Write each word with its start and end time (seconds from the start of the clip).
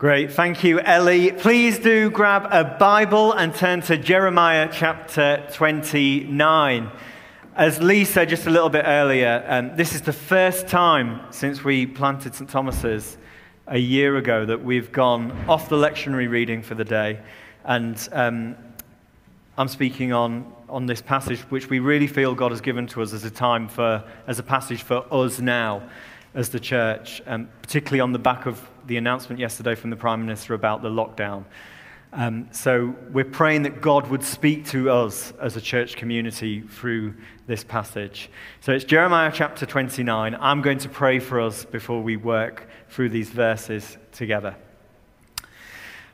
Great, 0.00 0.32
thank 0.32 0.64
you, 0.64 0.80
Ellie. 0.80 1.30
Please 1.30 1.78
do 1.78 2.08
grab 2.08 2.48
a 2.50 2.64
Bible 2.64 3.34
and 3.34 3.54
turn 3.54 3.82
to 3.82 3.98
Jeremiah 3.98 4.66
chapter 4.72 5.46
29. 5.52 6.90
As 7.54 7.82
Lee 7.82 8.06
said 8.06 8.30
just 8.30 8.46
a 8.46 8.50
little 8.50 8.70
bit 8.70 8.86
earlier, 8.86 9.44
um, 9.46 9.76
this 9.76 9.94
is 9.94 10.00
the 10.00 10.14
first 10.14 10.68
time 10.68 11.20
since 11.30 11.62
we 11.62 11.84
planted 11.84 12.34
St. 12.34 12.48
Thomas's 12.48 13.18
a 13.66 13.76
year 13.76 14.16
ago 14.16 14.46
that 14.46 14.64
we've 14.64 14.90
gone 14.90 15.32
off 15.46 15.68
the 15.68 15.76
lectionary 15.76 16.30
reading 16.30 16.62
for 16.62 16.74
the 16.74 16.84
day. 16.86 17.20
And 17.64 18.08
um, 18.12 18.56
I'm 19.58 19.68
speaking 19.68 20.14
on, 20.14 20.50
on 20.70 20.86
this 20.86 21.02
passage, 21.02 21.40
which 21.50 21.68
we 21.68 21.78
really 21.78 22.06
feel 22.06 22.34
God 22.34 22.52
has 22.52 22.62
given 22.62 22.86
to 22.86 23.02
us 23.02 23.12
as 23.12 23.26
a 23.26 23.30
time 23.30 23.68
for, 23.68 24.02
as 24.26 24.38
a 24.38 24.42
passage 24.42 24.80
for 24.80 25.04
us 25.12 25.40
now 25.40 25.86
as 26.32 26.48
the 26.48 26.60
church, 26.60 27.20
um, 27.26 27.50
particularly 27.60 28.00
on 28.00 28.12
the 28.12 28.18
back 28.18 28.46
of 28.46 28.66
the 28.86 28.96
announcement 28.96 29.38
yesterday 29.38 29.74
from 29.74 29.90
the 29.90 29.96
Prime 29.96 30.20
Minister 30.20 30.54
about 30.54 30.82
the 30.82 30.88
lockdown. 30.88 31.44
Um, 32.12 32.48
so 32.50 32.96
we're 33.12 33.24
praying 33.24 33.62
that 33.62 33.80
God 33.80 34.08
would 34.08 34.24
speak 34.24 34.66
to 34.68 34.90
us 34.90 35.32
as 35.40 35.56
a 35.56 35.60
church 35.60 35.96
community 35.96 36.60
through 36.60 37.14
this 37.46 37.62
passage. 37.62 38.30
So 38.60 38.72
it's 38.72 38.84
Jeremiah 38.84 39.30
chapter 39.32 39.64
29. 39.64 40.36
I'm 40.40 40.60
going 40.60 40.78
to 40.78 40.88
pray 40.88 41.20
for 41.20 41.40
us 41.40 41.64
before 41.64 42.02
we 42.02 42.16
work 42.16 42.68
through 42.88 43.10
these 43.10 43.30
verses 43.30 43.96
together. 44.10 44.56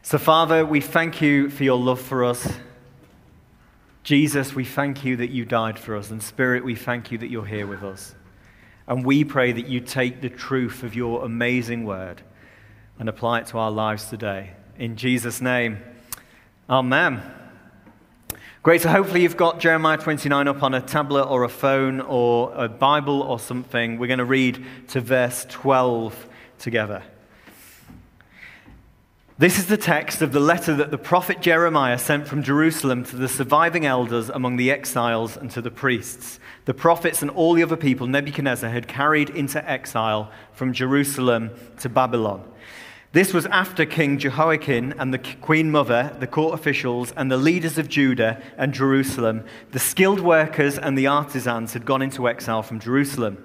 So, 0.03 0.19
Father, 0.19 0.67
we 0.67 0.83
thank 0.83 1.23
you 1.23 1.49
for 1.49 1.65
your 1.65 1.79
love 1.79 2.01
for 2.01 2.25
us. 2.25 2.47
Jesus, 4.05 4.55
we 4.55 4.65
thank 4.65 5.05
you 5.05 5.17
that 5.17 5.31
you 5.31 5.45
died 5.47 5.79
for 5.79 5.97
us. 5.97 6.11
And 6.11 6.23
Spirit, 6.23 6.63
we 6.63 6.75
thank 6.75 7.11
you 7.11 7.19
that 7.19 7.31
you're 7.31 7.47
here 7.47 7.67
with 7.67 7.83
us. 7.83 8.15
And 8.87 9.05
we 9.05 9.25
pray 9.25 9.51
that 9.51 9.67
you 9.67 9.81
take 9.81 10.21
the 10.21 10.29
truth 10.29 10.83
of 10.83 10.95
your 10.95 11.25
amazing 11.25 11.85
word 11.85 12.23
and 12.99 13.09
apply 13.09 13.41
it 13.41 13.47
to 13.49 13.59
our 13.59 13.71
lives 13.71 14.09
today. 14.09 14.51
In 14.79 14.97
Jesus' 14.97 15.41
name, 15.41 15.79
amen. 16.69 17.23
Great, 18.63 18.83
so 18.83 18.89
hopefully 18.89 19.23
you've 19.23 19.37
got 19.37 19.61
Jeremiah 19.61 19.97
29 19.97 20.49
up 20.49 20.63
on 20.63 20.75
a 20.75 20.81
tablet 20.81 21.25
or 21.25 21.45
a 21.45 21.49
phone 21.49 22.01
or 22.01 22.53
a 22.55 22.69
Bible 22.69 23.23
or 23.23 23.39
something. 23.39 23.99
We're 23.99 24.09
going 24.09 24.19
to 24.19 24.25
read 24.25 24.65
to 24.89 25.01
verse 25.01 25.47
12 25.49 26.27
together. 26.59 27.03
This 29.39 29.59
is 29.59 29.67
the 29.67 29.77
text 29.77 30.23
of 30.23 30.33
the 30.33 30.41
letter 30.41 30.75
that 30.77 30.91
the 30.91 30.97
prophet 30.97 31.43
Jeremiah 31.43 31.99
sent 31.99 32.27
from 32.27 32.43
Jerusalem 32.43 33.05
to 33.05 33.17
the 33.17 33.29
surviving 33.29 33.85
elders 33.85 34.31
among 34.31 34.57
the 34.57 34.71
exiles 34.71 35.37
and 35.37 35.51
to 35.51 35.61
the 35.61 35.71
priests, 35.71 36.41
the 36.65 36.73
prophets, 36.73 37.21
and 37.21 37.31
all 37.31 37.53
the 37.53 37.63
other 37.63 37.77
people 37.77 38.07
Nebuchadnezzar 38.07 38.71
had 38.71 38.89
carried 38.89 39.29
into 39.29 39.63
exile 39.71 40.33
from 40.55 40.73
Jerusalem 40.73 41.51
to 41.81 41.91
Babylon. 41.91 42.51
This 43.17 43.33
was 43.33 43.47
after 43.47 43.87
King 43.87 44.19
Jehoiakim 44.19 44.93
and 44.99 45.11
the 45.11 45.19
queen 45.41 45.71
mother, 45.71 46.15
the 46.21 46.27
court 46.27 46.53
officials, 46.53 47.15
and 47.17 47.31
the 47.31 47.39
leaders 47.39 47.79
of 47.79 47.89
Judah 47.89 48.43
and 48.59 48.75
Jerusalem, 48.75 49.47
the 49.73 49.79
skilled 49.79 50.21
workers 50.21 50.79
and 50.79 50.99
the 50.99 51.07
artisans 51.07 51.73
had 51.73 51.87
gone 51.87 52.03
into 52.03 52.29
exile 52.29 52.63
from 52.63 52.79
Jerusalem. 52.79 53.43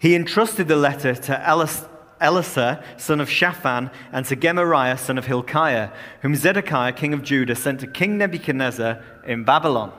He 0.00 0.16
entrusted 0.16 0.66
the 0.66 0.74
letter 0.74 1.14
to 1.14 1.48
Elis- 1.48 1.84
Elasah, 2.20 2.82
son 2.98 3.20
of 3.20 3.30
Shaphan, 3.30 3.92
and 4.10 4.26
to 4.26 4.34
Gemariah, 4.34 4.98
son 4.98 5.16
of 5.16 5.26
Hilkiah, 5.26 5.90
whom 6.22 6.34
Zedekiah, 6.34 6.92
king 6.92 7.14
of 7.14 7.22
Judah, 7.22 7.54
sent 7.54 7.78
to 7.78 7.86
King 7.86 8.18
Nebuchadnezzar 8.18 9.00
in 9.24 9.44
Babylon. 9.44 9.92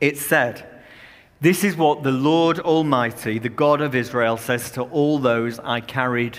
It 0.00 0.18
said, 0.18 0.84
This 1.40 1.64
is 1.64 1.76
what 1.76 2.04
the 2.04 2.12
Lord 2.12 2.60
Almighty, 2.60 3.40
the 3.40 3.48
God 3.48 3.80
of 3.80 3.96
Israel, 3.96 4.36
says 4.36 4.70
to 4.70 4.82
all 4.82 5.18
those 5.18 5.58
I 5.58 5.80
carried 5.80 6.38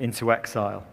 into 0.00 0.32
exile. 0.32 0.84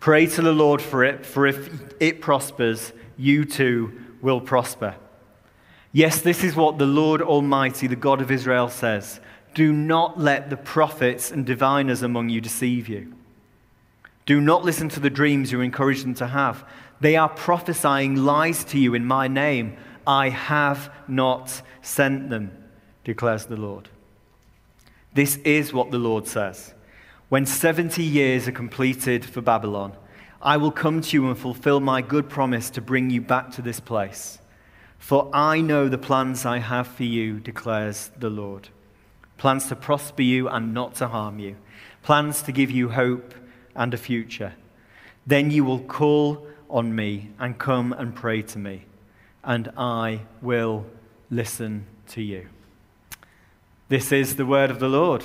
Pray 0.00 0.26
to 0.26 0.42
the 0.42 0.52
Lord 0.52 0.82
for 0.82 1.04
it, 1.04 1.24
for 1.24 1.46
if 1.46 1.70
it 2.00 2.20
prospers, 2.20 2.92
you 3.16 3.44
too 3.44 3.92
will 4.20 4.40
prosper. 4.40 4.94
Yes, 5.92 6.20
this 6.20 6.44
is 6.44 6.54
what 6.54 6.78
the 6.78 6.86
Lord 6.86 7.22
Almighty, 7.22 7.86
the 7.86 7.96
God 7.96 8.20
of 8.20 8.30
Israel, 8.30 8.68
says. 8.68 9.20
Do 9.54 9.72
not 9.72 10.20
let 10.20 10.50
the 10.50 10.56
prophets 10.56 11.30
and 11.30 11.46
diviners 11.46 12.02
among 12.02 12.28
you 12.28 12.40
deceive 12.40 12.88
you. 12.88 13.14
Do 14.26 14.40
not 14.40 14.64
listen 14.64 14.88
to 14.90 15.00
the 15.00 15.08
dreams 15.08 15.52
you 15.52 15.60
encourage 15.60 16.02
them 16.02 16.14
to 16.16 16.26
have. 16.26 16.64
They 17.00 17.16
are 17.16 17.28
prophesying 17.28 18.16
lies 18.16 18.64
to 18.64 18.78
you 18.78 18.94
in 18.94 19.06
my 19.06 19.28
name. 19.28 19.76
I 20.06 20.28
have 20.28 20.92
not 21.08 21.62
sent 21.80 22.28
them, 22.28 22.52
declares 23.04 23.46
the 23.46 23.56
Lord. 23.56 23.88
This 25.14 25.36
is 25.38 25.72
what 25.72 25.90
the 25.90 25.98
Lord 25.98 26.26
says. 26.26 26.74
When 27.28 27.44
70 27.44 28.04
years 28.04 28.46
are 28.46 28.52
completed 28.52 29.24
for 29.24 29.40
Babylon, 29.40 29.96
I 30.40 30.56
will 30.58 30.70
come 30.70 31.00
to 31.00 31.16
you 31.16 31.26
and 31.28 31.36
fulfill 31.36 31.80
my 31.80 32.00
good 32.00 32.28
promise 32.28 32.70
to 32.70 32.80
bring 32.80 33.10
you 33.10 33.20
back 33.20 33.50
to 33.52 33.62
this 33.62 33.80
place. 33.80 34.38
For 34.98 35.28
I 35.32 35.60
know 35.60 35.88
the 35.88 35.98
plans 35.98 36.46
I 36.46 36.58
have 36.58 36.86
for 36.86 37.02
you, 37.02 37.40
declares 37.40 38.10
the 38.16 38.30
Lord 38.30 38.68
plans 39.38 39.68
to 39.68 39.76
prosper 39.76 40.22
you 40.22 40.48
and 40.48 40.72
not 40.72 40.94
to 40.96 41.08
harm 41.08 41.38
you, 41.38 41.56
plans 42.02 42.42
to 42.42 42.52
give 42.52 42.70
you 42.70 42.88
hope 42.88 43.34
and 43.74 43.92
a 43.92 43.98
future. 43.98 44.54
Then 45.26 45.50
you 45.50 45.64
will 45.64 45.80
call 45.80 46.46
on 46.70 46.94
me 46.94 47.30
and 47.38 47.58
come 47.58 47.92
and 47.92 48.14
pray 48.14 48.42
to 48.42 48.58
me, 48.58 48.86
and 49.44 49.70
I 49.76 50.20
will 50.40 50.86
listen 51.30 51.86
to 52.08 52.22
you. 52.22 52.48
This 53.88 54.10
is 54.10 54.36
the 54.36 54.46
word 54.46 54.70
of 54.70 54.80
the 54.80 54.88
Lord. 54.88 55.24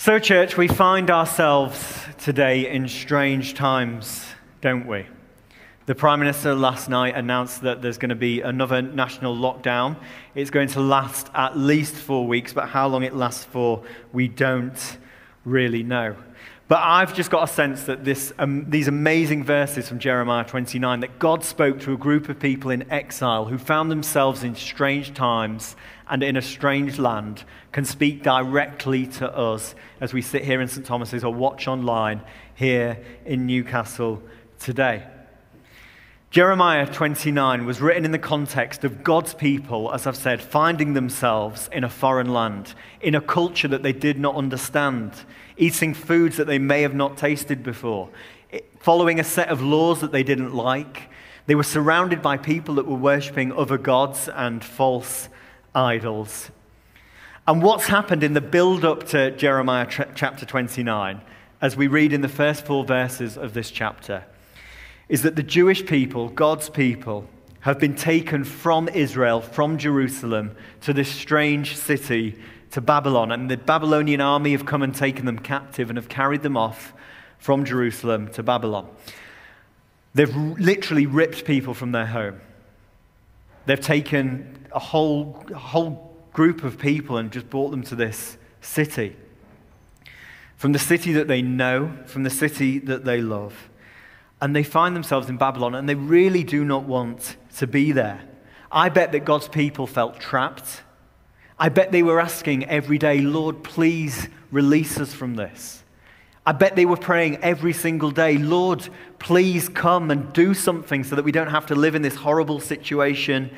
So, 0.00 0.20
church, 0.20 0.56
we 0.56 0.68
find 0.68 1.10
ourselves 1.10 2.04
today 2.18 2.70
in 2.70 2.86
strange 2.86 3.54
times, 3.54 4.24
don't 4.60 4.86
we? 4.86 5.06
The 5.86 5.96
Prime 5.96 6.20
Minister 6.20 6.54
last 6.54 6.88
night 6.88 7.16
announced 7.16 7.62
that 7.62 7.82
there's 7.82 7.98
going 7.98 8.10
to 8.10 8.14
be 8.14 8.40
another 8.40 8.80
national 8.80 9.34
lockdown. 9.34 9.96
It's 10.36 10.50
going 10.50 10.68
to 10.68 10.80
last 10.80 11.30
at 11.34 11.58
least 11.58 11.96
four 11.96 12.28
weeks, 12.28 12.52
but 12.52 12.68
how 12.68 12.86
long 12.86 13.02
it 13.02 13.12
lasts 13.12 13.42
for, 13.42 13.82
we 14.12 14.28
don't 14.28 14.98
really 15.44 15.82
know. 15.82 16.14
But 16.68 16.80
I've 16.82 17.12
just 17.12 17.30
got 17.30 17.42
a 17.42 17.52
sense 17.52 17.82
that 17.84 18.04
this, 18.04 18.32
um, 18.38 18.70
these 18.70 18.86
amazing 18.86 19.42
verses 19.42 19.88
from 19.88 19.98
Jeremiah 19.98 20.44
29, 20.44 21.00
that 21.00 21.18
God 21.18 21.42
spoke 21.42 21.80
to 21.80 21.92
a 21.92 21.96
group 21.96 22.28
of 22.28 22.38
people 22.38 22.70
in 22.70 22.88
exile 22.92 23.46
who 23.46 23.58
found 23.58 23.90
themselves 23.90 24.44
in 24.44 24.54
strange 24.54 25.12
times 25.12 25.74
and 26.08 26.22
in 26.22 26.36
a 26.36 26.42
strange 26.42 26.98
land, 26.98 27.44
can 27.72 27.84
speak 27.84 28.22
directly 28.22 29.06
to 29.06 29.36
us 29.36 29.74
as 30.00 30.12
we 30.12 30.22
sit 30.22 30.44
here 30.44 30.60
in 30.60 30.68
St. 30.68 30.86
Thomas's 30.86 31.24
or 31.24 31.32
watch 31.32 31.68
online 31.68 32.22
here 32.54 33.02
in 33.24 33.46
Newcastle 33.46 34.22
today. 34.58 35.06
Jeremiah 36.30 36.86
29 36.86 37.64
was 37.64 37.80
written 37.80 38.04
in 38.04 38.10
the 38.10 38.18
context 38.18 38.84
of 38.84 39.02
God's 39.02 39.32
people, 39.32 39.90
as 39.94 40.06
I've 40.06 40.14
said, 40.14 40.42
finding 40.42 40.92
themselves 40.92 41.70
in 41.72 41.84
a 41.84 41.88
foreign 41.88 42.34
land, 42.34 42.74
in 43.00 43.14
a 43.14 43.20
culture 43.20 43.68
that 43.68 43.82
they 43.82 43.94
did 43.94 44.18
not 44.18 44.34
understand, 44.34 45.12
eating 45.56 45.94
foods 45.94 46.36
that 46.36 46.46
they 46.46 46.58
may 46.58 46.82
have 46.82 46.94
not 46.94 47.16
tasted 47.16 47.62
before, 47.62 48.10
following 48.78 49.18
a 49.18 49.24
set 49.24 49.48
of 49.48 49.62
laws 49.62 50.02
that 50.02 50.12
they 50.12 50.22
didn't 50.22 50.54
like. 50.54 51.08
They 51.46 51.54
were 51.54 51.62
surrounded 51.62 52.20
by 52.20 52.36
people 52.36 52.74
that 52.74 52.86
were 52.86 52.96
worshipping 52.96 53.50
other 53.50 53.78
gods 53.78 54.28
and 54.28 54.62
false 54.62 55.30
idols. 55.74 56.50
And 57.46 57.62
what's 57.62 57.86
happened 57.86 58.22
in 58.22 58.34
the 58.34 58.40
build 58.40 58.84
up 58.84 59.06
to 59.08 59.30
Jeremiah 59.30 59.86
chapter 60.14 60.44
29, 60.44 61.20
as 61.60 61.76
we 61.76 61.86
read 61.86 62.12
in 62.12 62.20
the 62.20 62.28
first 62.28 62.66
four 62.66 62.84
verses 62.84 63.38
of 63.38 63.54
this 63.54 63.70
chapter, 63.70 64.24
is 65.08 65.22
that 65.22 65.36
the 65.36 65.42
Jewish 65.42 65.86
people, 65.86 66.28
God's 66.28 66.68
people, 66.68 67.28
have 67.60 67.78
been 67.78 67.96
taken 67.96 68.44
from 68.44 68.88
Israel, 68.88 69.40
from 69.40 69.78
Jerusalem, 69.78 70.54
to 70.82 70.92
this 70.92 71.10
strange 71.10 71.76
city, 71.76 72.38
to 72.70 72.80
Babylon. 72.80 73.32
And 73.32 73.50
the 73.50 73.56
Babylonian 73.56 74.20
army 74.20 74.52
have 74.52 74.66
come 74.66 74.82
and 74.82 74.94
taken 74.94 75.26
them 75.26 75.38
captive 75.38 75.88
and 75.88 75.96
have 75.96 76.08
carried 76.08 76.42
them 76.42 76.56
off 76.56 76.92
from 77.38 77.64
Jerusalem 77.64 78.28
to 78.32 78.42
Babylon. 78.42 78.88
They've 80.14 80.34
literally 80.34 81.06
ripped 81.06 81.44
people 81.44 81.74
from 81.74 81.92
their 81.92 82.06
home. 82.06 82.40
They've 83.66 83.80
taken 83.80 84.57
a 84.72 84.78
whole, 84.78 85.44
a 85.50 85.58
whole 85.58 86.16
group 86.32 86.64
of 86.64 86.78
people 86.78 87.16
and 87.16 87.32
just 87.32 87.48
brought 87.50 87.70
them 87.70 87.82
to 87.84 87.94
this 87.94 88.36
city. 88.60 89.16
from 90.58 90.72
the 90.72 90.78
city 90.78 91.12
that 91.12 91.28
they 91.28 91.40
know, 91.40 91.92
from 92.06 92.24
the 92.24 92.30
city 92.30 92.80
that 92.80 93.04
they 93.04 93.22
love. 93.22 93.70
And 94.40 94.54
they 94.54 94.64
find 94.64 94.94
themselves 94.94 95.30
in 95.30 95.36
Babylon, 95.36 95.76
and 95.76 95.88
they 95.88 95.94
really 95.94 96.42
do 96.42 96.64
not 96.64 96.82
want 96.82 97.36
to 97.58 97.66
be 97.68 97.92
there. 97.92 98.20
I 98.70 98.88
bet 98.88 99.12
that 99.12 99.24
God's 99.24 99.48
people 99.48 99.86
felt 99.86 100.18
trapped. 100.20 100.82
I 101.60 101.68
bet 101.68 101.92
they 101.92 102.02
were 102.02 102.20
asking 102.20 102.66
every 102.66 102.98
day, 102.98 103.20
Lord, 103.20 103.62
please 103.62 104.28
release 104.50 104.98
us 104.98 105.14
from 105.14 105.36
this. 105.36 105.84
I 106.44 106.52
bet 106.52 106.74
they 106.74 106.86
were 106.86 106.96
praying 106.96 107.36
every 107.36 107.72
single 107.72 108.10
day, 108.10 108.36
Lord, 108.36 108.88
please 109.20 109.68
come 109.68 110.10
and 110.10 110.32
do 110.32 110.54
something 110.54 111.04
so 111.04 111.14
that 111.14 111.24
we 111.24 111.32
don't 111.32 111.50
have 111.50 111.66
to 111.66 111.76
live 111.76 111.94
in 111.94 112.02
this 112.02 112.16
horrible 112.16 112.58
situation 112.58 113.50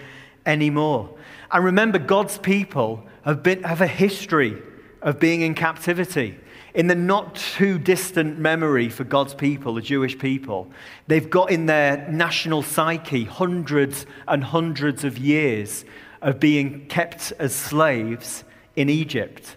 anymore. 0.51 1.17
And 1.51 1.65
remember, 1.65 1.99
God's 1.99 2.39
people 2.39 3.05
have, 3.25 3.43
been, 3.43 3.63
have 3.63 3.81
a 3.81 3.87
history 3.87 4.61
of 5.03 5.19
being 5.19 5.41
in 5.41 5.55
captivity. 5.55 6.39
In 6.75 6.87
the 6.87 6.95
not 6.95 7.35
too 7.35 7.79
distant 7.79 8.39
memory 8.39 8.89
for 8.89 9.03
God's 9.03 9.35
people, 9.35 9.75
the 9.75 9.83
Jewish 9.83 10.19
people, 10.19 10.71
they've 11.09 11.29
got 11.29 11.51
in 11.51 11.67
their 11.67 12.07
national 12.09 12.63
psyche 12.63 13.25
hundreds 13.25 14.07
and 14.29 14.45
hundreds 14.45 15.03
of 15.03 15.19
years 15.19 15.85
of 16.23 16.39
being 16.39 16.87
kept 16.87 17.33
as 17.39 17.55
slaves 17.55 18.45
in 18.77 18.89
Egypt. 18.89 19.57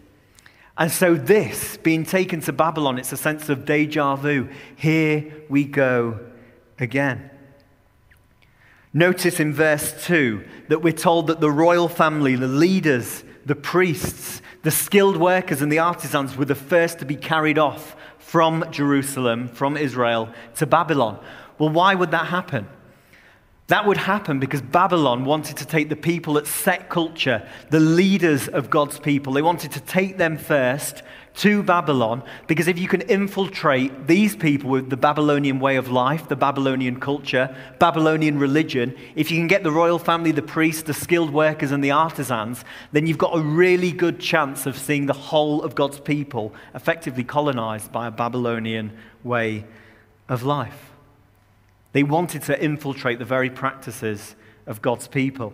And 0.75 0.91
so, 0.91 1.13
this 1.13 1.77
being 1.77 2.03
taken 2.03 2.41
to 2.41 2.53
Babylon, 2.53 2.97
it's 2.97 3.11
a 3.11 3.17
sense 3.17 3.47
of 3.49 3.65
deja 3.65 4.15
vu. 4.15 4.49
Here 4.75 5.43
we 5.49 5.65
go 5.65 6.19
again. 6.79 7.29
Notice 8.93 9.39
in 9.39 9.53
verse 9.53 10.05
2 10.05 10.43
that 10.67 10.83
we're 10.83 10.93
told 10.93 11.27
that 11.27 11.41
the 11.41 11.49
royal 11.49 11.87
family, 11.87 12.35
the 12.35 12.47
leaders, 12.47 13.23
the 13.45 13.55
priests, 13.55 14.41
the 14.61 14.71
skilled 14.71 15.17
workers, 15.17 15.61
and 15.61 15.71
the 15.71 15.79
artisans 15.79 16.37
were 16.37 16.45
the 16.45 16.55
first 16.55 16.99
to 16.99 17.05
be 17.05 17.15
carried 17.15 17.57
off 17.57 17.95
from 18.19 18.65
Jerusalem, 18.71 19.47
from 19.47 19.77
Israel, 19.77 20.29
to 20.57 20.67
Babylon. 20.67 21.19
Well, 21.57 21.69
why 21.69 21.95
would 21.95 22.11
that 22.11 22.27
happen? 22.27 22.67
That 23.67 23.87
would 23.87 23.97
happen 23.97 24.39
because 24.39 24.61
Babylon 24.61 25.25
wanted 25.25 25.57
to 25.57 25.65
take 25.65 25.89
the 25.89 25.95
people 25.95 26.37
at 26.37 26.45
set 26.45 26.89
culture, 26.89 27.47
the 27.71 27.79
leaders 27.79 28.47
of 28.47 28.69
God's 28.69 28.99
people. 28.99 29.33
They 29.33 29.41
wanted 29.41 29.71
to 29.71 29.79
take 29.79 30.17
them 30.17 30.37
first 30.37 31.01
to 31.35 31.63
Babylon 31.63 32.21
because 32.47 32.67
if 32.67 32.77
you 32.77 32.87
can 32.87 33.01
infiltrate 33.01 34.07
these 34.07 34.35
people 34.35 34.69
with 34.69 34.89
the 34.89 34.97
Babylonian 34.97 35.59
way 35.59 35.77
of 35.77 35.89
life, 35.89 36.27
the 36.27 36.35
Babylonian 36.35 36.99
culture, 36.99 37.55
Babylonian 37.79 38.37
religion, 38.37 38.95
if 39.15 39.31
you 39.31 39.37
can 39.37 39.47
get 39.47 39.63
the 39.63 39.71
royal 39.71 39.97
family, 39.97 40.31
the 40.31 40.43
priests, 40.43 40.83
the 40.83 40.93
skilled 40.93 41.33
workers, 41.33 41.71
and 41.71 41.83
the 41.83 41.91
artisans, 41.91 42.63
then 42.91 43.07
you've 43.07 43.17
got 43.17 43.35
a 43.35 43.41
really 43.41 43.91
good 43.91 44.19
chance 44.19 44.65
of 44.65 44.77
seeing 44.77 45.07
the 45.07 45.13
whole 45.13 45.63
of 45.63 45.73
God's 45.73 45.99
people 45.99 46.53
effectively 46.75 47.23
colonized 47.23 47.91
by 47.91 48.07
a 48.07 48.11
Babylonian 48.11 48.95
way 49.23 49.65
of 50.29 50.43
life. 50.43 50.91
They 51.93 52.03
wanted 52.03 52.43
to 52.43 52.63
infiltrate 52.63 53.19
the 53.19 53.25
very 53.25 53.49
practices 53.49 54.35
of 54.65 54.81
God's 54.81 55.07
people. 55.07 55.53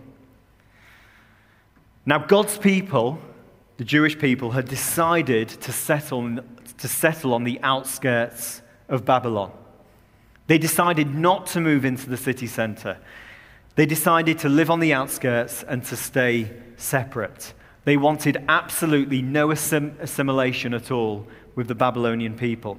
Now, 2.05 2.17
God's 2.17 2.57
people, 2.57 3.19
the 3.79 3.85
Jewish 3.85 4.19
people, 4.19 4.51
had 4.51 4.67
decided 4.67 5.47
to 5.47 5.71
settle, 5.71 6.39
to 6.79 6.87
settle 6.89 7.33
on 7.33 7.45
the 7.45 7.61
outskirts 7.63 8.61
of 8.89 9.05
Babylon. 9.05 9.53
They 10.47 10.57
decided 10.57 11.15
not 11.15 11.45
to 11.47 11.61
move 11.61 11.85
into 11.85 12.09
the 12.09 12.17
city 12.17 12.45
center. 12.45 12.97
They 13.75 13.85
decided 13.85 14.37
to 14.39 14.49
live 14.49 14.69
on 14.69 14.81
the 14.81 14.91
outskirts 14.91 15.63
and 15.63 15.81
to 15.85 15.95
stay 15.95 16.51
separate. 16.75 17.53
They 17.85 17.95
wanted 17.95 18.43
absolutely 18.49 19.21
no 19.21 19.47
assim- 19.47 19.97
assimilation 20.01 20.73
at 20.73 20.91
all 20.91 21.25
with 21.55 21.69
the 21.69 21.75
Babylonian 21.75 22.35
people. 22.35 22.77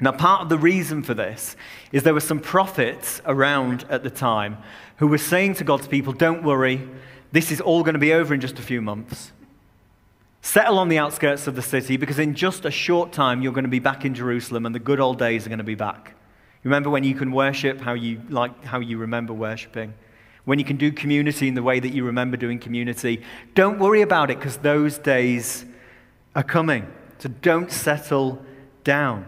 Now, 0.00 0.12
part 0.12 0.40
of 0.40 0.48
the 0.48 0.56
reason 0.56 1.02
for 1.02 1.12
this 1.12 1.56
is 1.92 2.04
there 2.04 2.14
were 2.14 2.20
some 2.20 2.40
prophets 2.40 3.20
around 3.26 3.84
at 3.90 4.02
the 4.02 4.08
time 4.08 4.56
who 4.96 5.08
were 5.08 5.18
saying 5.18 5.56
to 5.56 5.64
God's 5.64 5.88
people, 5.88 6.14
Don't 6.14 6.42
worry, 6.42 6.88
this 7.32 7.52
is 7.52 7.60
all 7.60 7.82
going 7.82 7.92
to 7.92 7.98
be 7.98 8.14
over 8.14 8.32
in 8.32 8.40
just 8.40 8.58
a 8.58 8.62
few 8.62 8.80
months. 8.80 9.32
Settle 10.46 10.78
on 10.78 10.88
the 10.88 10.98
outskirts 10.98 11.48
of 11.48 11.56
the 11.56 11.60
city 11.60 11.96
because 11.96 12.20
in 12.20 12.36
just 12.36 12.64
a 12.64 12.70
short 12.70 13.10
time 13.10 13.42
you're 13.42 13.52
going 13.52 13.64
to 13.64 13.68
be 13.68 13.80
back 13.80 14.04
in 14.04 14.14
Jerusalem 14.14 14.64
and 14.64 14.72
the 14.72 14.78
good 14.78 15.00
old 15.00 15.18
days 15.18 15.44
are 15.44 15.48
going 15.48 15.58
to 15.58 15.64
be 15.64 15.74
back. 15.74 16.14
Remember 16.62 16.88
when 16.88 17.02
you 17.02 17.16
can 17.16 17.32
worship 17.32 17.80
how 17.80 17.94
you 17.94 18.22
like 18.28 18.64
how 18.64 18.78
you 18.78 18.96
remember 18.96 19.32
worshiping? 19.32 19.92
When 20.44 20.60
you 20.60 20.64
can 20.64 20.76
do 20.76 20.92
community 20.92 21.48
in 21.48 21.54
the 21.54 21.64
way 21.64 21.80
that 21.80 21.88
you 21.88 22.04
remember 22.04 22.36
doing 22.36 22.60
community. 22.60 23.24
Don't 23.56 23.80
worry 23.80 24.02
about 24.02 24.30
it 24.30 24.38
because 24.38 24.58
those 24.58 24.98
days 24.98 25.64
are 26.36 26.44
coming. 26.44 26.86
So 27.18 27.28
don't 27.42 27.72
settle 27.72 28.40
down. 28.84 29.26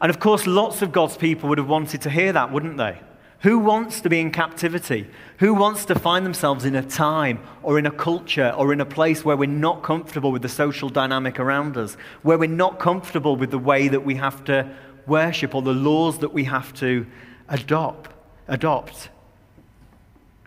And 0.00 0.10
of 0.10 0.18
course, 0.18 0.44
lots 0.44 0.82
of 0.82 0.90
God's 0.90 1.16
people 1.16 1.48
would 1.50 1.58
have 1.58 1.68
wanted 1.68 2.02
to 2.02 2.10
hear 2.10 2.32
that, 2.32 2.50
wouldn't 2.50 2.78
they? 2.78 2.98
Who 3.44 3.58
wants 3.58 4.00
to 4.00 4.08
be 4.08 4.20
in 4.20 4.30
captivity? 4.30 5.06
Who 5.38 5.52
wants 5.52 5.84
to 5.84 5.98
find 5.98 6.24
themselves 6.24 6.64
in 6.64 6.74
a 6.74 6.82
time 6.82 7.40
or 7.62 7.78
in 7.78 7.84
a 7.84 7.90
culture 7.90 8.54
or 8.56 8.72
in 8.72 8.80
a 8.80 8.86
place 8.86 9.22
where 9.22 9.36
we're 9.36 9.46
not 9.46 9.82
comfortable 9.82 10.32
with 10.32 10.40
the 10.40 10.48
social 10.48 10.88
dynamic 10.88 11.38
around 11.38 11.76
us, 11.76 11.98
where 12.22 12.38
we're 12.38 12.48
not 12.48 12.78
comfortable 12.78 13.36
with 13.36 13.50
the 13.50 13.58
way 13.58 13.88
that 13.88 14.02
we 14.02 14.14
have 14.14 14.44
to 14.44 14.74
worship 15.06 15.54
or 15.54 15.60
the 15.60 15.74
laws 15.74 16.20
that 16.20 16.32
we 16.32 16.44
have 16.44 16.72
to 16.76 17.06
adopt? 17.50 18.12
adopt? 18.48 19.10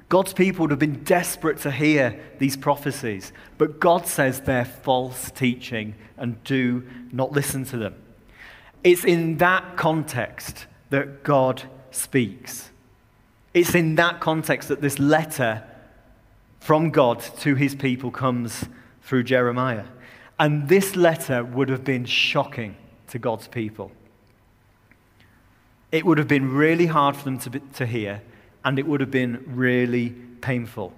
God's 0.09 0.33
people 0.33 0.61
would 0.61 0.71
have 0.71 0.79
been 0.79 1.03
desperate 1.03 1.59
to 1.59 1.69
hear 1.69 2.19
these 2.39 2.57
prophecies, 2.57 3.31
but 3.59 3.79
God 3.79 4.07
says 4.07 4.41
they're 4.41 4.65
false 4.65 5.29
teaching 5.29 5.93
and 6.17 6.43
do 6.43 6.83
not 7.11 7.31
listen 7.31 7.63
to 7.65 7.77
them. 7.77 7.93
It's 8.83 9.05
in 9.05 9.37
that 9.37 9.77
context 9.77 10.65
that 10.89 11.23
God 11.23 11.61
speaks. 11.91 12.71
It's 13.57 13.73
in 13.73 13.95
that 13.95 14.19
context 14.19 14.69
that 14.69 14.81
this 14.81 14.99
letter 14.99 15.63
from 16.59 16.91
God 16.91 17.19
to 17.39 17.55
his 17.55 17.73
people 17.73 18.11
comes 18.11 18.65
through 19.01 19.23
Jeremiah. 19.23 19.85
And 20.39 20.69
this 20.69 20.95
letter 20.95 21.43
would 21.43 21.69
have 21.69 21.83
been 21.83 22.05
shocking 22.05 22.75
to 23.07 23.17
God's 23.17 23.47
people. 23.47 23.91
It 25.91 26.05
would 26.05 26.19
have 26.19 26.27
been 26.27 26.53
really 26.53 26.85
hard 26.85 27.15
for 27.15 27.23
them 27.23 27.39
to, 27.39 27.49
be, 27.49 27.59
to 27.75 27.85
hear, 27.85 28.21
and 28.63 28.77
it 28.77 28.85
would 28.85 28.99
have 28.99 29.09
been 29.09 29.43
really 29.47 30.09
painful. 30.41 30.93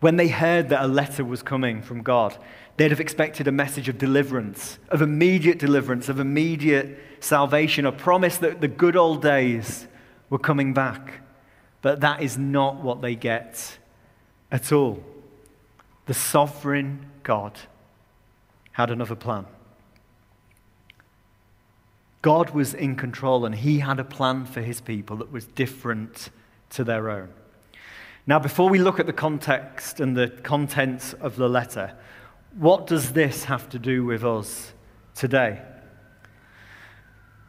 When 0.00 0.16
they 0.16 0.28
heard 0.28 0.68
that 0.68 0.84
a 0.84 0.88
letter 0.88 1.24
was 1.24 1.42
coming 1.42 1.80
from 1.80 2.02
God, 2.02 2.36
They'd 2.76 2.90
have 2.90 3.00
expected 3.00 3.46
a 3.46 3.52
message 3.52 3.88
of 3.88 3.98
deliverance, 3.98 4.78
of 4.88 5.02
immediate 5.02 5.58
deliverance, 5.58 6.08
of 6.08 6.18
immediate 6.18 6.98
salvation, 7.20 7.84
a 7.84 7.92
promise 7.92 8.38
that 8.38 8.60
the 8.60 8.68
good 8.68 8.96
old 8.96 9.20
days 9.20 9.86
were 10.30 10.38
coming 10.38 10.72
back. 10.72 11.21
But 11.82 12.00
that 12.00 12.22
is 12.22 12.38
not 12.38 12.76
what 12.76 13.02
they 13.02 13.16
get 13.16 13.78
at 14.50 14.72
all. 14.72 15.02
The 16.06 16.14
sovereign 16.14 17.10
God 17.22 17.58
had 18.72 18.90
another 18.90 19.16
plan. 19.16 19.46
God 22.22 22.50
was 22.50 22.72
in 22.72 22.94
control 22.94 23.44
and 23.44 23.54
he 23.54 23.80
had 23.80 23.98
a 23.98 24.04
plan 24.04 24.46
for 24.46 24.60
his 24.60 24.80
people 24.80 25.16
that 25.16 25.32
was 25.32 25.44
different 25.44 26.30
to 26.70 26.84
their 26.84 27.10
own. 27.10 27.28
Now, 28.26 28.38
before 28.38 28.68
we 28.70 28.78
look 28.78 29.00
at 29.00 29.06
the 29.06 29.12
context 29.12 29.98
and 29.98 30.16
the 30.16 30.28
contents 30.28 31.12
of 31.14 31.34
the 31.34 31.48
letter, 31.48 31.92
what 32.56 32.86
does 32.86 33.12
this 33.12 33.44
have 33.44 33.68
to 33.70 33.78
do 33.80 34.04
with 34.04 34.24
us 34.24 34.72
today? 35.16 35.60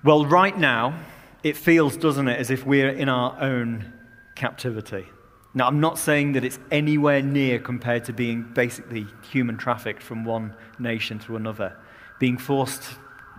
Well, 0.03 0.25
right 0.25 0.57
now, 0.57 0.99
it 1.43 1.55
feels, 1.55 1.95
doesn't 1.95 2.27
it, 2.27 2.39
as 2.39 2.49
if 2.49 2.65
we're 2.65 2.89
in 2.89 3.09
our 3.09 3.39
own 3.39 3.93
captivity. 4.35 5.07
Now, 5.53 5.67
I'm 5.67 5.79
not 5.79 5.99
saying 5.99 6.31
that 6.33 6.43
it's 6.43 6.59
anywhere 6.71 7.21
near 7.21 7.59
compared 7.59 8.05
to 8.05 8.13
being 8.13 8.41
basically 8.41 9.05
human 9.31 9.57
trafficked 9.57 10.01
from 10.01 10.25
one 10.25 10.55
nation 10.79 11.19
to 11.19 11.35
another, 11.35 11.75
being 12.19 12.37
forced, 12.37 12.83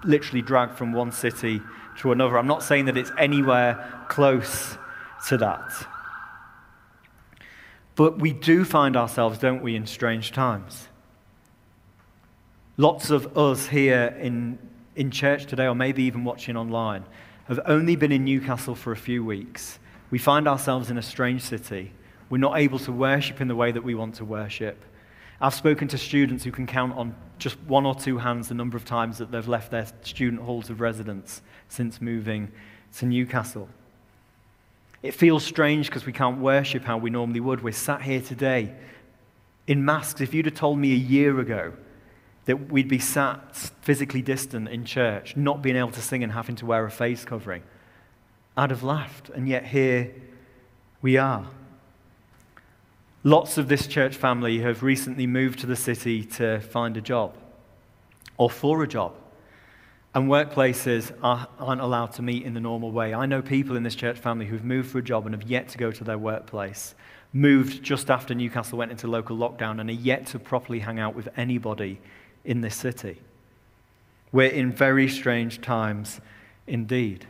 literally 0.05 0.43
dragged 0.43 0.77
from 0.77 0.93
one 0.93 1.11
city 1.11 1.61
to 1.99 2.13
another. 2.13 2.39
I'm 2.39 2.47
not 2.47 2.63
saying 2.63 2.85
that 2.85 2.97
it's 2.97 3.11
anywhere 3.19 4.07
close 4.09 4.79
to 5.29 5.39
that. 5.39 5.87
But 7.97 8.19
we 8.19 8.33
do 8.33 8.65
find 8.65 8.97
ourselves, 8.97 9.39
don't 9.39 9.63
we, 9.63 9.75
in 9.75 9.87
strange 9.87 10.33
times. 10.33 10.89
Lots 12.77 13.11
of 13.11 13.37
us 13.39 13.69
here 13.69 14.17
in, 14.21 14.59
in 14.97 15.11
church 15.11 15.47
today, 15.47 15.67
or 15.67 15.75
maybe 15.75 16.03
even 16.05 16.25
watching 16.25 16.57
online, 16.57 17.05
have 17.47 17.61
only 17.67 17.95
been 17.95 18.11
in 18.11 18.25
Newcastle 18.25 18.75
for 18.75 18.93
a 18.93 18.97
few 18.97 19.25
weeks. 19.25 19.79
We 20.15 20.19
find 20.19 20.47
ourselves 20.47 20.93
in 20.93 20.97
a 20.97 21.03
strange 21.03 21.43
city. 21.43 21.91
We're 22.31 22.39
not 22.39 22.57
able 22.57 22.79
to 22.79 22.93
worship 22.93 23.41
in 23.41 23.49
the 23.49 23.57
way 23.57 23.73
that 23.73 23.83
we 23.83 23.97
want 23.97 24.15
to 24.15 24.25
worship. 24.25 24.81
I've 25.41 25.55
spoken 25.55 25.89
to 25.89 25.99
students 25.99 26.45
who 26.45 26.53
can 26.53 26.69
count 26.69 26.97
on 26.97 27.17
just 27.37 27.59
one 27.63 27.85
or 27.85 27.97
two 27.97 28.19
hands 28.19 28.47
the 28.47 28.55
number 28.55 28.77
of 28.77 28.85
times 28.85 29.19
that 29.19 29.33
they've 29.33 29.49
left 29.49 29.73
their 29.73 29.89
student 30.03 30.41
halls 30.43 30.71
of 30.71 30.81
residence 30.81 31.43
since 31.69 32.01
moving 32.01 32.53
to 32.99 33.07
Newcastle. 33.07 33.69
It 35.03 35.15
feels 35.15 35.45
strange 35.45 35.89
because 35.89 36.07
we 36.07 36.13
can't 36.13 36.39
worship 36.39 36.85
how 36.85 36.97
we 36.97 37.11
normally 37.11 37.41
would. 37.41 37.65
We're 37.65 37.73
sat 37.73 38.03
here 38.03 38.21
today 38.21 38.73
in 39.67 39.85
masks. 39.85 40.21
If 40.21 40.33
you'd 40.33 40.47
have 40.47 40.55
told 40.55 40.79
me 40.79 40.93
a 40.93 40.95
year 40.95 41.41
ago 41.41 41.73
that 42.45 42.71
we'd 42.71 42.87
be 42.87 43.01
sat 43.01 43.57
physically 43.57 44.23
distant 44.23 44.69
in 44.69 44.85
church, 44.85 45.37
not 45.37 45.61
being 45.61 45.75
able 45.75 45.91
to 45.91 46.03
sing 46.03 46.23
and 46.23 46.31
having 46.31 46.55
to 46.55 46.67
wear 46.67 46.87
a 46.87 46.91
face 46.93 47.25
covering. 47.25 47.65
I'd 48.57 48.71
have 48.71 48.83
laughed, 48.83 49.31
and 49.31 49.49
yet 49.49 49.67
here 49.67 50.13
we 51.03 51.17
are. 51.17 51.47
Lots 53.25 53.59
of 53.59 53.69
this 53.69 53.87
church 53.87 54.17
family 54.17 54.61
have 54.61 54.83
recently 54.83 55.27
moved 55.27 55.59
to 55.61 55.67
the 55.67 55.77
city 55.77 56.23
to 56.25 56.61
find 56.61 56.97
a 56.97 57.01
job 57.01 57.35
or 58.37 58.51
for 58.51 58.83
a 58.83 58.89
job. 58.89 59.15
And 60.15 60.29
workplaces 60.29 61.13
are, 61.23 61.49
aren't 61.59 61.81
allowed 61.81 62.13
to 62.13 62.23
meet 62.23 62.45
in 62.45 62.55
the 62.55 62.61
normal 62.61 62.93
way. 62.93 63.13
I 63.13 63.27
know 63.27 63.43
people 63.43 63.77
in 63.77 63.83
this 63.83 63.97
church 63.97 64.19
family 64.19 64.47
who've 64.47 64.65
moved 64.65 64.91
for 64.91 64.99
a 64.99 65.03
job 65.03 65.27
and 65.27 65.35
have 65.35 65.51
yet 65.51 65.69
to 65.71 65.79
go 65.79 65.91
to 65.91 66.05
their 66.05 66.19
workplace, 66.19 66.95
moved 67.33 67.83
just 67.83 68.11
after 68.11 68.35
Newcastle 68.35 68.79
went 68.79 68.93
into 68.93 69.09
local 69.09 69.37
lockdown, 69.37 69.81
and 69.81 69.91
are 69.91 69.95
yet 69.95 70.27
to 70.29 70.39
properly 70.39 70.79
hang 70.79 71.01
out 71.01 71.17
with 71.17 71.29
anybody 71.37 71.99
in 72.45 72.61
this 72.61 72.77
city. 72.77 73.21
We're 74.31 74.51
in 74.51 74.71
very 74.71 75.09
strange 75.09 75.61
times 75.61 76.21
indeed. 76.69 77.27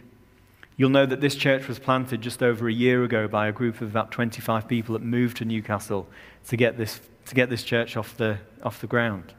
You'll 0.76 0.90
know 0.90 1.06
that 1.06 1.20
this 1.20 1.36
church 1.36 1.68
was 1.68 1.78
planted 1.78 2.20
just 2.20 2.42
over 2.42 2.68
a 2.68 2.72
year 2.72 3.04
ago 3.04 3.28
by 3.28 3.46
a 3.46 3.52
group 3.52 3.80
of 3.80 3.90
about 3.90 4.10
25 4.10 4.66
people 4.66 4.94
that 4.94 5.02
moved 5.02 5.36
to 5.36 5.44
Newcastle 5.44 6.08
to 6.48 6.56
get 6.56 6.76
this, 6.76 7.00
to 7.26 7.34
get 7.34 7.48
this 7.48 7.62
church 7.62 7.96
off 7.96 8.16
the, 8.16 8.38
off 8.62 8.80
the 8.80 8.88
ground. 8.88 9.32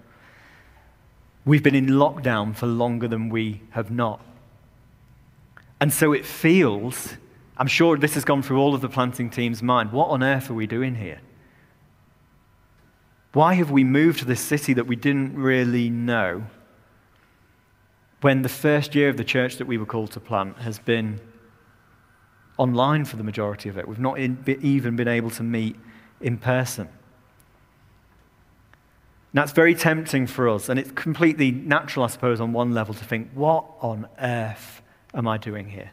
We've 1.43 1.61
been 1.61 1.75
in 1.75 1.87
lockdown 1.87 2.55
for 2.55 2.67
longer 2.67 3.07
than 3.07 3.29
we 3.29 3.61
have 3.71 3.91
not. 3.91 4.21
And 5.81 5.93
so 5.93 6.13
it 6.13 6.25
feels, 6.25 7.15
I'm 7.57 7.67
sure 7.67 7.97
this 7.97 8.13
has 8.13 8.23
gone 8.23 8.41
through 8.41 8.59
all 8.59 8.73
of 8.73 8.81
the 8.81 8.89
planting 8.89 9.29
team's 9.29 9.61
mind 9.61 9.91
what 9.91 10.07
on 10.07 10.23
earth 10.23 10.49
are 10.49 10.55
we 10.55 10.67
doing 10.67 10.95
here? 10.95 11.19
Why 13.33 13.55
have 13.55 13.69
we 13.69 13.83
moved 13.83 14.19
to 14.19 14.25
this 14.25 14.39
city 14.39 14.73
that 14.73 14.87
we 14.87 14.95
didn't 14.95 15.37
really 15.37 15.89
know 15.89 16.45
when 18.21 18.41
the 18.41 18.49
first 18.49 18.95
year 18.95 19.09
of 19.09 19.17
the 19.17 19.23
church 19.23 19.57
that 19.57 19.67
we 19.67 19.77
were 19.77 19.85
called 19.85 20.11
to 20.11 20.19
plant 20.19 20.57
has 20.59 20.79
been 20.79 21.19
online 22.57 23.05
for 23.05 23.17
the 23.17 23.23
majority 23.23 23.69
of 23.69 23.77
it? 23.77 23.87
We've 23.87 23.99
not 23.99 24.17
even 24.19 24.95
been 24.95 25.07
able 25.07 25.29
to 25.31 25.43
meet 25.43 25.75
in 26.21 26.37
person. 26.37 26.89
That's 29.33 29.51
very 29.51 29.75
tempting 29.75 30.27
for 30.27 30.47
us, 30.47 30.69
and 30.69 30.79
it's 30.79 30.91
completely 30.91 31.51
natural, 31.51 32.05
I 32.05 32.07
suppose, 32.07 32.39
on 32.39 32.53
one 32.53 32.73
level 32.73 32.93
to 32.93 33.03
think, 33.03 33.31
what 33.33 33.65
on 33.81 34.07
earth 34.17 34.81
am 35.13 35.27
I 35.27 35.37
doing 35.37 35.69
here? 35.69 35.91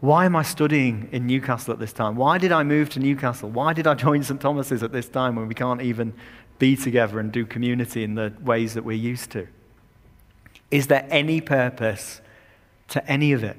Why 0.00 0.24
am 0.24 0.34
I 0.34 0.42
studying 0.42 1.10
in 1.12 1.26
Newcastle 1.26 1.74
at 1.74 1.78
this 1.78 1.92
time? 1.92 2.16
Why 2.16 2.38
did 2.38 2.50
I 2.50 2.62
move 2.62 2.88
to 2.90 2.98
Newcastle? 3.00 3.50
Why 3.50 3.74
did 3.74 3.86
I 3.86 3.92
join 3.92 4.22
St. 4.22 4.40
Thomas's 4.40 4.82
at 4.82 4.92
this 4.92 5.10
time 5.10 5.36
when 5.36 5.46
we 5.46 5.54
can't 5.54 5.82
even 5.82 6.14
be 6.58 6.74
together 6.74 7.20
and 7.20 7.30
do 7.30 7.44
community 7.44 8.04
in 8.04 8.14
the 8.14 8.32
ways 8.40 8.72
that 8.72 8.82
we're 8.82 8.96
used 8.96 9.30
to? 9.32 9.46
Is 10.70 10.86
there 10.86 11.06
any 11.10 11.40
purpose 11.40 12.20
to 12.88 13.06
any 13.10 13.32
of 13.32 13.42
it? 13.42 13.56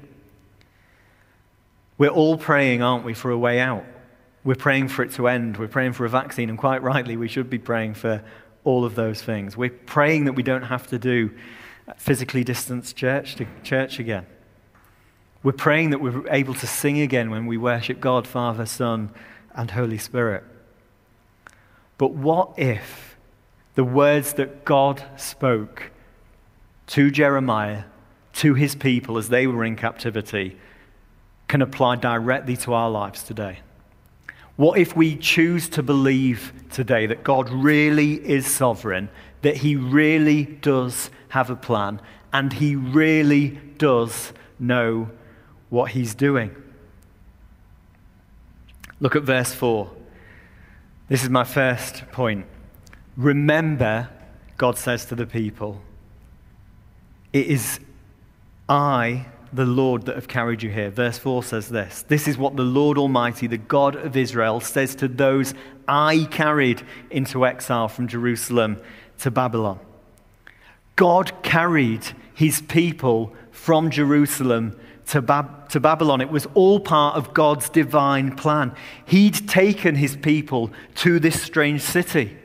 We're 1.98 2.08
all 2.08 2.36
praying, 2.36 2.82
aren't 2.82 3.04
we, 3.04 3.14
for 3.14 3.30
a 3.30 3.38
way 3.38 3.60
out? 3.60 3.84
We're 4.44 4.54
praying 4.54 4.88
for 4.88 5.02
it 5.02 5.12
to 5.12 5.28
end. 5.28 5.56
We're 5.56 5.68
praying 5.68 5.92
for 5.92 6.04
a 6.04 6.08
vaccine, 6.08 6.48
and 6.48 6.58
quite 6.58 6.82
rightly, 6.82 7.16
we 7.16 7.28
should 7.28 7.48
be 7.48 7.58
praying 7.58 7.94
for 7.94 8.22
all 8.64 8.84
of 8.84 8.94
those 8.94 9.22
things. 9.22 9.56
We're 9.56 9.70
praying 9.70 10.24
that 10.24 10.32
we 10.32 10.42
don't 10.42 10.64
have 10.64 10.86
to 10.88 10.98
do 10.98 11.30
physically 11.96 12.44
distanced 12.44 12.96
church 12.96 13.36
to 13.36 13.46
church 13.62 13.98
again. 13.98 14.26
We're 15.42 15.52
praying 15.52 15.90
that 15.90 16.00
we're 16.00 16.28
able 16.28 16.54
to 16.54 16.66
sing 16.66 17.00
again 17.00 17.30
when 17.30 17.46
we 17.46 17.56
worship 17.56 18.00
God, 18.00 18.26
Father, 18.26 18.64
Son, 18.66 19.10
and 19.54 19.70
Holy 19.72 19.98
Spirit. 19.98 20.44
But 21.98 22.12
what 22.12 22.54
if 22.56 23.16
the 23.74 23.84
words 23.84 24.34
that 24.34 24.64
God 24.64 25.02
spoke 25.16 25.90
to 26.88 27.10
Jeremiah, 27.10 27.84
to 28.34 28.54
his 28.54 28.74
people 28.74 29.18
as 29.18 29.28
they 29.28 29.46
were 29.46 29.64
in 29.64 29.76
captivity, 29.76 30.56
can 31.48 31.62
apply 31.62 31.96
directly 31.96 32.56
to 32.58 32.72
our 32.72 32.90
lives 32.90 33.22
today? 33.22 33.60
What 34.56 34.78
if 34.78 34.96
we 34.96 35.16
choose 35.16 35.68
to 35.70 35.82
believe 35.82 36.52
today 36.70 37.06
that 37.06 37.24
God 37.24 37.50
really 37.50 38.14
is 38.14 38.46
sovereign, 38.46 39.08
that 39.42 39.58
he 39.58 39.76
really 39.76 40.44
does 40.44 41.10
have 41.30 41.50
a 41.50 41.56
plan, 41.56 42.00
and 42.32 42.52
he 42.52 42.76
really 42.76 43.58
does 43.78 44.32
know 44.58 45.10
what 45.68 45.92
he's 45.92 46.14
doing. 46.14 46.54
Look 49.00 49.16
at 49.16 49.22
verse 49.22 49.52
4. 49.54 49.90
This 51.08 51.22
is 51.22 51.30
my 51.30 51.44
first 51.44 52.10
point. 52.12 52.46
Remember, 53.16 54.08
God 54.56 54.78
says 54.78 55.04
to 55.06 55.14
the 55.14 55.26
people, 55.26 55.80
it 57.32 57.46
is 57.46 57.80
I, 58.68 59.26
the 59.52 59.64
Lord, 59.66 60.06
that 60.06 60.16
have 60.16 60.28
carried 60.28 60.62
you 60.62 60.70
here. 60.70 60.90
Verse 60.90 61.18
4 61.18 61.42
says 61.42 61.68
this 61.68 62.02
This 62.08 62.28
is 62.28 62.38
what 62.38 62.56
the 62.56 62.62
Lord 62.62 62.98
Almighty, 62.98 63.46
the 63.46 63.58
God 63.58 63.96
of 63.96 64.16
Israel, 64.16 64.60
says 64.60 64.94
to 64.96 65.08
those 65.08 65.54
I 65.88 66.26
carried 66.30 66.82
into 67.10 67.44
exile 67.46 67.88
from 67.88 68.08
Jerusalem 68.08 68.80
to 69.18 69.30
Babylon. 69.30 69.78
God 70.96 71.42
carried 71.42 72.06
his 72.34 72.60
people 72.60 73.32
from 73.50 73.90
Jerusalem 73.90 74.78
to, 75.06 75.22
Bab- 75.22 75.68
to 75.70 75.80
Babylon. 75.80 76.20
It 76.20 76.30
was 76.30 76.46
all 76.54 76.80
part 76.80 77.16
of 77.16 77.34
God's 77.34 77.68
divine 77.68 78.36
plan. 78.36 78.74
He'd 79.04 79.48
taken 79.48 79.94
his 79.94 80.16
people 80.16 80.70
to 80.96 81.18
this 81.18 81.42
strange 81.42 81.82
city. 81.82 82.36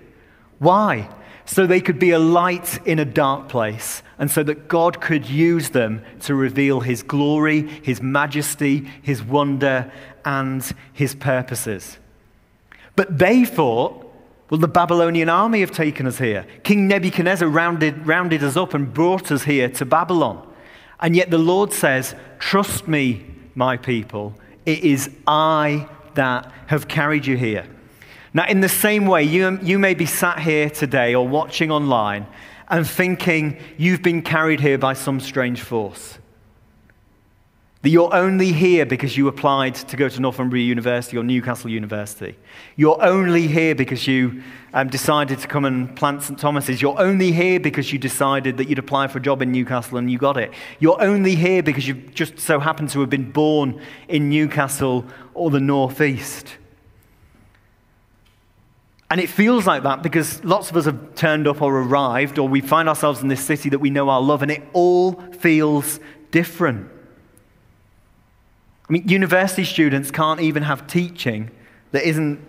Why? 0.59 1.09
So 1.47 1.65
they 1.65 1.79
could 1.79 1.97
be 1.97 2.11
a 2.11 2.19
light 2.19 2.85
in 2.85 2.99
a 2.99 3.05
dark 3.05 3.47
place, 3.47 4.03
and 4.19 4.29
so 4.29 4.43
that 4.43 4.67
God 4.67 4.99
could 4.99 5.29
use 5.29 5.69
them 5.69 6.03
to 6.21 6.35
reveal 6.35 6.81
his 6.81 7.01
glory, 7.01 7.61
his 7.61 8.01
majesty, 8.01 8.87
his 9.01 9.23
wonder, 9.23 9.89
and 10.25 10.69
his 10.91 11.15
purposes. 11.15 11.97
But 12.97 13.17
they 13.17 13.45
thought, 13.45 14.03
well, 14.49 14.59
the 14.59 14.67
Babylonian 14.67 15.29
army 15.29 15.61
have 15.61 15.71
taken 15.71 16.05
us 16.05 16.17
here. 16.17 16.45
King 16.63 16.85
Nebuchadnezzar 16.87 17.47
rounded, 17.47 18.05
rounded 18.05 18.43
us 18.43 18.57
up 18.57 18.73
and 18.73 18.93
brought 18.93 19.31
us 19.31 19.43
here 19.43 19.69
to 19.69 19.85
Babylon. 19.85 20.45
And 20.99 21.15
yet 21.15 21.31
the 21.31 21.37
Lord 21.37 21.71
says, 21.71 22.13
Trust 22.39 22.87
me, 22.87 23.25
my 23.55 23.77
people. 23.77 24.33
It 24.65 24.83
is 24.83 25.09
I 25.25 25.87
that 26.15 26.51
have 26.67 26.89
carried 26.89 27.25
you 27.25 27.37
here. 27.37 27.67
Now, 28.37 28.45
in 28.45 28.61
the 28.61 28.69
same 28.69 29.07
way, 29.07 29.23
you, 29.23 29.57
you 29.63 29.79
may 29.79 29.95
be 29.95 30.05
sat 30.05 30.37
here 30.37 30.69
today 30.69 31.15
or 31.15 31.27
watching 31.27 31.71
online 31.71 32.27
and 32.67 32.87
thinking 32.87 33.57
you've 33.77 34.03
been 34.03 34.21
carried 34.21 34.59
here 34.59 34.77
by 34.77 34.93
some 34.93 35.19
strange 35.19 35.59
force. 35.61 36.19
That 37.81 37.89
you're 37.89 38.13
only 38.13 38.51
here 38.51 38.85
because 38.85 39.17
you 39.17 39.27
applied 39.27 39.73
to 39.73 39.97
go 39.97 40.07
to 40.07 40.19
Northumbria 40.19 40.63
University 40.63 41.17
or 41.17 41.23
Newcastle 41.23 41.71
University. 41.71 42.37
You're 42.75 43.03
only 43.03 43.47
here 43.47 43.73
because 43.73 44.05
you 44.05 44.43
um, 44.71 44.87
decided 44.87 45.39
to 45.39 45.47
come 45.47 45.65
and 45.65 45.95
plant 45.95 46.21
St. 46.21 46.37
Thomas's. 46.37 46.79
You're 46.79 46.99
only 47.01 47.31
here 47.31 47.59
because 47.59 47.91
you 47.91 47.97
decided 47.97 48.57
that 48.57 48.69
you'd 48.69 48.77
apply 48.77 49.07
for 49.07 49.17
a 49.17 49.21
job 49.21 49.41
in 49.41 49.51
Newcastle 49.51 49.97
and 49.97 50.11
you 50.11 50.19
got 50.19 50.37
it. 50.37 50.51
You're 50.77 51.01
only 51.01 51.33
here 51.33 51.63
because 51.63 51.87
you 51.87 51.95
just 51.95 52.37
so 52.37 52.59
happened 52.59 52.91
to 52.91 52.99
have 52.99 53.09
been 53.09 53.31
born 53.31 53.81
in 54.07 54.29
Newcastle 54.29 55.07
or 55.33 55.49
the 55.49 55.59
Northeast. 55.59 56.57
And 59.09 59.21
it 59.21 59.29
feels 59.29 59.65
like 59.65 59.83
that 59.83 60.03
because 60.03 60.43
lots 60.43 60.69
of 60.69 60.75
us 60.75 60.85
have 60.85 61.15
turned 61.15 61.47
up 61.47 61.61
or 61.61 61.81
arrived, 61.81 62.37
or 62.37 62.47
we 62.47 62.61
find 62.61 62.89
ourselves 62.89 63.21
in 63.21 63.29
this 63.29 63.43
city 63.43 63.69
that 63.69 63.79
we 63.79 63.89
know 63.89 64.09
our 64.09 64.21
love, 64.21 64.41
and 64.41 64.51
it 64.51 64.63
all 64.73 65.13
feels 65.33 65.99
different. 66.31 66.89
I 68.89 68.93
mean, 68.93 69.07
university 69.07 69.63
students 69.63 70.11
can't 70.11 70.41
even 70.41 70.63
have 70.63 70.87
teaching 70.87 71.51
that 71.91 72.03
isn't 72.03 72.39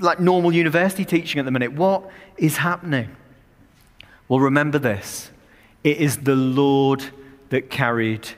like 0.00 0.20
normal 0.20 0.52
university 0.52 1.04
teaching 1.04 1.40
at 1.40 1.44
the 1.44 1.50
minute. 1.50 1.72
What 1.72 2.08
is 2.36 2.58
happening? 2.58 3.14
Well, 4.28 4.40
remember 4.40 4.78
this 4.78 5.30
it 5.82 5.98
is 5.98 6.18
the 6.18 6.36
Lord 6.36 7.04
that 7.50 7.70
carried 7.70 8.28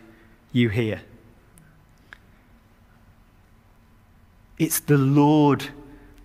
you 0.53 0.69
here. 0.69 1.03
It's 4.59 4.81
the 4.81 4.99
Lord 4.99 5.69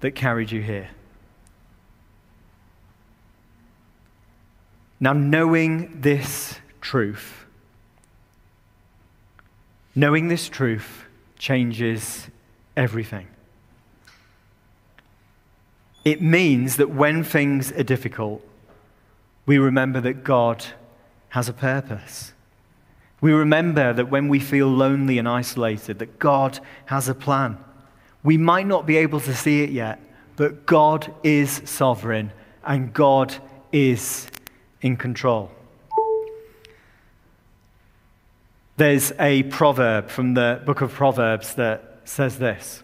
that 0.01 0.11
carried 0.11 0.51
you 0.51 0.61
here. 0.61 0.89
Now, 4.99 5.13
knowing 5.13 6.01
this 6.01 6.59
truth, 6.81 7.45
knowing 9.95 10.27
this 10.27 10.49
truth 10.49 11.03
changes 11.37 12.27
everything. 12.77 13.27
It 16.03 16.21
means 16.21 16.77
that 16.77 16.91
when 16.91 17.23
things 17.23 17.71
are 17.71 17.83
difficult, 17.83 18.45
we 19.45 19.57
remember 19.57 19.99
that 20.01 20.23
God 20.23 20.63
has 21.29 21.49
a 21.49 21.53
purpose. 21.53 22.33
We 23.21 23.31
remember 23.31 23.91
that 23.93 24.09
when 24.09 24.27
we 24.27 24.39
feel 24.39 24.67
lonely 24.67 25.17
and 25.17 25.27
isolated, 25.27 25.99
that 25.99 26.19
God 26.19 26.59
has 26.85 27.09
a 27.09 27.15
plan. 27.15 27.57
We 28.23 28.37
might 28.37 28.67
not 28.67 28.85
be 28.85 28.97
able 28.97 29.19
to 29.21 29.33
see 29.33 29.63
it 29.63 29.71
yet, 29.71 29.99
but 30.35 30.65
God 30.65 31.13
is 31.23 31.61
sovereign 31.65 32.31
and 32.63 32.93
God 32.93 33.35
is 33.71 34.27
in 34.85 34.95
control. 34.95 35.49
There's 38.77 39.11
a 39.19 39.41
proverb 39.43 40.09
from 40.09 40.35
the 40.35 40.61
book 40.63 40.81
of 40.81 40.93
Proverbs 40.93 41.55
that 41.55 42.01
says 42.05 42.37
this 42.37 42.83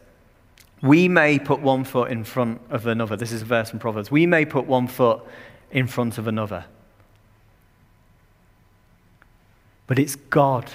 We 0.82 1.08
may 1.08 1.38
put 1.38 1.62
one 1.62 1.84
foot 1.84 2.10
in 2.10 2.24
front 2.24 2.60
of 2.72 2.88
another. 2.88 3.16
This 3.16 3.32
is 3.32 3.44
a 3.44 3.46
verse 3.46 3.70
from 3.70 3.78
Proverbs. 3.78 4.10
We 4.10 4.26
may 4.26 4.46
put 4.46 4.66
one 4.66 4.88
foot 4.88 5.22
in 5.70 5.86
front 5.86 6.18
of 6.18 6.28
another. 6.28 6.66
But 9.86 10.00
it's 10.00 10.16
God 10.16 10.72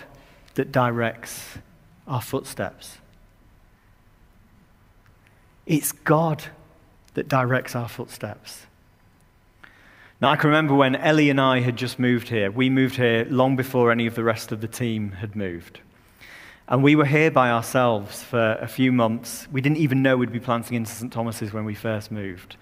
that 0.54 0.70
directs 0.70 1.58
our 2.06 2.22
footsteps. 2.22 2.98
It's 5.66 5.90
God 5.90 6.44
that 7.14 7.26
directs 7.26 7.74
our 7.74 7.88
footsteps. 7.88 8.65
Now, 10.18 10.30
I 10.30 10.36
can 10.36 10.48
remember 10.48 10.74
when 10.74 10.96
Ellie 10.96 11.28
and 11.28 11.38
I 11.38 11.60
had 11.60 11.76
just 11.76 11.98
moved 11.98 12.28
here. 12.28 12.50
We 12.50 12.70
moved 12.70 12.96
here 12.96 13.26
long 13.28 13.54
before 13.54 13.92
any 13.92 14.06
of 14.06 14.14
the 14.14 14.24
rest 14.24 14.50
of 14.50 14.62
the 14.62 14.68
team 14.68 15.12
had 15.12 15.36
moved. 15.36 15.80
And 16.68 16.82
we 16.82 16.96
were 16.96 17.04
here 17.04 17.30
by 17.30 17.50
ourselves 17.50 18.22
for 18.22 18.52
a 18.52 18.66
few 18.66 18.92
months. 18.92 19.46
We 19.52 19.60
didn't 19.60 19.76
even 19.76 20.02
know 20.02 20.16
we'd 20.16 20.32
be 20.32 20.40
planting 20.40 20.78
into 20.78 20.90
St. 20.90 21.12
Thomas's 21.12 21.52
when 21.52 21.66
we 21.66 21.74
first 21.74 22.10
moved. 22.10 22.56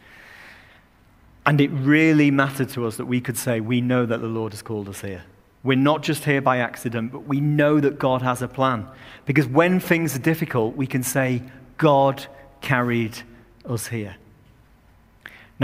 And 1.46 1.60
it 1.60 1.68
really 1.68 2.32
mattered 2.32 2.70
to 2.70 2.86
us 2.86 2.96
that 2.96 3.06
we 3.06 3.20
could 3.20 3.38
say, 3.38 3.60
We 3.60 3.80
know 3.80 4.04
that 4.04 4.20
the 4.20 4.26
Lord 4.26 4.52
has 4.52 4.60
called 4.60 4.88
us 4.88 5.02
here. 5.02 5.22
We're 5.62 5.78
not 5.78 6.02
just 6.02 6.24
here 6.24 6.42
by 6.42 6.58
accident, 6.58 7.12
but 7.12 7.20
we 7.20 7.40
know 7.40 7.78
that 7.78 8.00
God 8.00 8.20
has 8.20 8.42
a 8.42 8.48
plan. 8.48 8.88
Because 9.26 9.46
when 9.46 9.78
things 9.78 10.16
are 10.16 10.20
difficult, 10.20 10.76
we 10.76 10.88
can 10.88 11.04
say, 11.04 11.42
God 11.78 12.26
carried 12.60 13.22
us 13.64 13.86
here. 13.86 14.16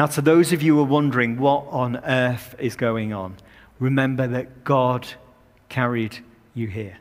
Now, 0.00 0.06
to 0.06 0.22
those 0.22 0.54
of 0.54 0.62
you 0.62 0.76
who 0.76 0.80
are 0.80 0.84
wondering 0.84 1.36
what 1.36 1.66
on 1.68 1.98
earth 1.98 2.54
is 2.58 2.74
going 2.74 3.12
on, 3.12 3.36
remember 3.78 4.26
that 4.28 4.64
God 4.64 5.06
carried 5.68 6.16
you 6.54 6.68
here. 6.68 6.96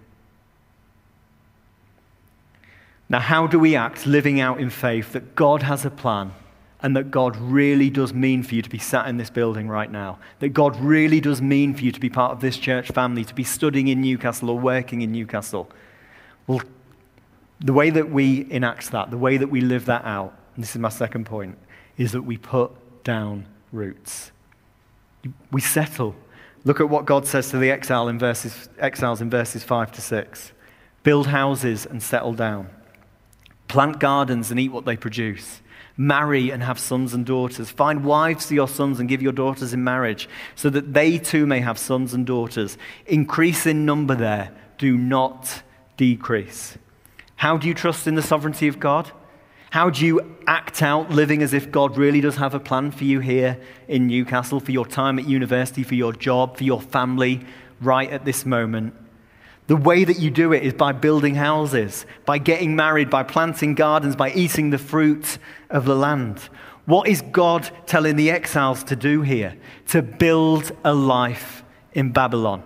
Now, 3.07 3.21
how 3.21 3.47
do 3.47 3.57
we 3.57 3.77
act 3.77 4.05
living 4.05 4.41
out 4.41 4.59
in 4.59 4.69
faith 4.69 5.13
that 5.13 5.33
God 5.33 5.63
has 5.63 5.85
a 5.85 5.89
plan 5.89 6.33
and 6.81 6.93
that 6.97 7.09
God 7.09 7.37
really 7.37 7.89
does 7.89 8.13
mean 8.13 8.43
for 8.43 8.55
you 8.55 8.61
to 8.61 8.69
be 8.69 8.79
sat 8.79 9.07
in 9.07 9.15
this 9.15 9.29
building 9.29 9.69
right 9.69 9.89
now? 9.89 10.19
That 10.39 10.49
God 10.49 10.75
really 10.75 11.21
does 11.21 11.41
mean 11.41 11.73
for 11.75 11.85
you 11.85 11.93
to 11.93 12.01
be 12.01 12.09
part 12.09 12.33
of 12.33 12.41
this 12.41 12.57
church 12.57 12.89
family, 12.89 13.23
to 13.23 13.33
be 13.33 13.45
studying 13.45 13.87
in 13.87 14.01
Newcastle 14.01 14.49
or 14.49 14.59
working 14.59 15.03
in 15.03 15.13
Newcastle? 15.13 15.71
Well, 16.47 16.63
the 17.61 17.71
way 17.71 17.91
that 17.91 18.09
we 18.11 18.45
enact 18.51 18.91
that, 18.91 19.09
the 19.09 19.17
way 19.17 19.37
that 19.37 19.47
we 19.47 19.61
live 19.61 19.85
that 19.85 20.03
out, 20.03 20.37
and 20.55 20.63
this 20.65 20.71
is 20.71 20.81
my 20.81 20.89
second 20.89 21.27
point, 21.27 21.57
is 21.97 22.11
that 22.11 22.23
we 22.23 22.37
put 22.37 22.73
down 23.03 23.45
roots. 23.71 24.31
We 25.51 25.61
settle. 25.61 26.15
Look 26.65 26.79
at 26.79 26.89
what 26.89 27.05
God 27.05 27.25
says 27.25 27.49
to 27.51 27.57
the 27.57 27.71
exile 27.71 28.07
in 28.07 28.19
verses, 28.19 28.69
exiles 28.79 29.21
in 29.21 29.29
verses 29.29 29.63
5 29.63 29.91
to 29.93 30.01
6. 30.01 30.51
Build 31.03 31.27
houses 31.27 31.85
and 31.85 32.03
settle 32.03 32.33
down. 32.33 32.69
Plant 33.67 33.99
gardens 33.99 34.51
and 34.51 34.59
eat 34.59 34.71
what 34.71 34.85
they 34.85 34.97
produce. 34.97 35.61
Marry 35.95 36.49
and 36.49 36.63
have 36.63 36.79
sons 36.79 37.13
and 37.13 37.25
daughters. 37.25 37.69
Find 37.69 38.03
wives 38.05 38.47
for 38.47 38.53
your 38.53 38.67
sons 38.67 38.99
and 38.99 39.09
give 39.09 39.21
your 39.21 39.31
daughters 39.31 39.73
in 39.73 39.83
marriage, 39.83 40.29
so 40.55 40.69
that 40.69 40.93
they 40.93 41.17
too 41.17 41.45
may 41.45 41.59
have 41.59 41.77
sons 41.77 42.13
and 42.13 42.25
daughters. 42.25 42.77
Increase 43.05 43.65
in 43.65 43.85
number 43.85 44.15
there, 44.15 44.51
do 44.77 44.97
not 44.97 45.61
decrease. 45.97 46.77
How 47.35 47.57
do 47.57 47.67
you 47.67 47.73
trust 47.73 48.07
in 48.07 48.15
the 48.15 48.21
sovereignty 48.21 48.67
of 48.67 48.79
God? 48.79 49.11
How 49.71 49.91
do 49.91 50.03
you 50.05 50.37
act 50.47 50.81
out 50.81 51.11
living 51.11 51.43
as 51.43 51.53
if 51.53 51.71
God 51.71 51.95
really 51.95 52.21
does 52.21 52.37
have 52.37 52.55
a 52.55 52.59
plan 52.59 52.89
for 52.89 53.03
you 53.03 53.19
here 53.19 53.59
in 53.87 54.07
Newcastle, 54.07 54.59
for 54.59 54.71
your 54.71 54.85
time 54.85 55.19
at 55.19 55.27
university, 55.27 55.83
for 55.83 55.93
your 55.95 56.11
job, 56.11 56.57
for 56.57 56.63
your 56.63 56.81
family, 56.81 57.41
right 57.79 58.09
at 58.09 58.25
this 58.25 58.45
moment? 58.45 58.95
The 59.67 59.75
way 59.75 60.03
that 60.03 60.17
you 60.17 60.31
do 60.31 60.53
it 60.53 60.63
is 60.63 60.73
by 60.73 60.93
building 60.93 61.35
houses, 61.35 62.07
by 62.25 62.39
getting 62.39 62.75
married, 62.75 63.11
by 63.11 63.21
planting 63.21 63.75
gardens, 63.75 64.15
by 64.15 64.31
eating 64.31 64.71
the 64.71 64.79
fruit 64.79 65.37
of 65.69 65.85
the 65.85 65.95
land. 65.95 66.39
What 66.85 67.07
is 67.07 67.21
God 67.21 67.69
telling 67.85 68.15
the 68.15 68.31
exiles 68.31 68.83
to 68.85 68.95
do 68.95 69.21
here? 69.21 69.55
To 69.89 70.01
build 70.01 70.71
a 70.83 70.95
life 70.95 71.63
in 71.93 72.11
Babylon 72.11 72.63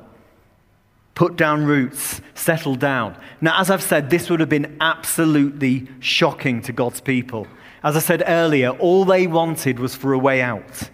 put 1.16 1.36
down 1.36 1.66
roots, 1.66 2.22
settle 2.34 2.76
down. 2.76 3.16
Now, 3.42 3.60
as 3.60 3.70
I've 3.70 3.84
said, 3.84 4.10
this 4.10 4.30
would 4.30 4.40
have 4.40 4.50
been 4.50 4.78
absolutely 4.82 5.88
shocking 6.00 6.62
to 6.64 6.72
God's 6.72 7.02
people. 7.02 7.48
As 7.84 7.96
I 7.96 8.00
said 8.00 8.24
earlier, 8.26 8.70
all 8.70 9.06
they 9.06 9.28
wanted 9.28 9.80
was 9.80 9.96
for 9.96 10.14
a 10.14 10.18
way 10.18 10.42
out. 10.42 10.90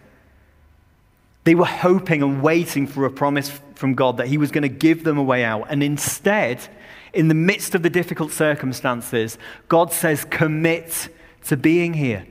They 1.46 1.56
were 1.56 1.66
hoping 1.66 2.22
and 2.22 2.42
waiting 2.42 2.86
for 2.86 3.06
a 3.06 3.12
promise 3.12 3.62
from 3.76 3.94
God 3.94 4.18
that 4.18 4.28
He 4.28 4.38
was 4.38 4.52
going 4.52 4.64
to 4.64 4.70
give 4.70 5.04
them 5.04 5.18
a 5.18 5.24
way 5.24 5.44
out. 5.44 5.68
And 5.70 5.82
instead, 5.82 6.60
in 7.14 7.28
the 7.28 7.34
midst 7.34 7.76
of 7.76 7.84
the 7.84 7.90
difficult 7.90 8.32
circumstances, 8.32 9.38
God 9.68 9.92
says, 9.94 10.26
Commit 10.26 11.10
to 11.46 11.56
being 11.56 11.94
here. 11.94 12.26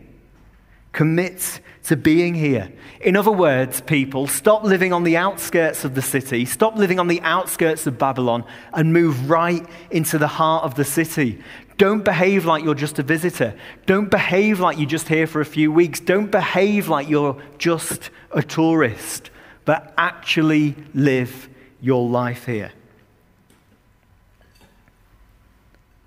Commit 0.98 1.60
to 1.84 1.96
being 1.96 2.34
here. 2.34 2.72
In 3.00 3.14
other 3.14 3.30
words, 3.30 3.80
people, 3.80 4.26
stop 4.26 4.64
living 4.64 4.92
on 4.92 5.04
the 5.04 5.16
outskirts 5.16 5.84
of 5.84 5.94
the 5.94 6.02
city, 6.02 6.44
stop 6.44 6.74
living 6.74 6.98
on 6.98 7.06
the 7.06 7.20
outskirts 7.20 7.86
of 7.86 7.98
Babylon, 7.98 8.44
and 8.74 8.92
move 8.92 9.30
right 9.30 9.64
into 9.92 10.18
the 10.18 10.26
heart 10.26 10.64
of 10.64 10.74
the 10.74 10.84
city. 10.84 11.40
Don't 11.76 12.04
behave 12.04 12.46
like 12.46 12.64
you're 12.64 12.74
just 12.74 12.98
a 12.98 13.04
visitor. 13.04 13.56
Don't 13.86 14.10
behave 14.10 14.58
like 14.58 14.76
you're 14.76 14.88
just 14.88 15.06
here 15.06 15.28
for 15.28 15.40
a 15.40 15.44
few 15.44 15.70
weeks. 15.70 16.00
Don't 16.00 16.32
behave 16.32 16.88
like 16.88 17.08
you're 17.08 17.40
just 17.58 18.10
a 18.32 18.42
tourist, 18.42 19.30
but 19.64 19.94
actually 19.96 20.74
live 20.94 21.48
your 21.80 22.08
life 22.08 22.44
here. 22.44 22.72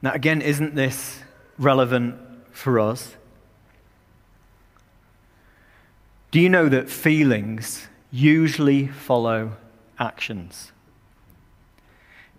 Now, 0.01 0.11
again, 0.11 0.41
isn't 0.41 0.75
this 0.75 1.21
relevant 1.57 2.19
for 2.51 2.77
us? 2.77 3.15
Do 6.31 6.39
you 6.39 6.47
know 6.47 6.69
that 6.69 6.89
feelings 6.89 7.89
usually 8.09 8.87
follow 8.87 9.51
actions? 9.99 10.71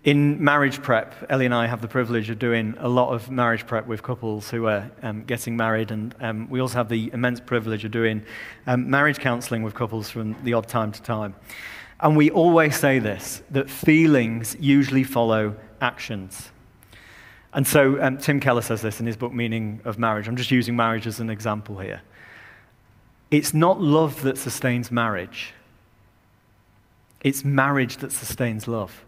In 0.03 0.43
marriage 0.43 0.81
prep, 0.81 1.13
Ellie 1.29 1.45
and 1.45 1.53
I 1.53 1.67
have 1.67 1.83
the 1.83 1.87
privilege 1.87 2.31
of 2.31 2.39
doing 2.39 2.73
a 2.79 2.89
lot 2.89 3.13
of 3.13 3.29
marriage 3.29 3.67
prep 3.67 3.85
with 3.85 4.01
couples 4.01 4.49
who 4.49 4.65
are 4.65 4.89
um, 5.03 5.23
getting 5.25 5.55
married, 5.55 5.91
and 5.91 6.15
um, 6.21 6.49
we 6.49 6.59
also 6.59 6.73
have 6.79 6.89
the 6.89 7.11
immense 7.13 7.39
privilege 7.39 7.85
of 7.85 7.91
doing 7.91 8.23
um, 8.65 8.89
marriage 8.89 9.19
counseling 9.19 9.61
with 9.61 9.75
couples 9.75 10.09
from 10.09 10.35
the 10.43 10.53
odd 10.53 10.67
time 10.67 10.91
to 10.91 11.01
time. 11.03 11.35
And 11.99 12.17
we 12.17 12.31
always 12.31 12.75
say 12.75 12.97
this 12.97 13.43
that 13.51 13.69
feelings 13.69 14.57
usually 14.59 15.03
follow 15.03 15.55
actions. 15.81 16.49
And 17.53 17.67
so 17.67 18.01
um, 18.01 18.17
Tim 18.17 18.39
Keller 18.39 18.63
says 18.63 18.81
this 18.81 18.99
in 18.99 19.05
his 19.05 19.15
book, 19.15 19.31
Meaning 19.31 19.81
of 19.85 19.99
Marriage. 19.99 20.27
I'm 20.27 20.35
just 20.35 20.49
using 20.49 20.75
marriage 20.75 21.05
as 21.05 21.19
an 21.19 21.29
example 21.29 21.77
here. 21.77 22.01
It's 23.33 23.51
not 23.51 23.81
love 23.81 24.21
that 24.21 24.37
sustains 24.37 24.91
marriage, 24.91 25.55
it's 27.21 27.43
marriage 27.43 27.97
that 27.97 28.11
sustains 28.11 28.67
love. 28.67 29.03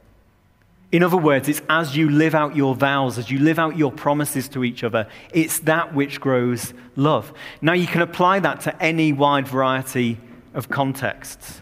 In 0.91 1.03
other 1.03 1.17
words, 1.17 1.47
it's 1.47 1.61
as 1.69 1.95
you 1.95 2.09
live 2.09 2.33
out 2.33 2.55
your 2.55 2.73
vows, 2.73 3.19
as 3.19 3.29
you 3.29 3.37
live 3.37 3.59
out 3.59 3.77
your 3.77 3.91
promises 3.91 4.49
to 4.49 4.63
each 4.63 4.83
other, 4.83 5.07
it's 5.31 5.59
that 5.59 5.93
which 5.93 6.19
grows 6.19 6.73
love. 6.95 7.33
Now, 7.61 7.73
you 7.73 7.85
can 7.85 8.01
apply 8.01 8.39
that 8.39 8.61
to 8.61 8.81
any 8.81 9.13
wide 9.13 9.47
variety 9.47 10.17
of 10.55 10.69
contexts. 10.69 11.61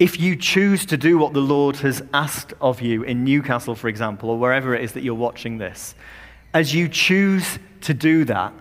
If 0.00 0.18
you 0.18 0.34
choose 0.34 0.84
to 0.86 0.96
do 0.96 1.16
what 1.16 1.32
the 1.32 1.40
Lord 1.40 1.76
has 1.76 2.02
asked 2.12 2.54
of 2.60 2.80
you 2.80 3.04
in 3.04 3.22
Newcastle, 3.22 3.76
for 3.76 3.86
example, 3.86 4.30
or 4.30 4.38
wherever 4.38 4.74
it 4.74 4.82
is 4.82 4.92
that 4.92 5.04
you're 5.04 5.14
watching 5.14 5.58
this, 5.58 5.94
as 6.52 6.74
you 6.74 6.88
choose 6.88 7.60
to 7.82 7.94
do 7.94 8.24
that, 8.24 8.52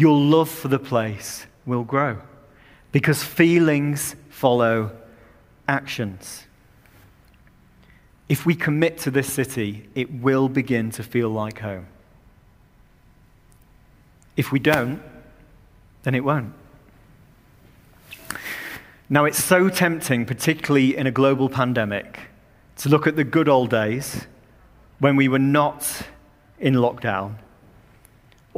your 0.00 0.16
love 0.16 0.48
for 0.48 0.68
the 0.68 0.78
place 0.78 1.46
will 1.66 1.82
grow 1.82 2.18
because 2.92 3.22
feelings 3.22 4.14
follow 4.30 4.92
actions. 5.66 6.44
If 8.28 8.46
we 8.46 8.54
commit 8.54 8.98
to 8.98 9.10
this 9.10 9.32
city, 9.32 9.88
it 9.94 10.12
will 10.12 10.48
begin 10.48 10.90
to 10.92 11.02
feel 11.02 11.30
like 11.30 11.60
home. 11.60 11.86
If 14.36 14.52
we 14.52 14.60
don't, 14.60 15.02
then 16.04 16.14
it 16.14 16.24
won't. 16.24 16.52
Now, 19.10 19.24
it's 19.24 19.42
so 19.42 19.68
tempting, 19.68 20.26
particularly 20.26 20.96
in 20.96 21.06
a 21.06 21.10
global 21.10 21.48
pandemic, 21.48 22.20
to 22.76 22.88
look 22.88 23.06
at 23.06 23.16
the 23.16 23.24
good 23.24 23.48
old 23.48 23.70
days 23.70 24.26
when 25.00 25.16
we 25.16 25.28
were 25.28 25.38
not 25.38 26.02
in 26.60 26.74
lockdown 26.74 27.36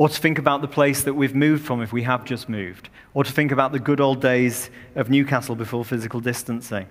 or 0.01 0.09
to 0.09 0.19
think 0.19 0.39
about 0.39 0.63
the 0.63 0.67
place 0.67 1.03
that 1.03 1.13
we've 1.13 1.35
moved 1.35 1.63
from 1.63 1.83
if 1.83 1.93
we 1.93 2.05
have 2.05 2.25
just 2.25 2.49
moved, 2.49 2.89
or 3.13 3.23
to 3.23 3.31
think 3.31 3.53
about 3.53 3.71
the 3.71 3.79
good 3.79 4.01
old 4.01 4.19
days 4.19 4.71
of 4.95 5.11
Newcastle 5.11 5.55
before 5.55 5.85
physical 5.85 6.21
distancing. 6.21 6.87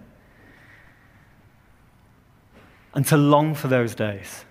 And 2.94 3.04
to 3.08 3.18
long 3.18 3.56
for 3.56 3.68
those 3.68 3.96
days. 3.96 4.46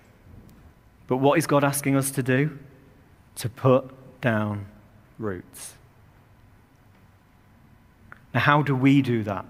But 1.07 1.17
what 1.17 1.37
is 1.37 1.47
God 1.47 1.63
asking 1.63 1.95
us 1.95 2.11
to 2.11 2.21
do? 2.21 2.59
To 3.35 3.47
put 3.47 4.19
down 4.19 4.65
roots. 5.17 5.75
Now, 8.33 8.41
how 8.41 8.61
do 8.61 8.75
we 8.75 9.01
do 9.01 9.23
that? 9.23 9.45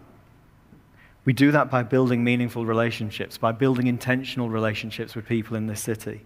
We 1.25 1.33
do 1.33 1.49
that 1.51 1.71
by 1.71 1.81
building 1.81 2.23
meaningful 2.23 2.63
relationships, 2.63 3.39
by 3.39 3.53
building 3.53 3.87
intentional 3.87 4.51
relationships 4.51 5.15
with 5.15 5.25
people 5.25 5.57
in 5.57 5.65
this 5.65 5.81
city. 5.81 6.21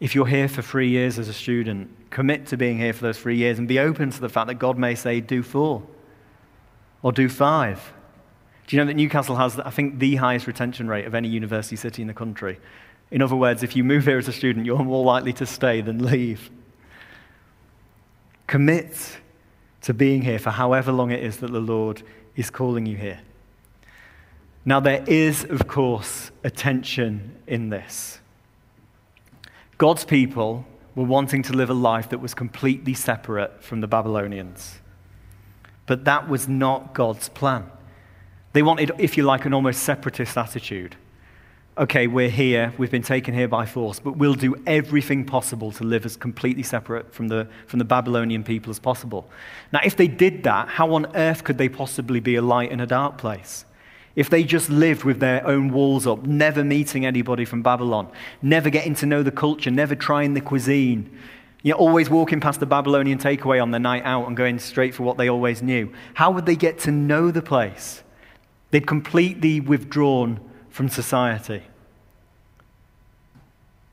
If 0.00 0.14
you're 0.14 0.26
here 0.26 0.48
for 0.48 0.62
three 0.62 0.90
years 0.90 1.18
as 1.18 1.28
a 1.28 1.32
student, 1.32 1.90
commit 2.10 2.46
to 2.46 2.56
being 2.56 2.78
here 2.78 2.92
for 2.92 3.02
those 3.02 3.18
three 3.18 3.36
years 3.36 3.58
and 3.58 3.66
be 3.66 3.80
open 3.80 4.10
to 4.10 4.20
the 4.20 4.28
fact 4.28 4.46
that 4.46 4.54
God 4.54 4.78
may 4.78 4.94
say, 4.94 5.20
do 5.20 5.42
four 5.42 5.82
or 7.02 7.12
do 7.12 7.28
five. 7.28 7.92
Do 8.66 8.76
you 8.76 8.82
know 8.82 8.86
that 8.86 8.94
Newcastle 8.94 9.36
has, 9.36 9.58
I 9.58 9.70
think, 9.70 9.98
the 9.98 10.16
highest 10.16 10.46
retention 10.46 10.88
rate 10.88 11.06
of 11.06 11.14
any 11.14 11.28
university 11.28 11.74
city 11.74 12.02
in 12.02 12.08
the 12.08 12.14
country? 12.14 12.58
In 13.10 13.22
other 13.22 13.34
words, 13.34 13.62
if 13.62 13.74
you 13.74 13.82
move 13.82 14.04
here 14.04 14.18
as 14.18 14.28
a 14.28 14.32
student, 14.32 14.66
you're 14.66 14.78
more 14.84 15.04
likely 15.04 15.32
to 15.34 15.46
stay 15.46 15.80
than 15.80 16.04
leave. 16.04 16.50
Commit 18.46 19.18
to 19.82 19.94
being 19.94 20.22
here 20.22 20.38
for 20.38 20.50
however 20.50 20.92
long 20.92 21.10
it 21.10 21.24
is 21.24 21.38
that 21.38 21.50
the 21.50 21.60
Lord 21.60 22.02
is 22.36 22.50
calling 22.50 22.86
you 22.86 22.96
here. 22.96 23.20
Now, 24.64 24.80
there 24.80 25.02
is, 25.06 25.44
of 25.44 25.66
course, 25.66 26.30
a 26.44 26.50
tension 26.50 27.36
in 27.46 27.70
this. 27.70 28.20
God's 29.78 30.04
people 30.04 30.66
were 30.96 31.04
wanting 31.04 31.42
to 31.44 31.52
live 31.52 31.70
a 31.70 31.74
life 31.74 32.08
that 32.10 32.18
was 32.18 32.34
completely 32.34 32.94
separate 32.94 33.62
from 33.62 33.80
the 33.80 33.86
Babylonians. 33.86 34.80
But 35.86 36.04
that 36.04 36.28
was 36.28 36.48
not 36.48 36.94
God's 36.94 37.28
plan. 37.28 37.70
They 38.52 38.62
wanted, 38.62 38.90
if 38.98 39.16
you 39.16 39.22
like, 39.22 39.44
an 39.44 39.54
almost 39.54 39.84
separatist 39.84 40.36
attitude. 40.36 40.96
Okay, 41.78 42.08
we're 42.08 42.28
here, 42.28 42.72
we've 42.76 42.90
been 42.90 43.04
taken 43.04 43.34
here 43.34 43.46
by 43.46 43.64
force, 43.64 44.00
but 44.00 44.16
we'll 44.16 44.34
do 44.34 44.56
everything 44.66 45.24
possible 45.24 45.70
to 45.70 45.84
live 45.84 46.04
as 46.04 46.16
completely 46.16 46.64
separate 46.64 47.14
from 47.14 47.28
the, 47.28 47.46
from 47.68 47.78
the 47.78 47.84
Babylonian 47.84 48.42
people 48.42 48.70
as 48.70 48.80
possible. 48.80 49.30
Now, 49.72 49.78
if 49.84 49.96
they 49.96 50.08
did 50.08 50.42
that, 50.42 50.66
how 50.66 50.92
on 50.94 51.14
earth 51.14 51.44
could 51.44 51.56
they 51.56 51.68
possibly 51.68 52.18
be 52.18 52.34
a 52.34 52.42
light 52.42 52.72
in 52.72 52.80
a 52.80 52.86
dark 52.86 53.16
place? 53.16 53.64
If 54.18 54.30
they 54.30 54.42
just 54.42 54.68
lived 54.68 55.04
with 55.04 55.20
their 55.20 55.46
own 55.46 55.70
walls 55.70 56.04
up, 56.04 56.26
never 56.26 56.64
meeting 56.64 57.06
anybody 57.06 57.44
from 57.44 57.62
Babylon, 57.62 58.10
never 58.42 58.68
getting 58.68 58.96
to 58.96 59.06
know 59.06 59.22
the 59.22 59.30
culture, 59.30 59.70
never 59.70 59.94
trying 59.94 60.34
the 60.34 60.40
cuisine, 60.40 61.16
you 61.62 61.70
know, 61.70 61.78
always 61.78 62.10
walking 62.10 62.40
past 62.40 62.58
the 62.58 62.66
Babylonian 62.66 63.18
takeaway 63.18 63.62
on 63.62 63.70
the 63.70 63.78
night 63.78 64.02
out 64.04 64.26
and 64.26 64.36
going 64.36 64.58
straight 64.58 64.92
for 64.92 65.04
what 65.04 65.18
they 65.18 65.28
always 65.28 65.62
knew, 65.62 65.92
how 66.14 66.32
would 66.32 66.46
they 66.46 66.56
get 66.56 66.80
to 66.80 66.90
know 66.90 67.30
the 67.30 67.40
place? 67.40 68.02
They'd 68.72 68.88
completely 68.88 69.60
withdrawn 69.60 70.40
from 70.68 70.88
society. 70.88 71.62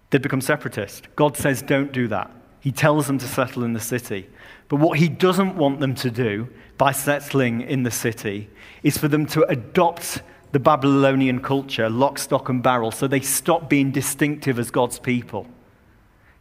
They'd 0.09 0.23
become 0.23 0.41
separatist. 0.41 1.07
God 1.15 1.37
says, 1.37 1.61
don't 1.61 1.91
do 1.91 2.07
that. 2.07 2.31
He 2.61 2.71
tells 2.71 3.05
them 3.05 3.19
to 3.19 3.27
settle 3.27 3.63
in 3.63 3.73
the 3.73 3.79
city. 3.79 4.27
But 4.69 4.77
what 4.77 4.97
he 4.97 5.07
doesn't 5.07 5.55
want 5.55 5.81
them 5.81 5.93
to 5.93 6.09
do 6.09 6.49
by 6.77 6.91
settling 6.91 7.61
in 7.61 7.83
the 7.83 7.91
city 7.91 8.49
is 8.83 8.97
for 8.97 9.07
them 9.07 9.25
to 9.27 9.43
adopt 9.47 10.21
the 10.51 10.59
Babylonian 10.59 11.41
culture, 11.41 11.89
lock, 11.89 12.17
stock, 12.17 12.49
and 12.49 12.63
barrel, 12.63 12.91
so 12.91 13.07
they 13.07 13.19
stop 13.19 13.69
being 13.69 13.91
distinctive 13.91 14.57
as 14.57 14.71
God's 14.71 14.99
people. 14.99 15.47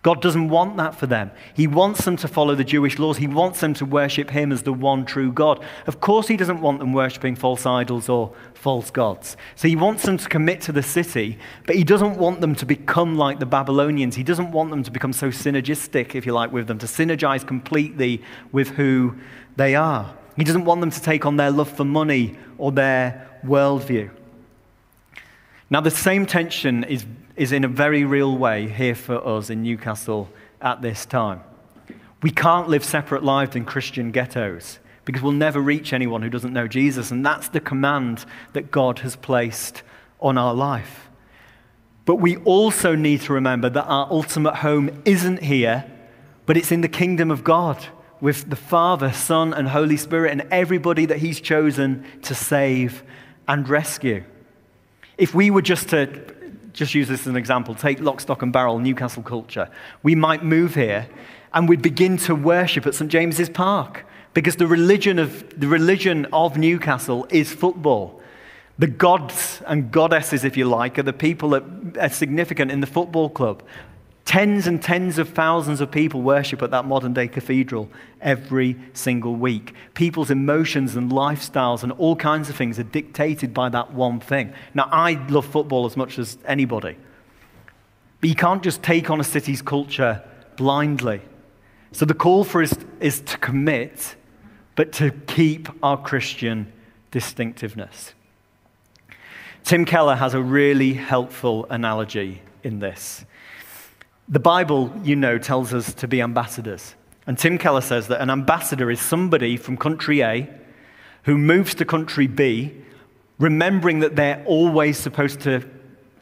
God 0.04 0.20
doesn't 0.20 0.50
want 0.50 0.76
that 0.76 0.94
for 0.94 1.06
them. 1.06 1.30
He 1.54 1.66
wants 1.66 2.04
them 2.04 2.18
to 2.18 2.28
follow 2.28 2.54
the 2.54 2.62
Jewish 2.62 2.98
laws. 2.98 3.16
He 3.16 3.26
wants 3.26 3.60
them 3.60 3.72
to 3.74 3.86
worship 3.86 4.28
Him 4.28 4.52
as 4.52 4.62
the 4.62 4.72
one 4.72 5.06
true 5.06 5.32
God. 5.32 5.64
Of 5.86 6.00
course, 6.00 6.28
He 6.28 6.36
doesn't 6.36 6.60
want 6.60 6.78
them 6.78 6.92
worshiping 6.92 7.36
false 7.36 7.64
idols 7.64 8.10
or 8.10 8.34
false 8.52 8.90
gods. 8.90 9.38
So 9.56 9.66
He 9.66 9.76
wants 9.76 10.02
them 10.02 10.18
to 10.18 10.28
commit 10.28 10.60
to 10.62 10.72
the 10.72 10.82
city, 10.82 11.38
but 11.66 11.74
He 11.74 11.84
doesn't 11.84 12.18
want 12.18 12.42
them 12.42 12.54
to 12.56 12.66
become 12.66 13.16
like 13.16 13.38
the 13.38 13.46
Babylonians. 13.46 14.14
He 14.14 14.22
doesn't 14.22 14.52
want 14.52 14.70
them 14.70 14.82
to 14.82 14.90
become 14.90 15.14
so 15.14 15.28
synergistic, 15.28 16.14
if 16.14 16.26
you 16.26 16.34
like, 16.34 16.52
with 16.52 16.66
them, 16.66 16.78
to 16.80 16.86
synergize 16.86 17.46
completely 17.46 18.22
with 18.52 18.68
who 18.68 19.16
they 19.56 19.74
are. 19.74 20.14
He 20.36 20.44
doesn't 20.44 20.64
want 20.64 20.80
them 20.80 20.90
to 20.90 21.00
take 21.00 21.26
on 21.26 21.36
their 21.36 21.50
love 21.50 21.70
for 21.70 21.84
money 21.84 22.36
or 22.58 22.72
their 22.72 23.28
worldview. 23.44 24.10
Now, 25.70 25.80
the 25.80 25.90
same 25.90 26.26
tension 26.26 26.84
is, 26.84 27.06
is 27.36 27.52
in 27.52 27.64
a 27.64 27.68
very 27.68 28.04
real 28.04 28.36
way 28.36 28.68
here 28.68 28.94
for 28.94 29.26
us 29.26 29.50
in 29.50 29.62
Newcastle 29.62 30.28
at 30.60 30.82
this 30.82 31.06
time. 31.06 31.42
We 32.22 32.30
can't 32.30 32.68
live 32.68 32.84
separate 32.84 33.22
lives 33.22 33.54
in 33.54 33.64
Christian 33.64 34.10
ghettos 34.10 34.78
because 35.04 35.22
we'll 35.22 35.32
never 35.32 35.60
reach 35.60 35.92
anyone 35.92 36.22
who 36.22 36.30
doesn't 36.30 36.52
know 36.52 36.66
Jesus, 36.66 37.10
and 37.10 37.24
that's 37.24 37.48
the 37.48 37.60
command 37.60 38.24
that 38.54 38.70
God 38.70 39.00
has 39.00 39.16
placed 39.16 39.82
on 40.20 40.38
our 40.38 40.54
life. 40.54 41.08
But 42.06 42.16
we 42.16 42.36
also 42.38 42.94
need 42.94 43.22
to 43.22 43.32
remember 43.32 43.68
that 43.70 43.84
our 43.84 44.06
ultimate 44.10 44.56
home 44.56 45.02
isn't 45.04 45.42
here, 45.42 45.84
but 46.46 46.56
it's 46.56 46.72
in 46.72 46.80
the 46.80 46.88
kingdom 46.88 47.30
of 47.30 47.44
God 47.44 47.86
with 48.24 48.48
the 48.48 48.56
Father, 48.56 49.12
Son, 49.12 49.52
and 49.52 49.68
Holy 49.68 49.98
Spirit, 49.98 50.32
and 50.32 50.48
everybody 50.50 51.04
that 51.04 51.18
He's 51.18 51.42
chosen 51.42 52.02
to 52.22 52.34
save 52.34 53.02
and 53.46 53.68
rescue. 53.68 54.24
If 55.18 55.34
we 55.34 55.50
were 55.50 55.60
just 55.60 55.90
to 55.90 56.06
just 56.72 56.94
use 56.94 57.08
this 57.08 57.20
as 57.20 57.26
an 57.26 57.36
example, 57.36 57.74
take 57.74 58.00
lock, 58.00 58.22
stock, 58.22 58.40
and 58.40 58.50
barrel 58.50 58.78
Newcastle 58.78 59.22
culture, 59.22 59.68
we 60.02 60.14
might 60.14 60.42
move 60.42 60.74
here 60.74 61.06
and 61.52 61.68
we'd 61.68 61.82
begin 61.82 62.16
to 62.16 62.34
worship 62.34 62.86
at 62.86 62.94
St. 62.94 63.10
James's 63.12 63.50
Park 63.50 64.06
because 64.32 64.56
the 64.56 64.66
religion 64.66 65.18
of, 65.18 65.60
the 65.60 65.68
religion 65.68 66.26
of 66.32 66.56
Newcastle 66.56 67.26
is 67.28 67.52
football. 67.52 68.22
The 68.78 68.86
gods 68.86 69.60
and 69.66 69.92
goddesses, 69.92 70.44
if 70.44 70.56
you 70.56 70.64
like, 70.64 70.98
are 70.98 71.02
the 71.02 71.12
people 71.12 71.50
that 71.50 71.62
are 72.00 72.08
significant 72.08 72.70
in 72.70 72.80
the 72.80 72.86
football 72.86 73.28
club. 73.28 73.62
Tens 74.24 74.66
and 74.66 74.82
tens 74.82 75.18
of 75.18 75.28
thousands 75.28 75.80
of 75.80 75.90
people 75.90 76.22
worship 76.22 76.62
at 76.62 76.70
that 76.70 76.86
modern 76.86 77.12
day 77.12 77.28
cathedral 77.28 77.90
every 78.22 78.76
single 78.94 79.36
week. 79.36 79.74
People's 79.92 80.30
emotions 80.30 80.96
and 80.96 81.12
lifestyles 81.12 81.82
and 81.82 81.92
all 81.92 82.16
kinds 82.16 82.48
of 82.48 82.56
things 82.56 82.78
are 82.78 82.84
dictated 82.84 83.52
by 83.52 83.68
that 83.68 83.92
one 83.92 84.20
thing. 84.20 84.52
Now, 84.72 84.88
I 84.90 85.14
love 85.28 85.44
football 85.44 85.84
as 85.84 85.96
much 85.96 86.18
as 86.18 86.38
anybody, 86.46 86.96
but 88.20 88.28
you 88.30 88.34
can't 88.34 88.62
just 88.62 88.82
take 88.82 89.10
on 89.10 89.20
a 89.20 89.24
city's 89.24 89.60
culture 89.60 90.22
blindly. 90.56 91.20
So 91.92 92.06
the 92.06 92.14
call 92.14 92.44
for 92.44 92.62
us 92.62 92.74
is 93.00 93.20
to 93.20 93.38
commit, 93.38 94.16
but 94.74 94.90
to 94.94 95.10
keep 95.10 95.68
our 95.82 96.00
Christian 96.00 96.72
distinctiveness. 97.10 98.14
Tim 99.64 99.84
Keller 99.84 100.16
has 100.16 100.34
a 100.34 100.42
really 100.42 100.94
helpful 100.94 101.66
analogy 101.70 102.42
in 102.62 102.80
this. 102.80 103.24
The 104.28 104.40
Bible, 104.40 104.92
you 105.02 105.16
know, 105.16 105.38
tells 105.38 105.74
us 105.74 105.92
to 105.94 106.08
be 106.08 106.22
ambassadors. 106.22 106.94
And 107.26 107.38
Tim 107.38 107.58
Keller 107.58 107.80
says 107.80 108.08
that 108.08 108.20
an 108.20 108.30
ambassador 108.30 108.90
is 108.90 109.00
somebody 109.00 109.56
from 109.56 109.76
country 109.76 110.22
A 110.22 110.48
who 111.24 111.38
moves 111.38 111.74
to 111.76 111.84
country 111.84 112.26
B, 112.26 112.74
remembering 113.38 114.00
that 114.00 114.16
they're 114.16 114.42
always 114.46 114.98
supposed 114.98 115.40
to 115.40 115.68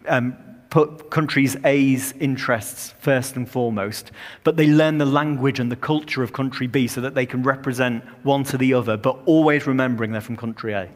um, 0.06 0.36
put 0.70 1.10
countries 1.10 1.56
A's 1.64 2.12
interests 2.18 2.94
first 2.98 3.36
and 3.36 3.48
foremost, 3.48 4.10
but 4.42 4.56
they 4.56 4.66
learn 4.66 4.98
the 4.98 5.04
language 5.04 5.60
and 5.60 5.70
the 5.70 5.76
culture 5.76 6.22
of 6.22 6.32
country 6.32 6.66
B 6.66 6.86
so 6.86 7.00
that 7.02 7.14
they 7.14 7.26
can 7.26 7.42
represent 7.42 8.04
one 8.24 8.44
to 8.44 8.56
the 8.56 8.72
other, 8.74 8.96
but 8.96 9.18
always 9.26 9.66
remembering 9.66 10.12
they're 10.12 10.20
from 10.20 10.36
country 10.36 10.72
A. 10.72 10.88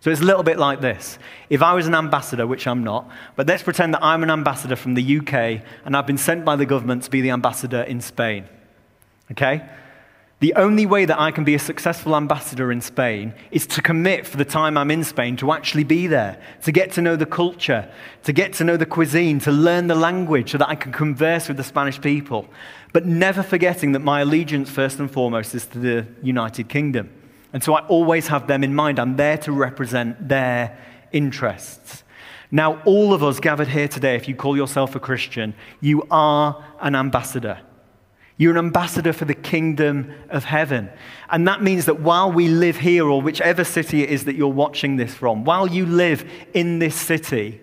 So 0.00 0.10
it's 0.10 0.20
a 0.20 0.24
little 0.24 0.44
bit 0.44 0.58
like 0.58 0.80
this. 0.80 1.18
If 1.50 1.62
I 1.62 1.74
was 1.74 1.86
an 1.86 1.94
ambassador, 1.94 2.46
which 2.46 2.66
I'm 2.66 2.84
not, 2.84 3.10
but 3.34 3.46
let's 3.46 3.62
pretend 3.62 3.94
that 3.94 4.04
I'm 4.04 4.22
an 4.22 4.30
ambassador 4.30 4.76
from 4.76 4.94
the 4.94 5.18
UK 5.18 5.62
and 5.84 5.96
I've 5.96 6.06
been 6.06 6.18
sent 6.18 6.44
by 6.44 6.56
the 6.56 6.66
government 6.66 7.02
to 7.04 7.10
be 7.10 7.20
the 7.20 7.30
ambassador 7.30 7.82
in 7.82 8.00
Spain. 8.00 8.48
Okay? 9.32 9.68
The 10.40 10.54
only 10.54 10.86
way 10.86 11.04
that 11.04 11.18
I 11.18 11.32
can 11.32 11.42
be 11.42 11.56
a 11.56 11.58
successful 11.58 12.14
ambassador 12.14 12.70
in 12.70 12.80
Spain 12.80 13.34
is 13.50 13.66
to 13.66 13.82
commit 13.82 14.24
for 14.24 14.36
the 14.36 14.44
time 14.44 14.78
I'm 14.78 14.92
in 14.92 15.02
Spain 15.02 15.36
to 15.38 15.50
actually 15.50 15.82
be 15.82 16.06
there, 16.06 16.40
to 16.62 16.70
get 16.70 16.92
to 16.92 17.02
know 17.02 17.16
the 17.16 17.26
culture, 17.26 17.90
to 18.22 18.32
get 18.32 18.52
to 18.54 18.64
know 18.64 18.76
the 18.76 18.86
cuisine, 18.86 19.40
to 19.40 19.50
learn 19.50 19.88
the 19.88 19.96
language 19.96 20.52
so 20.52 20.58
that 20.58 20.68
I 20.68 20.76
can 20.76 20.92
converse 20.92 21.48
with 21.48 21.56
the 21.56 21.64
Spanish 21.64 22.00
people. 22.00 22.46
But 22.92 23.04
never 23.04 23.42
forgetting 23.42 23.92
that 23.92 23.98
my 23.98 24.20
allegiance, 24.20 24.70
first 24.70 25.00
and 25.00 25.10
foremost, 25.10 25.56
is 25.56 25.66
to 25.66 25.78
the 25.80 26.06
United 26.22 26.68
Kingdom. 26.68 27.10
And 27.52 27.62
so 27.62 27.74
I 27.74 27.86
always 27.86 28.28
have 28.28 28.46
them 28.46 28.62
in 28.62 28.74
mind. 28.74 28.98
I'm 28.98 29.16
there 29.16 29.38
to 29.38 29.52
represent 29.52 30.28
their 30.28 30.78
interests. 31.12 32.04
Now, 32.50 32.82
all 32.84 33.12
of 33.12 33.22
us 33.22 33.40
gathered 33.40 33.68
here 33.68 33.88
today, 33.88 34.16
if 34.16 34.28
you 34.28 34.34
call 34.34 34.56
yourself 34.56 34.94
a 34.94 35.00
Christian, 35.00 35.54
you 35.80 36.06
are 36.10 36.64
an 36.80 36.94
ambassador. 36.94 37.60
You're 38.38 38.52
an 38.52 38.58
ambassador 38.58 39.12
for 39.12 39.24
the 39.24 39.34
kingdom 39.34 40.12
of 40.30 40.44
heaven. 40.44 40.88
And 41.28 41.46
that 41.48 41.62
means 41.62 41.86
that 41.86 42.00
while 42.00 42.30
we 42.30 42.48
live 42.48 42.76
here, 42.76 43.06
or 43.06 43.20
whichever 43.20 43.64
city 43.64 44.02
it 44.02 44.10
is 44.10 44.24
that 44.24 44.36
you're 44.36 44.48
watching 44.48 44.96
this 44.96 45.12
from, 45.12 45.44
while 45.44 45.66
you 45.66 45.84
live 45.84 46.30
in 46.54 46.78
this 46.78 46.94
city, 46.94 47.60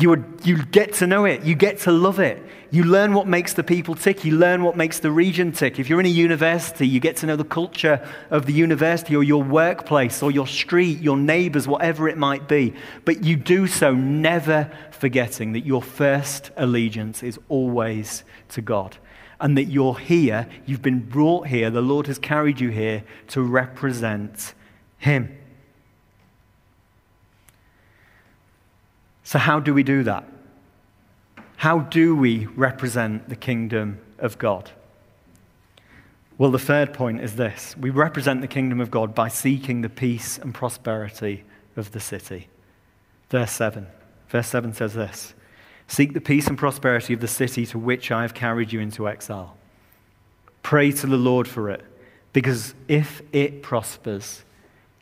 you, 0.00 0.10
would, 0.10 0.40
you 0.44 0.64
get 0.64 0.92
to 0.94 1.06
know 1.06 1.24
it. 1.24 1.42
You 1.42 1.54
get 1.54 1.78
to 1.80 1.92
love 1.92 2.20
it. 2.20 2.44
You 2.70 2.84
learn 2.84 3.14
what 3.14 3.26
makes 3.26 3.54
the 3.54 3.64
people 3.64 3.94
tick. 3.94 4.24
You 4.24 4.36
learn 4.36 4.62
what 4.62 4.76
makes 4.76 5.00
the 5.00 5.10
region 5.10 5.52
tick. 5.52 5.78
If 5.78 5.88
you're 5.88 6.00
in 6.00 6.06
a 6.06 6.10
university, 6.10 6.86
you 6.86 7.00
get 7.00 7.16
to 7.16 7.26
know 7.26 7.36
the 7.36 7.44
culture 7.44 8.06
of 8.30 8.46
the 8.46 8.52
university 8.52 9.16
or 9.16 9.24
your 9.24 9.42
workplace 9.42 10.22
or 10.22 10.30
your 10.30 10.46
street, 10.46 11.00
your 11.00 11.16
neighbors, 11.16 11.66
whatever 11.66 12.08
it 12.08 12.18
might 12.18 12.46
be. 12.46 12.74
But 13.04 13.24
you 13.24 13.36
do 13.36 13.66
so 13.66 13.94
never 13.94 14.70
forgetting 14.90 15.52
that 15.52 15.64
your 15.64 15.82
first 15.82 16.50
allegiance 16.56 17.22
is 17.22 17.38
always 17.48 18.24
to 18.50 18.60
God. 18.60 18.98
and 19.40 19.56
that 19.56 19.66
you're 19.66 19.96
here, 19.98 20.48
you've 20.66 20.82
been 20.82 20.98
brought 20.98 21.46
here, 21.46 21.70
the 21.70 21.80
Lord 21.80 22.08
has 22.08 22.18
carried 22.18 22.60
you 22.60 22.70
here 22.70 23.04
to 23.28 23.40
represent 23.40 24.52
Him. 24.98 25.37
So, 29.28 29.38
how 29.38 29.60
do 29.60 29.74
we 29.74 29.82
do 29.82 30.04
that? 30.04 30.24
How 31.56 31.80
do 31.80 32.16
we 32.16 32.46
represent 32.46 33.28
the 33.28 33.36
kingdom 33.36 33.98
of 34.18 34.38
God? 34.38 34.70
Well, 36.38 36.50
the 36.50 36.58
third 36.58 36.94
point 36.94 37.20
is 37.20 37.36
this 37.36 37.76
we 37.76 37.90
represent 37.90 38.40
the 38.40 38.46
kingdom 38.46 38.80
of 38.80 38.90
God 38.90 39.14
by 39.14 39.28
seeking 39.28 39.82
the 39.82 39.90
peace 39.90 40.38
and 40.38 40.54
prosperity 40.54 41.44
of 41.76 41.92
the 41.92 42.00
city. 42.00 42.48
Verse 43.28 43.52
7. 43.52 43.86
Verse 44.30 44.46
7 44.46 44.72
says 44.72 44.94
this 44.94 45.34
Seek 45.88 46.14
the 46.14 46.22
peace 46.22 46.46
and 46.46 46.56
prosperity 46.56 47.12
of 47.12 47.20
the 47.20 47.28
city 47.28 47.66
to 47.66 47.78
which 47.78 48.10
I 48.10 48.22
have 48.22 48.32
carried 48.32 48.72
you 48.72 48.80
into 48.80 49.06
exile. 49.06 49.58
Pray 50.62 50.90
to 50.90 51.06
the 51.06 51.18
Lord 51.18 51.46
for 51.46 51.68
it, 51.68 51.84
because 52.32 52.74
if 52.88 53.20
it 53.34 53.62
prospers, 53.62 54.42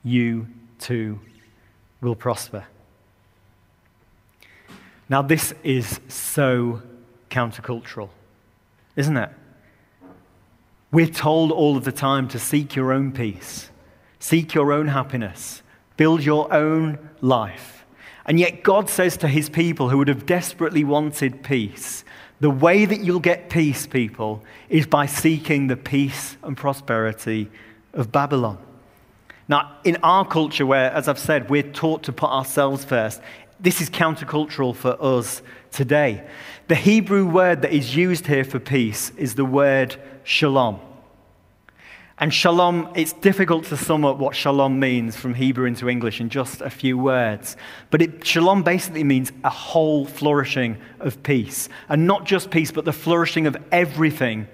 you 0.03 0.49
too 0.81 1.21
will 2.01 2.17
prosper. 2.17 2.67
Now, 5.09 5.23
this 5.23 5.55
is 5.63 6.01
so 6.09 6.83
countercultural, 7.31 8.09
isn't 8.97 9.17
it? 9.17 9.31
We're 10.91 11.07
told 11.07 11.53
all 11.53 11.77
of 11.77 11.85
the 11.85 11.93
time 11.93 12.29
to 12.29 12.39
seek 12.39 12.75
your 12.75 12.93
own 12.93 13.13
peace, 13.13 13.71
seek 14.19 14.55
your 14.55 14.73
own 14.73 14.89
happiness, 14.89 15.63
build 15.97 16.25
your 16.25 16.53
own 16.53 16.99
life. 17.21 17.85
And 18.25 18.41
yet, 18.41 18.65
God 18.65 18.91
says 18.91 19.17
to 19.19 19.29
his 19.29 19.49
people 19.49 19.91
who 19.91 19.99
would 19.99 20.09
have 20.09 20.27
desperately 20.27 20.83
wanted 20.83 21.45
peace, 21.45 22.05
the 22.41 22.51
way 22.51 22.85
that 22.85 23.01
you'll 23.01 23.21
get 23.21 23.49
peace, 23.49 23.87
people, 23.87 24.43
is 24.69 24.87
by 24.87 25.07
seeking 25.07 25.69
the 25.69 25.77
peace 25.77 26.37
and 26.43 26.57
prosperity 26.57 27.49
of 27.95 28.11
Babylon. 28.11 28.59
Now, 29.49 29.77
in 29.85 29.97
our 30.03 30.27
culture, 30.27 30.67
where, 30.67 30.91
as 30.91 31.07
I've 31.07 31.21
said, 31.21 31.49
we're 31.49 31.63
taught 31.63 32.03
to 32.05 32.13
put 32.13 32.31
ourselves 32.31 32.85
first, 32.85 33.23
this 33.61 33.81
is 33.81 33.91
countercultural 33.91 34.75
for 34.75 34.97
us 35.03 35.43
today. 35.71 36.27
The 36.69 36.75
Hebrew 36.75 37.27
word 37.27 37.63
that 37.63 37.73
is 37.73 37.97
used 37.97 38.27
here 38.27 38.45
for 38.45 38.59
peace 38.59 39.11
is 39.17 39.35
the 39.35 39.45
word 39.45 39.97
shalom. 40.25 40.81
And 42.19 42.33
shalom, 42.33 42.91
it's 42.95 43.13
difficult 43.13 43.67
to 43.67 43.77
sum 43.77 44.05
up 44.05 44.17
what 44.17 44.35
shalom 44.35 44.81
means 44.81 45.17
from 45.17 45.35
Hebrew 45.35 45.67
into 45.67 45.89
English 45.89 46.19
in 46.19 46.31
just 46.31 46.63
a 46.63 46.71
few 46.71 46.97
words. 46.97 47.59
But 47.91 48.01
it, 48.01 48.27
shalom 48.27 48.63
basically 48.63 49.05
means 49.05 49.33
a 49.45 49.51
whole 49.51 50.07
flourishing 50.07 50.79
of 50.99 51.23
peace. 51.23 51.69
And 51.91 52.07
not 52.07 52.25
just 52.25 52.51
peace, 52.51 52.73
but 52.73 52.87
the 52.87 52.93
flourishing 52.93 53.47
of 53.47 53.57
everything 53.71 54.49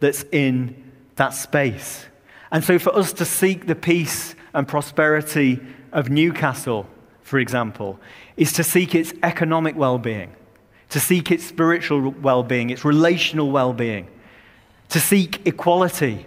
that's 0.00 0.24
in 0.30 0.92
that 1.16 1.30
space. 1.30 2.04
And 2.52 2.62
so 2.62 2.78
for 2.78 2.94
us 2.94 3.14
to 3.14 3.24
seek 3.24 3.66
the 3.66 3.74
peace 3.74 4.34
and 4.52 4.68
prosperity 4.68 5.60
of 5.92 6.10
Newcastle, 6.10 6.86
for 7.30 7.38
example, 7.38 8.00
is 8.36 8.52
to 8.54 8.64
seek 8.64 8.92
its 8.92 9.14
economic 9.22 9.76
well 9.76 9.98
being, 9.98 10.34
to 10.88 10.98
seek 10.98 11.30
its 11.30 11.44
spiritual 11.44 12.10
well 12.10 12.42
being, 12.42 12.70
its 12.70 12.84
relational 12.84 13.52
well 13.52 13.72
being, 13.72 14.08
to 14.88 14.98
seek 14.98 15.46
equality 15.46 16.26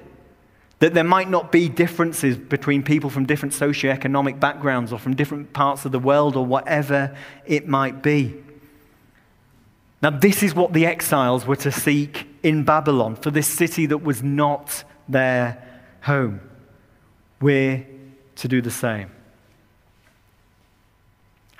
that 0.79 0.93
there 0.93 1.03
might 1.03 1.29
not 1.29 1.51
be 1.51 1.67
differences 1.67 2.37
between 2.37 2.83
people 2.83 3.09
from 3.09 3.25
different 3.25 3.53
socioeconomic 3.53 4.39
backgrounds 4.39 4.93
or 4.93 4.99
from 4.99 5.13
different 5.13 5.51
parts 5.51 5.83
of 5.83 5.91
the 5.91 5.99
world 5.99 6.37
or 6.37 6.45
whatever 6.45 7.13
it 7.45 7.67
might 7.67 8.01
be. 8.01 8.33
Now, 10.01 10.09
this 10.09 10.41
is 10.41 10.55
what 10.55 10.71
the 10.71 10.85
exiles 10.85 11.45
were 11.45 11.57
to 11.57 11.71
seek 11.71 12.27
in 12.43 12.63
Babylon 12.63 13.17
for 13.17 13.29
this 13.29 13.47
city 13.47 13.85
that 13.87 14.03
was 14.03 14.23
not 14.23 14.85
their 15.09 15.61
home. 16.01 16.39
We're 17.41 17.85
to 18.37 18.47
do 18.47 18.61
the 18.61 18.71
same. 18.71 19.11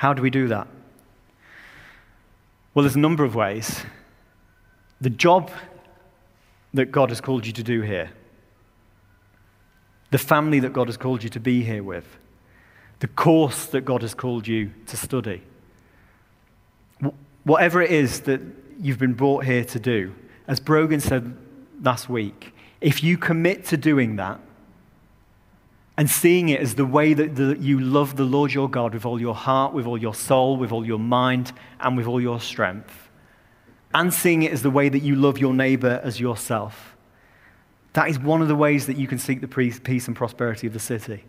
How 0.04 0.13
do 0.13 0.22
we 0.22 0.30
do 0.30 0.50
that? 0.50 0.68
Well, 2.74 2.84
there's 2.84 2.98
a 2.98 3.00
number 3.00 3.24
of 3.24 3.36
ways. 3.36 3.86
The 5.00 5.10
job 5.10 5.50
that 6.74 6.92
God 6.92 7.08
has 7.08 7.22
called 7.22 7.48
you 7.48 7.54
to 7.54 7.63
do 7.63 7.80
here 7.80 8.12
the 10.12 10.18
family 10.18 10.60
that 10.60 10.74
God 10.74 10.89
has 10.89 10.98
called 10.98 11.24
you 11.24 11.30
to 11.30 11.39
be 11.39 11.63
here 11.63 11.84
with, 11.84 12.06
the 13.00 13.08
course 13.08 13.68
that 13.68 13.86
God 13.86 14.02
has 14.02 14.13
called 14.13 14.46
you 14.46 14.74
to 14.88 14.98
study. 14.98 15.42
Whatever 17.46 17.82
it 17.82 17.89
is 17.89 18.20
that 18.22 18.42
you've 18.82 19.00
been 19.00 19.13
brought 19.13 19.46
here 19.46 19.63
to 19.63 19.80
do, 19.80 20.13
as 20.50 20.60
Brogan 20.60 21.00
said 21.00 21.34
last 21.82 22.10
week, 22.10 22.54
if 22.82 23.06
you 23.06 23.18
commit 23.18 23.63
to 23.68 23.78
doing 23.78 24.18
that 24.18 24.42
and 25.97 26.10
seeing 26.10 26.49
it 26.49 26.60
as 26.60 26.75
the 26.75 26.86
way 26.86 27.13
that 27.13 27.60
you 27.60 27.79
love 27.79 28.15
the 28.15 28.23
Lord 28.23 28.53
your 28.53 28.69
God 28.69 28.93
with 28.93 29.06
all 29.06 29.21
your 29.21 29.36
heart, 29.36 29.73
with 29.73 29.86
all 29.86 29.97
your 29.97 30.15
soul, 30.15 30.58
with 30.58 30.71
all 30.71 30.86
your 30.86 30.99
mind, 30.99 31.51
and 31.79 31.95
with 31.95 32.08
all 32.08 32.19
your 32.19 32.39
strength, 32.39 33.10
and 33.93 34.12
seeing 34.12 34.41
it 34.41 34.51
as 34.51 34.63
the 34.63 34.71
way 34.71 34.89
that 34.89 35.03
you 35.03 35.15
love 35.15 35.38
your 35.38 35.53
neighbor 35.53 36.01
as 36.03 36.19
yourself, 36.19 36.95
that 37.93 38.10
is 38.10 38.17
one 38.17 38.41
of 38.41 38.47
the 38.47 38.56
ways 38.56 38.88
that 38.88 38.97
you 38.97 39.08
can 39.08 39.19
seek 39.19 39.39
the 39.39 39.47
peace 39.47 40.08
and 40.08 40.15
prosperity 40.15 40.65
of 40.65 40.73
the 40.73 40.79
city. 40.79 41.23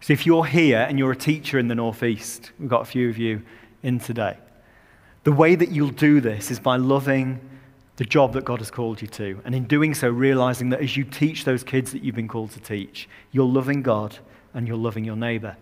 So 0.00 0.12
if 0.12 0.26
you're 0.26 0.44
here 0.44 0.84
and 0.88 0.98
you're 0.98 1.12
a 1.12 1.16
teacher 1.16 1.56
in 1.58 1.68
the 1.68 1.74
Northeast, 1.76 2.50
we've 2.58 2.68
got 2.68 2.82
a 2.82 2.84
few 2.84 3.08
of 3.08 3.16
you 3.16 3.42
in 3.84 4.00
today, 4.00 4.36
the 5.22 5.32
way 5.32 5.54
that 5.54 5.70
you'll 5.70 5.90
do 5.90 6.20
this 6.20 6.50
is 6.50 6.58
by 6.58 6.76
loving 6.76 7.40
the 7.96 8.04
job 8.04 8.32
that 8.32 8.44
God 8.44 8.58
has 8.58 8.70
called 8.70 9.00
you 9.00 9.08
to. 9.08 9.40
And 9.44 9.54
in 9.54 9.64
doing 9.64 9.94
so, 9.94 10.08
realizing 10.08 10.70
that 10.70 10.80
as 10.80 10.96
you 10.96 11.04
teach 11.04 11.44
those 11.44 11.62
kids 11.62 11.92
that 11.92 12.02
you've 12.02 12.14
been 12.14 12.28
called 12.28 12.50
to 12.52 12.60
teach, 12.60 13.08
you're 13.30 13.46
loving 13.46 13.82
God 13.82 14.18
and 14.52 14.66
you're 14.66 14.76
loving 14.76 15.04
your 15.04 15.16
neighbor. 15.16 15.56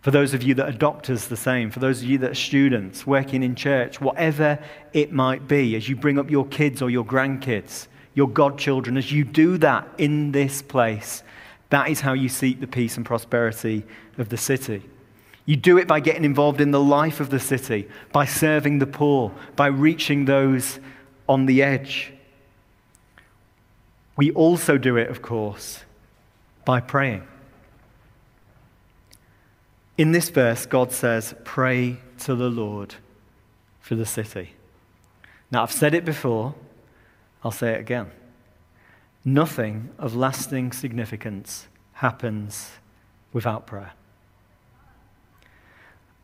For 0.00 0.12
those 0.12 0.34
of 0.34 0.42
you 0.44 0.54
that 0.54 0.68
are 0.68 0.78
doctors, 0.78 1.26
the 1.26 1.36
same. 1.36 1.70
For 1.70 1.80
those 1.80 2.02
of 2.02 2.08
you 2.08 2.18
that 2.18 2.30
are 2.30 2.36
students, 2.36 3.06
working 3.06 3.42
in 3.42 3.56
church, 3.56 4.00
whatever 4.00 4.60
it 4.92 5.10
might 5.10 5.48
be, 5.48 5.74
as 5.74 5.88
you 5.88 5.96
bring 5.96 6.18
up 6.18 6.30
your 6.30 6.46
kids 6.46 6.80
or 6.80 6.90
your 6.90 7.04
grandkids, 7.04 7.88
your 8.14 8.28
godchildren, 8.28 8.96
as 8.96 9.10
you 9.10 9.24
do 9.24 9.58
that 9.58 9.88
in 9.98 10.30
this 10.30 10.62
place, 10.62 11.24
that 11.70 11.88
is 11.88 12.00
how 12.00 12.12
you 12.12 12.28
seek 12.28 12.60
the 12.60 12.68
peace 12.68 12.96
and 12.96 13.04
prosperity 13.04 13.84
of 14.16 14.28
the 14.28 14.36
city. 14.36 14.82
You 15.44 15.56
do 15.56 15.78
it 15.78 15.88
by 15.88 16.00
getting 16.00 16.24
involved 16.24 16.60
in 16.60 16.70
the 16.70 16.80
life 16.80 17.18
of 17.18 17.30
the 17.30 17.40
city, 17.40 17.88
by 18.12 18.26
serving 18.26 18.78
the 18.78 18.86
poor, 18.86 19.32
by 19.56 19.66
reaching 19.66 20.24
those 20.24 20.78
on 21.28 21.46
the 21.46 21.62
edge. 21.62 22.12
We 24.16 24.30
also 24.30 24.78
do 24.78 24.96
it, 24.96 25.08
of 25.08 25.22
course, 25.22 25.84
by 26.64 26.80
praying. 26.80 27.26
In 29.98 30.12
this 30.12 30.28
verse, 30.28 30.66
God 30.66 30.92
says, 30.92 31.34
Pray 31.44 31.98
to 32.20 32.34
the 32.34 32.50
Lord 32.50 32.96
for 33.80 33.94
the 33.94 34.06
city. 34.06 34.52
Now, 35.50 35.62
I've 35.62 35.72
said 35.72 35.94
it 35.94 36.04
before, 36.04 36.54
I'll 37.44 37.50
say 37.50 37.72
it 37.72 37.80
again. 37.80 38.10
Nothing 39.24 39.90
of 39.98 40.14
lasting 40.14 40.72
significance 40.72 41.68
happens 41.94 42.70
without 43.32 43.66
prayer. 43.66 43.92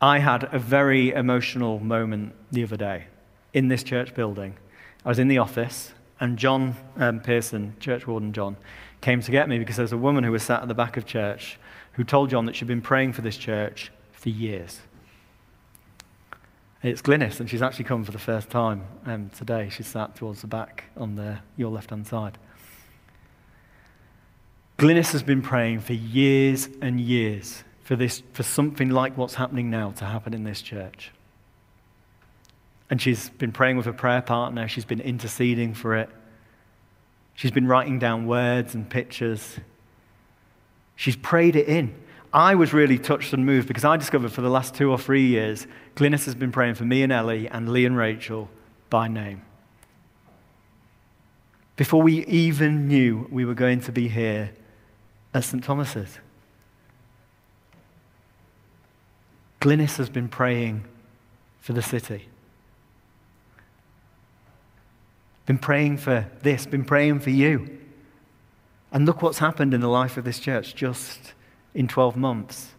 I 0.01 0.19
had 0.19 0.49
a 0.53 0.59
very 0.59 1.11
emotional 1.11 1.79
moment 1.79 2.33
the 2.51 2.63
other 2.63 2.75
day 2.77 3.05
in 3.53 3.69
this 3.69 3.83
church 3.83 4.13
building. 4.13 4.55
I 5.05 5.09
was 5.09 5.19
in 5.19 5.27
the 5.27 5.37
office, 5.37 5.93
and 6.19 6.37
John 6.37 6.75
um, 6.97 7.19
Pearson, 7.19 7.75
church 7.79 8.07
warden 8.07 8.31
John, 8.31 8.55
came 9.01 9.21
to 9.21 9.31
get 9.31 9.49
me 9.49 9.59
because 9.59 9.75
there 9.75 9.83
was 9.83 9.91
a 9.91 9.97
woman 9.97 10.23
who 10.23 10.31
was 10.31 10.43
sat 10.43 10.61
at 10.61 10.67
the 10.67 10.73
back 10.73 10.95
of 10.95 11.05
church 11.05 11.59
who 11.93 12.03
told 12.03 12.29
John 12.29 12.45
that 12.45 12.55
she'd 12.55 12.67
been 12.67 12.81
praying 12.81 13.13
for 13.13 13.21
this 13.21 13.37
church 13.37 13.91
for 14.11 14.29
years. 14.29 14.79
It's 16.81 17.01
Glynis, 17.01 17.39
and 17.39 17.49
she's 17.49 17.61
actually 17.61 17.85
come 17.85 18.03
for 18.03 18.11
the 18.11 18.19
first 18.19 18.49
time 18.49 18.85
um, 19.05 19.29
today. 19.29 19.69
She's 19.69 19.87
sat 19.87 20.15
towards 20.15 20.41
the 20.41 20.47
back 20.47 20.85
on 20.97 21.15
the, 21.15 21.39
your 21.55 21.71
left 21.71 21.91
hand 21.91 22.07
side. 22.07 22.37
Glynis 24.77 25.11
has 25.11 25.23
been 25.23 25.41
praying 25.41 25.81
for 25.81 25.93
years 25.93 26.67
and 26.81 26.99
years 26.99 27.63
for, 27.83 27.95
this, 27.95 28.23
for 28.33 28.43
something 28.43 28.89
like 28.89 29.17
what's 29.17 29.35
happening 29.35 29.69
now 29.69 29.91
to 29.91 30.05
happen 30.05 30.33
in 30.33 30.43
this 30.43 30.61
church. 30.61 31.11
And 32.93 33.01
she's 33.01 33.31
been 33.31 33.51
praying 33.51 33.77
with 33.77 33.87
a 33.87 33.91
prayer 33.91 34.21
partner, 34.21 34.67
she's 34.67 34.85
been 34.85 35.01
interceding 35.01 35.73
for 35.73 35.95
it. 35.95 36.11
She's 37.33 37.49
been 37.49 37.65
writing 37.65 37.97
down 37.97 38.27
words 38.27 38.75
and 38.75 38.87
pictures. 38.87 39.57
She's 40.95 41.15
prayed 41.15 41.55
it 41.55 41.67
in. 41.67 41.95
I 42.31 42.53
was 42.53 42.71
really 42.71 42.99
touched 42.99 43.33
and 43.33 43.47
moved 43.47 43.67
because 43.67 43.83
I 43.83 43.97
discovered 43.97 44.31
for 44.31 44.41
the 44.41 44.49
last 44.51 44.75
two 44.75 44.91
or 44.91 44.99
three 44.99 45.25
years, 45.25 45.65
Glynis 45.95 46.25
has 46.25 46.35
been 46.35 46.51
praying 46.51 46.75
for 46.75 46.83
me 46.83 47.01
and 47.01 47.11
Ellie 47.11 47.47
and 47.49 47.67
Lee 47.67 47.87
and 47.87 47.97
Rachel 47.97 48.47
by 48.91 49.07
name. 49.07 49.41
Before 51.75 52.03
we 52.03 52.23
even 52.27 52.87
knew 52.87 53.27
we 53.31 53.43
were 53.43 53.55
going 53.55 53.81
to 53.81 53.91
be 53.91 54.07
here 54.07 54.51
at 55.33 55.43
St. 55.43 55.63
Thomas's. 55.63 56.19
Glynis 59.61 59.97
has 59.97 60.11
been 60.11 60.27
praying 60.27 60.85
for 61.59 61.73
the 61.73 61.81
city. 61.81 62.27
Been 65.45 65.57
praying 65.57 65.97
for 65.97 66.27
this, 66.41 66.65
been 66.65 66.85
praying 66.85 67.19
for 67.19 67.29
you. 67.29 67.79
And 68.91 69.05
look 69.05 69.21
what's 69.21 69.39
happened 69.39 69.73
in 69.73 69.81
the 69.81 69.89
life 69.89 70.17
of 70.17 70.23
this 70.23 70.39
church 70.39 70.75
just 70.75 71.33
in 71.73 71.87
12 71.87 72.15
months. 72.15 72.73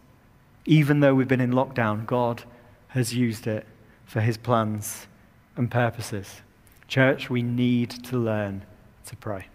Even 0.65 0.99
though 0.99 1.13
we've 1.13 1.27
been 1.27 1.41
in 1.41 1.51
lockdown, 1.51 2.05
God 2.05 2.43
has 2.89 3.13
used 3.13 3.45
it 3.45 3.67
for 4.05 4.21
his 4.21 4.37
plans 4.37 5.07
and 5.55 5.69
purposes. 5.69 6.41
Church, 6.87 7.29
we 7.29 7.41
need 7.41 7.89
to 8.05 8.17
learn 8.17 8.63
to 9.05 9.15
pray. 9.15 9.47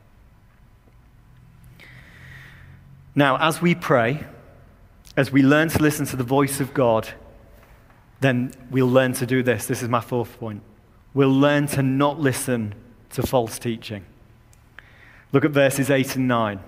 Now, 3.14 3.38
as 3.38 3.60
we 3.60 3.74
pray, 3.74 4.24
as 5.16 5.32
we 5.32 5.42
learn 5.42 5.68
to 5.70 5.82
listen 5.82 6.06
to 6.06 6.16
the 6.16 6.24
voice 6.24 6.60
of 6.60 6.72
God, 6.74 7.08
then 8.20 8.52
we'll 8.70 8.88
learn 8.88 9.14
to 9.14 9.26
do 9.26 9.42
this. 9.42 9.66
This 9.66 9.82
is 9.82 9.88
my 9.88 10.00
fourth 10.00 10.38
point. 10.38 10.62
We'll 11.14 11.32
learn 11.32 11.66
to 11.68 11.82
not 11.82 12.20
listen 12.20 12.74
to 13.10 13.26
false 13.26 13.58
teaching. 13.58 14.04
Look 15.32 15.44
at 15.44 15.50
verses 15.50 15.90
8 15.90 16.16
and 16.16 16.28
9. 16.28 16.60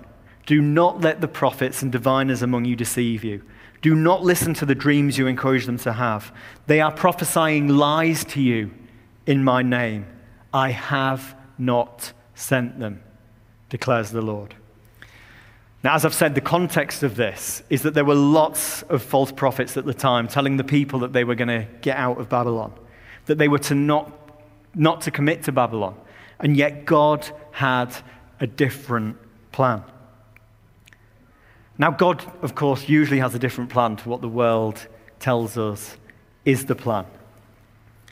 Do 0.45 0.61
not 0.61 1.01
let 1.01 1.21
the 1.21 1.27
prophets 1.27 1.81
and 1.81 1.91
diviners 1.91 2.41
among 2.41 2.65
you 2.65 2.75
deceive 2.75 3.23
you. 3.23 3.43
Do 3.81 3.95
not 3.95 4.23
listen 4.23 4.53
to 4.55 4.65
the 4.65 4.75
dreams 4.75 5.17
you 5.17 5.27
encourage 5.27 5.65
them 5.65 5.77
to 5.79 5.93
have. 5.93 6.33
They 6.67 6.79
are 6.79 6.91
prophesying 6.91 7.67
lies 7.67 8.23
to 8.25 8.41
you 8.41 8.71
in 9.25 9.43
my 9.43 9.61
name. 9.61 10.05
I 10.53 10.71
have 10.71 11.35
not 11.57 12.13
sent 12.35 12.79
them, 12.79 13.03
declares 13.69 14.11
the 14.11 14.21
Lord. 14.21 14.55
Now, 15.83 15.95
as 15.95 16.05
I've 16.05 16.13
said, 16.13 16.33
the 16.33 16.41
context 16.41 17.03
of 17.03 17.17
this 17.17 17.61
is 17.69 17.81
that 17.81 17.93
there 17.93 18.05
were 18.05 18.15
lots 18.15 18.83
of 18.83 19.03
false 19.03 19.33
prophets 19.33 19.75
at 19.75 19.85
the 19.85 19.93
time 19.93 20.29
telling 20.29 20.55
the 20.55 20.63
people 20.63 20.99
that 20.99 21.11
they 21.11 21.25
were 21.25 21.35
going 21.35 21.49
to 21.49 21.67
get 21.81 21.97
out 21.97 22.19
of 22.19 22.29
Babylon, 22.29 22.71
that 23.25 23.37
they 23.37 23.49
were 23.49 23.59
to 23.59 23.75
not, 23.75 24.11
not 24.73 25.01
to 25.01 25.11
commit 25.11 25.43
to 25.43 25.51
Babylon. 25.51 25.97
And 26.39 26.57
yet, 26.57 26.85
God 26.85 27.27
had 27.51 27.95
a 28.39 28.47
different 28.47 29.17
plan. 29.51 29.83
Now, 31.77 31.91
God, 31.91 32.23
of 32.41 32.55
course, 32.55 32.87
usually 32.87 33.19
has 33.19 33.33
a 33.33 33.39
different 33.39 33.69
plan 33.69 33.95
to 33.97 34.09
what 34.09 34.21
the 34.21 34.29
world 34.29 34.87
tells 35.19 35.57
us 35.57 35.97
is 36.45 36.65
the 36.65 36.75
plan. 36.75 37.05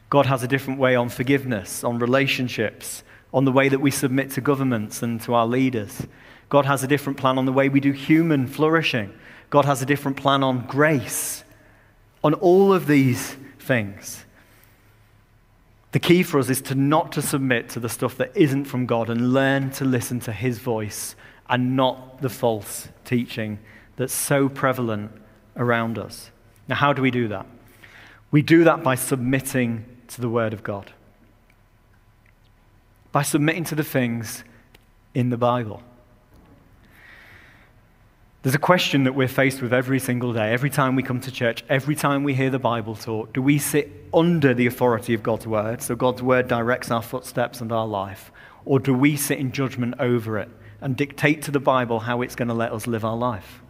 God 0.09 0.25
has 0.25 0.43
a 0.43 0.47
different 0.47 0.79
way 0.79 0.95
on 0.95 1.09
forgiveness, 1.09 1.83
on 1.83 1.99
relationships, 1.99 3.03
on 3.33 3.45
the 3.45 3.51
way 3.51 3.69
that 3.69 3.79
we 3.79 3.91
submit 3.91 4.31
to 4.31 4.41
governments 4.41 5.03
and 5.03 5.21
to 5.21 5.33
our 5.33 5.47
leaders. 5.47 6.05
God 6.49 6.65
has 6.65 6.83
a 6.83 6.87
different 6.87 7.17
plan 7.17 7.37
on 7.37 7.45
the 7.45 7.53
way 7.53 7.69
we 7.69 7.79
do 7.79 7.91
human 7.91 8.47
flourishing. 8.47 9.13
God 9.49 9.65
has 9.65 9.81
a 9.81 9.85
different 9.85 10.17
plan 10.17 10.43
on 10.43 10.65
grace, 10.67 11.43
on 12.23 12.33
all 12.33 12.73
of 12.73 12.87
these 12.87 13.37
things. 13.59 14.25
The 15.91 15.99
key 15.99 16.23
for 16.23 16.39
us 16.39 16.49
is 16.49 16.61
to 16.63 16.75
not 16.75 17.11
to 17.13 17.21
submit 17.21 17.69
to 17.69 17.79
the 17.79 17.89
stuff 17.89 18.15
that 18.17 18.35
isn't 18.35 18.65
from 18.65 18.85
God 18.85 19.09
and 19.09 19.33
learn 19.33 19.71
to 19.71 19.85
listen 19.85 20.19
to 20.21 20.31
his 20.31 20.59
voice 20.59 21.15
and 21.49 21.75
not 21.75 22.21
the 22.21 22.29
false 22.29 22.87
teaching 23.03 23.59
that's 23.97 24.13
so 24.13 24.47
prevalent 24.47 25.11
around 25.57 25.97
us. 25.97 26.31
Now, 26.67 26.75
how 26.75 26.93
do 26.93 27.01
we 27.01 27.11
do 27.11 27.27
that? 27.27 27.45
We 28.31 28.41
do 28.41 28.63
that 28.63 28.83
by 28.83 28.95
submitting 28.95 29.85
to 30.07 30.21
the 30.21 30.29
Word 30.29 30.53
of 30.53 30.63
God, 30.63 30.93
by 33.11 33.23
submitting 33.23 33.65
to 33.65 33.75
the 33.75 33.83
things 33.83 34.45
in 35.13 35.29
the 35.29 35.37
Bible. 35.37 35.83
There's 38.43 38.55
a 38.55 38.59
question 38.59 39.03
that 39.03 39.13
we're 39.13 39.27
faced 39.27 39.61
with 39.61 39.71
every 39.71 39.99
single 39.99 40.33
day, 40.33 40.51
every 40.51 40.71
time 40.71 40.95
we 40.95 41.03
come 41.03 41.21
to 41.21 41.31
church, 41.31 41.63
every 41.69 41.95
time 41.95 42.23
we 42.23 42.33
hear 42.33 42.49
the 42.49 42.57
Bible 42.59 42.95
taught. 42.95 43.33
Do 43.33 43.41
we 43.41 43.59
sit 43.59 43.91
under 44.13 44.53
the 44.53 44.65
authority 44.65 45.13
of 45.13 45.21
God's 45.21 45.45
Word, 45.45 45.81
so 45.81 45.95
God's 45.95 46.23
Word 46.23 46.47
directs 46.47 46.89
our 46.89 47.03
footsteps 47.03 47.61
and 47.61 47.71
our 47.71 47.85
life, 47.85 48.31
or 48.65 48.79
do 48.79 48.93
we 48.93 49.15
sit 49.15 49.37
in 49.37 49.51
judgment 49.51 49.95
over 49.99 50.39
it? 50.39 50.49
and 50.81 50.97
dictate 50.97 51.43
to 51.43 51.51
the 51.51 51.59
Bible 51.59 51.99
how 51.99 52.21
it's 52.21 52.35
going 52.35 52.47
to 52.47 52.53
let 52.53 52.73
us 52.73 52.87
live 52.87 53.05
our 53.05 53.15
life. 53.15 53.61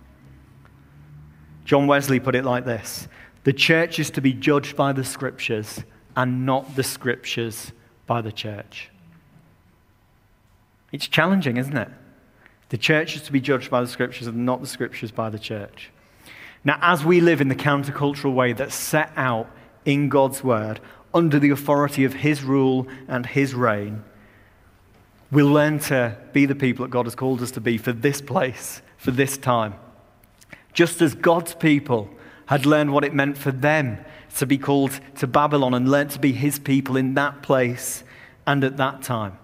John 1.65 1.85
Wesley 1.85 2.19
put 2.19 2.35
it 2.35 2.45
like 2.45 2.65
this 2.65 3.07
The 3.43 3.53
church 3.53 3.99
is 3.99 4.09
to 4.11 4.21
be 4.21 4.33
judged 4.33 4.75
by 4.75 4.93
the 4.93 5.03
scriptures 5.03 5.83
and 6.15 6.45
not 6.45 6.75
the 6.75 6.83
scriptures 6.83 7.73
by 8.07 8.21
the 8.21 8.31
church. 8.31 8.89
It's 10.91 11.07
challenging, 11.07 11.57
isn't 11.57 11.77
it? 11.77 11.89
The 12.71 12.77
church 12.77 13.17
is 13.17 13.21
to 13.23 13.33
be 13.33 13.41
judged 13.41 13.69
by 13.69 13.81
the 13.81 13.87
scriptures 13.87 14.27
and 14.27 14.45
not 14.45 14.61
the 14.61 14.67
scriptures 14.67 15.11
by 15.11 15.29
the 15.29 15.37
church. 15.37 15.91
Now, 16.63 16.79
as 16.81 17.03
we 17.03 17.19
live 17.19 17.41
in 17.41 17.49
the 17.49 17.55
countercultural 17.55 18.33
way 18.33 18.53
that's 18.53 18.75
set 18.75 19.11
out 19.17 19.49
in 19.83 20.07
God's 20.07 20.41
word, 20.41 20.79
under 21.13 21.37
the 21.37 21.49
authority 21.49 22.05
of 22.05 22.13
his 22.13 22.43
rule 22.43 22.87
and 23.09 23.25
his 23.25 23.53
reign, 23.53 24.05
We'll 25.31 25.51
learn 25.51 25.79
to 25.79 26.15
be 26.31 26.45
the 26.45 26.55
people 26.55 26.85
that 26.85 26.91
God 26.91 27.05
has 27.07 27.15
called 27.15 27.41
us 27.41 27.51
to 27.51 27.61
be 27.61 27.77
for 27.77 27.91
this 27.91 28.21
place, 28.21 28.81
for 28.97 29.11
this 29.11 29.37
time. 29.37 29.75
Just 30.71 31.01
as 31.01 31.13
God's 31.13 31.53
people 31.53 32.09
had 32.45 32.65
learned 32.65 32.93
what 32.93 33.03
it 33.03 33.13
meant 33.13 33.37
for 33.37 33.51
them 33.51 33.97
to 34.37 34.45
be 34.45 34.57
called 34.57 34.97
to 35.15 35.27
Babylon 35.27 35.73
and 35.73 35.91
learned 35.91 36.11
to 36.11 36.19
be 36.19 36.31
his 36.31 36.57
people 36.57 36.95
in 36.95 37.15
that 37.15 37.41
place 37.41 38.05
and 38.47 38.63
at 38.63 38.77
that 38.77 39.01
time. 39.01 39.37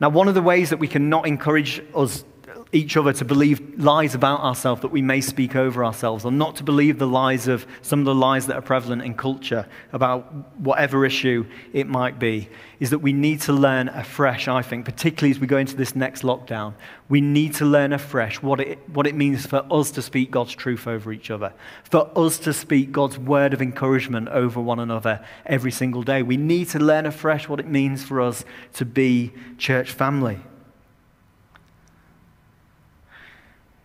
Now, 0.00 0.10
one 0.10 0.28
of 0.28 0.34
the 0.34 0.42
ways 0.42 0.68
that 0.68 0.78
we 0.78 0.88
can 0.88 1.08
not 1.08 1.26
encourage 1.26 1.82
us 1.94 2.24
each 2.72 2.96
other 2.96 3.12
to 3.12 3.24
believe 3.24 3.78
lies 3.78 4.14
about 4.14 4.40
ourselves 4.40 4.80
that 4.80 4.88
we 4.88 5.02
may 5.02 5.20
speak 5.20 5.54
over 5.54 5.84
ourselves, 5.84 6.24
or 6.24 6.32
not 6.32 6.56
to 6.56 6.64
believe 6.64 6.98
the 6.98 7.06
lies 7.06 7.46
of 7.46 7.66
some 7.82 7.98
of 7.98 8.06
the 8.06 8.14
lies 8.14 8.46
that 8.46 8.56
are 8.56 8.62
prevalent 8.62 9.02
in 9.02 9.14
culture 9.14 9.66
about 9.92 10.58
whatever 10.58 11.04
issue 11.04 11.44
it 11.74 11.86
might 11.86 12.18
be, 12.18 12.48
is 12.80 12.88
that 12.88 13.00
we 13.00 13.12
need 13.12 13.42
to 13.42 13.52
learn 13.52 13.88
afresh, 13.90 14.48
I 14.48 14.62
think, 14.62 14.86
particularly 14.86 15.32
as 15.32 15.38
we 15.38 15.46
go 15.46 15.58
into 15.58 15.76
this 15.76 15.94
next 15.94 16.22
lockdown. 16.22 16.72
We 17.10 17.20
need 17.20 17.54
to 17.56 17.66
learn 17.66 17.92
afresh 17.92 18.40
what 18.42 18.58
it, 18.60 18.78
what 18.88 19.06
it 19.06 19.14
means 19.14 19.44
for 19.44 19.66
us 19.70 19.90
to 19.92 20.02
speak 20.02 20.30
God's 20.30 20.54
truth 20.54 20.86
over 20.86 21.12
each 21.12 21.30
other, 21.30 21.52
for 21.84 22.10
us 22.16 22.38
to 22.40 22.54
speak 22.54 22.90
God's 22.90 23.18
word 23.18 23.52
of 23.52 23.60
encouragement 23.60 24.28
over 24.28 24.60
one 24.60 24.78
another 24.78 25.22
every 25.44 25.72
single 25.72 26.02
day. 26.02 26.22
We 26.22 26.38
need 26.38 26.70
to 26.70 26.78
learn 26.78 27.04
afresh 27.04 27.50
what 27.50 27.60
it 27.60 27.68
means 27.68 28.02
for 28.02 28.22
us 28.22 28.46
to 28.74 28.86
be 28.86 29.32
church 29.58 29.92
family. 29.92 30.40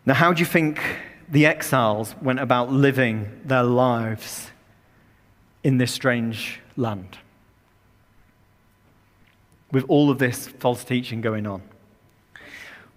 Now, 0.07 0.13
how 0.13 0.31
do 0.31 0.39
you 0.39 0.45
think 0.45 0.79
the 1.27 1.45
exiles 1.45 2.15
went 2.21 2.39
about 2.39 2.71
living 2.71 3.41
their 3.43 3.63
lives 3.63 4.51
in 5.65 5.79
this 5.79 5.91
strange 5.91 6.61
land? 6.77 7.17
With 9.69 9.83
all 9.89 10.09
of 10.09 10.17
this 10.17 10.47
false 10.47 10.85
teaching 10.85 11.19
going 11.19 11.45
on. 11.45 11.61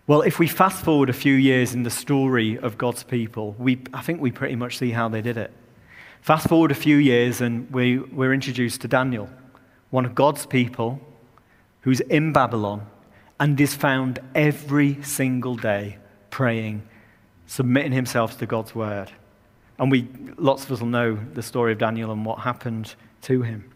Well, 0.06 0.22
if 0.22 0.38
we 0.38 0.46
fast 0.46 0.84
forward 0.84 1.10
a 1.10 1.12
few 1.12 1.34
years 1.34 1.74
in 1.74 1.82
the 1.82 1.90
story 1.90 2.56
of 2.56 2.78
God's 2.78 3.02
people, 3.02 3.56
we, 3.58 3.82
I 3.92 4.02
think 4.02 4.20
we 4.20 4.30
pretty 4.30 4.54
much 4.54 4.78
see 4.78 4.92
how 4.92 5.08
they 5.08 5.20
did 5.20 5.36
it. 5.36 5.50
Fast 6.20 6.46
forward 6.48 6.70
a 6.70 6.76
few 6.76 6.94
years, 6.94 7.40
and 7.40 7.68
we, 7.72 7.98
we're 7.98 8.32
introduced 8.32 8.82
to 8.82 8.88
Daniel, 8.88 9.28
one 9.90 10.04
of 10.04 10.14
God's 10.14 10.46
people 10.46 11.00
who's 11.80 11.98
in 12.02 12.32
Babylon 12.32 12.86
and 13.40 13.60
is 13.60 13.74
found 13.74 14.20
every 14.32 15.02
single 15.02 15.56
day 15.56 15.98
praying 16.30 16.86
submitting 17.50 17.90
himself 17.90 18.38
to 18.38 18.46
God's 18.46 18.76
word. 18.76 19.10
And 19.76 19.90
we, 19.90 20.06
lots 20.36 20.62
of 20.62 20.70
us 20.70 20.78
will 20.78 20.86
know 20.86 21.18
the 21.34 21.42
story 21.42 21.72
of 21.72 21.78
Daniel 21.78 22.12
and 22.12 22.24
what 22.24 22.38
happened 22.38 22.94
to 23.22 23.42
him. 23.42 23.68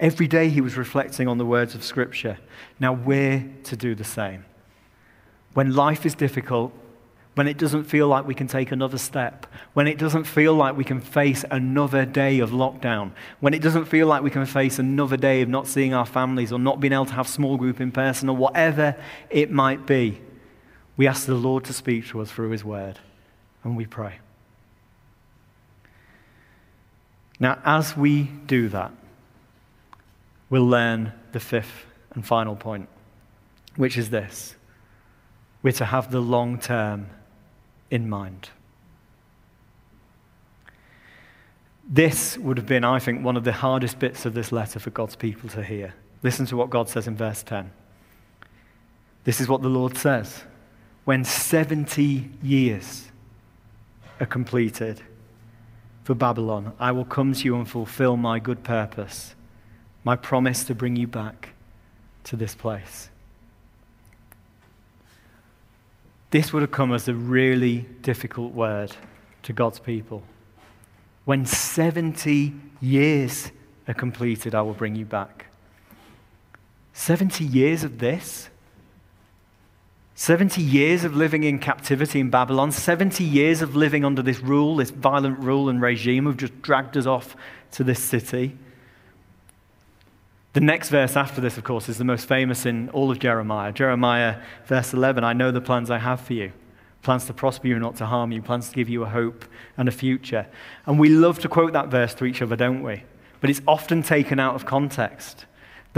Every 0.00 0.26
day 0.26 0.48
he 0.48 0.60
was 0.60 0.76
reflecting 0.76 1.28
on 1.28 1.38
the 1.38 1.46
words 1.46 1.76
of 1.76 1.84
Scripture. 1.84 2.38
Now 2.80 2.92
we're 2.92 3.48
to 3.62 3.76
do 3.76 3.94
the 3.94 4.02
same. 4.02 4.44
When 5.54 5.76
life 5.76 6.06
is 6.06 6.16
difficult, 6.16 6.72
when 7.36 7.46
it 7.46 7.56
doesn't 7.56 7.84
feel 7.84 8.08
like 8.08 8.26
we 8.26 8.34
can 8.34 8.48
take 8.48 8.72
another 8.72 8.98
step, 8.98 9.46
when 9.74 9.86
it 9.86 9.96
doesn't 9.96 10.24
feel 10.24 10.54
like 10.54 10.76
we 10.76 10.82
can 10.82 11.00
face 11.00 11.44
another 11.52 12.04
day 12.04 12.40
of 12.40 12.50
lockdown, 12.50 13.12
when 13.38 13.54
it 13.54 13.62
doesn't 13.62 13.84
feel 13.84 14.08
like 14.08 14.24
we 14.24 14.30
can 14.30 14.44
face 14.44 14.80
another 14.80 15.16
day 15.16 15.40
of 15.40 15.48
not 15.48 15.68
seeing 15.68 15.94
our 15.94 16.04
families 16.04 16.50
or 16.50 16.58
not 16.58 16.80
being 16.80 16.92
able 16.92 17.06
to 17.06 17.12
have 17.12 17.28
small 17.28 17.56
group 17.56 17.80
in 17.80 17.92
person 17.92 18.28
or 18.28 18.36
whatever 18.36 18.96
it 19.30 19.52
might 19.52 19.86
be, 19.86 20.20
we 20.98 21.06
ask 21.06 21.26
the 21.26 21.34
Lord 21.34 21.64
to 21.64 21.72
speak 21.72 22.08
to 22.08 22.20
us 22.20 22.30
through 22.30 22.50
His 22.50 22.64
word, 22.64 22.98
and 23.64 23.76
we 23.76 23.86
pray. 23.86 24.16
Now, 27.40 27.60
as 27.64 27.96
we 27.96 28.24
do 28.24 28.68
that, 28.68 28.90
we'll 30.50 30.66
learn 30.66 31.12
the 31.30 31.40
fifth 31.40 31.86
and 32.10 32.26
final 32.26 32.56
point, 32.56 32.88
which 33.76 33.96
is 33.96 34.10
this 34.10 34.56
we're 35.62 35.72
to 35.72 35.84
have 35.84 36.10
the 36.10 36.20
long 36.20 36.58
term 36.58 37.08
in 37.90 38.08
mind. 38.08 38.50
This 41.88 42.36
would 42.36 42.58
have 42.58 42.66
been, 42.66 42.84
I 42.84 42.98
think, 42.98 43.24
one 43.24 43.36
of 43.36 43.44
the 43.44 43.52
hardest 43.52 43.98
bits 43.98 44.26
of 44.26 44.34
this 44.34 44.52
letter 44.52 44.78
for 44.78 44.90
God's 44.90 45.16
people 45.16 45.48
to 45.50 45.62
hear. 45.62 45.94
Listen 46.22 46.44
to 46.46 46.56
what 46.56 46.70
God 46.70 46.88
says 46.88 47.06
in 47.06 47.16
verse 47.16 47.42
10. 47.42 47.70
This 49.24 49.40
is 49.40 49.48
what 49.48 49.62
the 49.62 49.68
Lord 49.68 49.96
says 49.96 50.42
when 51.08 51.24
70 51.24 52.28
years 52.42 53.08
are 54.20 54.26
completed 54.26 55.00
for 56.04 56.14
Babylon, 56.14 56.74
I 56.78 56.92
will 56.92 57.06
come 57.06 57.32
to 57.32 57.44
you 57.46 57.56
and 57.56 57.66
fulfill 57.66 58.18
my 58.18 58.38
good 58.38 58.62
purpose, 58.62 59.34
my 60.04 60.16
promise 60.16 60.64
to 60.64 60.74
bring 60.74 60.96
you 60.96 61.06
back 61.06 61.54
to 62.24 62.36
this 62.36 62.54
place. 62.54 63.08
This 66.30 66.52
would 66.52 66.60
have 66.60 66.72
come 66.72 66.92
as 66.92 67.08
a 67.08 67.14
really 67.14 67.86
difficult 68.02 68.52
word 68.52 68.94
to 69.44 69.54
God's 69.54 69.78
people. 69.78 70.22
When 71.24 71.46
70 71.46 72.52
years 72.82 73.50
are 73.88 73.94
completed, 73.94 74.54
I 74.54 74.60
will 74.60 74.74
bring 74.74 74.94
you 74.94 75.06
back. 75.06 75.46
70 76.92 77.44
years 77.44 77.82
of 77.82 77.98
this? 77.98 78.50
70 80.18 80.60
years 80.60 81.04
of 81.04 81.14
living 81.14 81.44
in 81.44 81.60
captivity 81.60 82.18
in 82.18 82.28
Babylon, 82.28 82.72
70 82.72 83.22
years 83.22 83.62
of 83.62 83.76
living 83.76 84.04
under 84.04 84.20
this 84.20 84.40
rule, 84.40 84.74
this 84.74 84.90
violent 84.90 85.38
rule 85.38 85.68
and 85.68 85.80
regime 85.80 86.24
who've 86.24 86.36
just 86.36 86.60
dragged 86.60 86.96
us 86.96 87.06
off 87.06 87.36
to 87.70 87.84
this 87.84 88.02
city. 88.02 88.56
The 90.54 90.60
next 90.60 90.88
verse 90.88 91.14
after 91.14 91.40
this, 91.40 91.56
of 91.56 91.62
course, 91.62 91.88
is 91.88 91.98
the 91.98 92.04
most 92.04 92.26
famous 92.26 92.66
in 92.66 92.88
all 92.88 93.12
of 93.12 93.20
Jeremiah. 93.20 93.70
Jeremiah, 93.70 94.40
verse 94.66 94.92
11 94.92 95.22
I 95.22 95.34
know 95.34 95.52
the 95.52 95.60
plans 95.60 95.88
I 95.88 95.98
have 95.98 96.20
for 96.20 96.32
you 96.32 96.50
plans 97.00 97.26
to 97.26 97.32
prosper 97.32 97.68
you 97.68 97.78
not 97.78 97.94
to 97.94 98.04
harm 98.04 98.32
you, 98.32 98.42
plans 98.42 98.70
to 98.70 98.74
give 98.74 98.88
you 98.88 99.04
a 99.04 99.08
hope 99.08 99.44
and 99.76 99.88
a 99.88 99.92
future. 99.92 100.48
And 100.84 100.98
we 100.98 101.10
love 101.10 101.38
to 101.38 101.48
quote 101.48 101.74
that 101.74 101.90
verse 101.90 102.12
to 102.14 102.24
each 102.24 102.42
other, 102.42 102.56
don't 102.56 102.82
we? 102.82 103.04
But 103.40 103.50
it's 103.50 103.62
often 103.68 104.02
taken 104.02 104.40
out 104.40 104.56
of 104.56 104.66
context. 104.66 105.46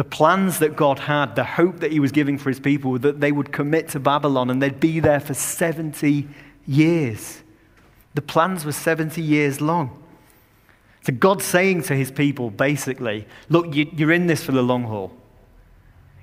The 0.00 0.04
plans 0.04 0.60
that 0.60 0.76
God 0.76 0.98
had, 0.98 1.36
the 1.36 1.44
hope 1.44 1.80
that 1.80 1.92
He 1.92 2.00
was 2.00 2.10
giving 2.10 2.38
for 2.38 2.48
His 2.48 2.58
people, 2.58 2.98
that 3.00 3.20
they 3.20 3.32
would 3.32 3.52
commit 3.52 3.90
to 3.90 4.00
Babylon 4.00 4.48
and 4.48 4.62
they'd 4.62 4.80
be 4.80 4.98
there 4.98 5.20
for 5.20 5.34
70 5.34 6.26
years. 6.66 7.42
The 8.14 8.22
plans 8.22 8.64
were 8.64 8.72
70 8.72 9.20
years 9.20 9.60
long. 9.60 10.02
So 11.02 11.12
God's 11.12 11.44
saying 11.44 11.82
to 11.82 11.94
his 11.94 12.10
people, 12.10 12.48
basically, 12.48 13.26
look, 13.50 13.66
you're 13.74 14.10
in 14.10 14.26
this 14.26 14.42
for 14.42 14.52
the 14.52 14.62
long 14.62 14.84
haul. 14.84 15.12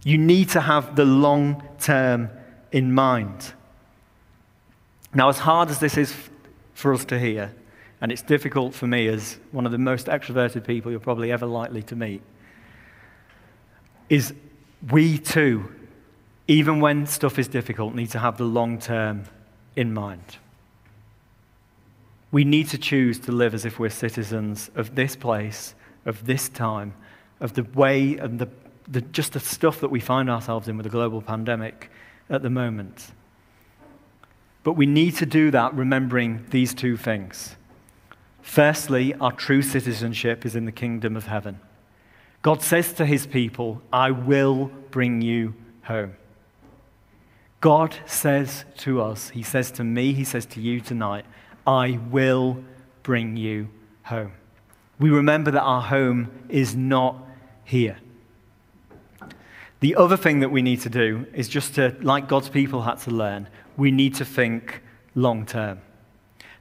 You 0.04 0.18
need 0.18 0.50
to 0.50 0.62
have 0.62 0.96
the 0.96 1.06
long 1.06 1.62
term 1.80 2.32
in 2.72 2.96
mind. 2.96 3.54
Now, 5.14 5.30
as 5.30 5.38
hard 5.38 5.70
as 5.70 5.78
this 5.78 5.98
is 5.98 6.16
for 6.74 6.96
us 6.96 7.06
to 7.06 7.20
hear, 7.20 7.54
and 8.02 8.12
it's 8.12 8.24
difficult 8.24 8.74
for 8.74 8.88
me 8.88 9.08
as 9.08 9.38
one 9.52 9.68
of 9.68 9.72
the 9.72 9.78
most 9.78 10.08
extroverted 10.08 10.66
people 10.66 10.90
you're 10.90 11.00
probably 11.00 11.32
ever 11.32 11.46
likely 11.46 11.84
to 11.84 11.96
meet, 11.96 12.24
is 14.10 14.34
we 14.92 15.18
too, 15.18 15.72
even 16.48 16.80
when 16.80 17.06
stuff 17.06 17.40
is 17.40 17.48
difficult, 17.48 17.94
need 17.94 18.12
to 18.12 18.20
have 18.20 18.38
the 18.38 18.46
long 18.46 18.80
term 18.80 19.24
in 19.76 19.94
mind. 19.94 20.38
We 22.32 22.44
need 22.44 22.68
to 22.70 22.78
choose 22.78 23.20
to 23.20 23.32
live 23.32 23.54
as 23.54 23.66
if 23.66 23.80
we're 23.80 23.90
citizens 23.90 24.70
of 24.76 24.96
this 24.96 25.16
place, 25.16 25.76
of 26.06 26.26
this 26.26 26.50
time, 26.50 26.94
of 27.40 27.54
the 27.54 27.64
way 27.64 28.18
and 28.18 28.40
the, 28.40 28.50
the, 28.88 29.02
just 29.02 29.34
the 29.34 29.40
stuff 29.40 29.80
that 29.82 29.90
we 29.90 30.00
find 30.00 30.30
ourselves 30.30 30.68
in 30.68 30.78
with 30.78 30.84
the 30.84 30.90
global 30.90 31.22
pandemic 31.22 31.90
at 32.30 32.42
the 32.42 32.50
moment. 32.50 33.12
But 34.64 34.74
we 34.74 34.86
need 34.86 35.16
to 35.18 35.26
do 35.26 35.52
that 35.52 35.74
remembering 35.74 36.46
these 36.50 36.74
two 36.74 36.98
things. 36.98 37.56
Firstly, 38.42 39.14
our 39.16 39.32
true 39.32 39.62
citizenship 39.62 40.46
is 40.46 40.56
in 40.56 40.66
the 40.66 40.72
kingdom 40.72 41.16
of 41.16 41.28
heaven. 41.28 41.60
God 42.42 42.62
says 42.62 42.94
to 42.94 43.06
his 43.06 43.28
people, 43.28 43.82
I 43.92 44.12
will 44.12 44.72
bring 44.92 45.22
you 45.22 45.54
home. 45.84 46.16
God 47.60 47.96
says 48.06 48.66
to 48.78 49.02
us, 49.02 49.30
He 49.30 49.42
says 49.44 49.72
to 49.72 49.84
me, 49.84 50.14
He 50.14 50.24
says 50.24 50.46
to 50.48 50.62
you 50.62 50.80
tonight, 50.80 51.26
I 51.66 52.00
will 52.10 52.64
bring 53.04 53.36
you 53.36 53.70
home. 54.04 54.32
We 55.00 55.10
remember 55.10 55.52
that 55.52 55.62
our 55.62 55.82
home 55.82 56.32
is 56.50 56.76
not 56.76 57.18
here. 57.64 57.98
The 59.80 59.96
other 59.96 60.18
thing 60.18 60.40
that 60.40 60.50
we 60.50 60.62
need 60.62 60.82
to 60.82 60.90
do 60.90 61.26
is 61.34 61.48
just 61.48 61.76
to, 61.76 61.96
like 62.02 62.28
God's 62.28 62.50
people 62.50 62.82
had 62.82 63.00
to 63.00 63.12
learn, 63.12 63.48
we 63.76 63.92
need 63.92 64.16
to 64.16 64.26
think 64.26 64.82
long 65.14 65.46
term. 65.46 65.80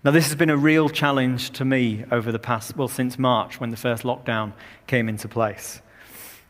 Now, 0.07 0.12
this 0.12 0.26
has 0.26 0.36
been 0.36 0.50
a 0.50 0.57
real 0.57 0.88
challenge 0.88 1.50
to 1.54 1.64
me 1.64 2.04
over 2.12 2.30
the 2.30 2.38
past, 2.38 2.76
well, 2.76 2.86
since 2.86 3.18
March 3.18 3.59
when 3.59 3.70
the 3.70 3.76
first 3.76 4.04
lockdown 4.04 4.52
came 4.86 5.09
into 5.09 5.26
place. 5.26 5.82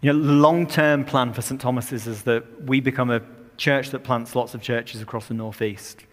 You 0.02 0.12
know, 0.12 0.22
the 0.22 0.32
long 0.32 0.66
term 0.66 1.06
plan 1.06 1.32
for 1.32 1.40
St. 1.40 1.58
Thomas's 1.58 2.06
is 2.06 2.24
that 2.24 2.66
we 2.66 2.80
become 2.80 3.10
a 3.10 3.22
church 3.56 3.92
that 3.92 4.00
plants 4.00 4.36
lots 4.36 4.52
of 4.52 4.60
churches 4.60 5.00
across 5.00 5.28
the 5.28 5.32
Northeast 5.32 6.04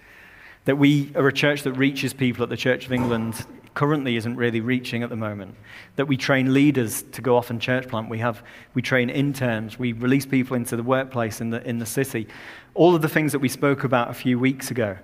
that 0.64 0.78
we 0.78 1.12
are 1.16 1.28
a 1.28 1.34
church 1.34 1.64
that 1.64 1.74
reaches 1.74 2.14
people 2.14 2.46
that 2.46 2.50
the 2.50 2.56
Church 2.56 2.86
of 2.86 2.94
England 2.94 3.46
currently 3.74 4.16
isn't 4.16 4.38
really 4.38 4.62
reaching 4.62 5.04
at 5.04 5.10
the 5.10 5.18
moment. 5.18 5.54
That 5.98 6.06
we 6.06 6.16
train 6.16 6.54
leaders 6.54 7.02
to 7.12 7.22
go 7.22 7.36
off 7.36 7.50
and 7.50 7.60
church 7.60 7.90
plant. 7.90 8.10
We, 8.10 8.20
have, 8.20 8.42
we 8.74 8.82
train 8.82 9.10
interns. 9.10 9.78
We 9.78 9.92
release 9.92 10.26
people 10.26 10.56
into 10.56 10.78
the 10.78 10.84
workplace 10.84 11.42
in 11.42 11.50
the, 11.50 11.62
in 11.68 11.80
the 11.80 11.86
city. 11.86 12.26
All 12.74 12.96
of 12.96 13.02
the 13.02 13.10
things 13.10 13.34
that 13.34 13.40
we 13.40 13.50
spoke 13.50 13.84
about 13.84 14.10
a 14.10 14.14
few 14.14 14.40
weeks 14.40 14.72
ago. 14.72 14.96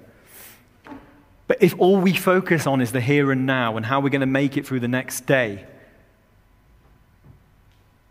But 1.50 1.64
if 1.64 1.74
all 1.80 1.98
we 2.00 2.14
focus 2.14 2.68
on 2.68 2.80
is 2.80 2.92
the 2.92 3.02
here 3.02 3.32
and 3.32 3.48
now 3.48 3.76
and 3.76 3.84
how 3.84 4.00
we're 4.02 4.10
going 4.10 4.22
to 4.22 4.28
make 4.28 4.56
it 4.56 4.68
through 4.68 4.82
the 4.82 4.88
next 4.88 5.26
day, 5.26 5.66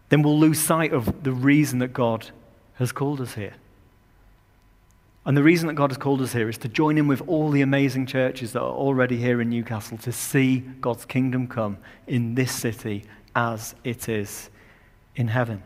then 0.09 0.23
we'll 0.23 0.41
lose 0.41 0.59
sight 0.59 0.93
of 0.93 1.23
the 1.23 1.31
reason 1.31 1.79
that 1.79 1.93
God 1.93 2.31
has 2.75 2.91
called 2.91 3.21
us 3.21 3.35
here. 3.35 3.55
And 5.25 5.37
the 5.37 5.45
reason 5.45 5.69
that 5.69 5.75
God 5.75 5.93
has 5.93 5.99
called 5.99 6.21
us 6.21 6.33
here 6.33 6.49
is 6.49 6.59
to 6.59 6.69
join 6.69 6.99
in 6.99 7.07
with 7.07 7.23
all 7.29 7.51
the 7.51 7.63
amazing 7.63 8.07
churches 8.07 8.55
that 8.55 8.61
are 8.61 8.73
already 8.73 9.19
here 9.19 9.41
in 9.41 9.51
Newcastle 9.51 9.99
to 9.99 10.11
see 10.11 10.59
God's 10.81 11.05
kingdom 11.05 11.47
come 11.47 11.79
in 12.09 12.35
this 12.35 12.51
city 12.51 13.05
as 13.37 13.77
it 13.85 14.09
is 14.09 14.51
in 15.15 15.29
heaven. 15.29 15.63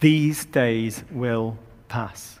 These 0.00 0.44
days 0.44 1.04
will 1.10 1.56
pass. 1.88 2.38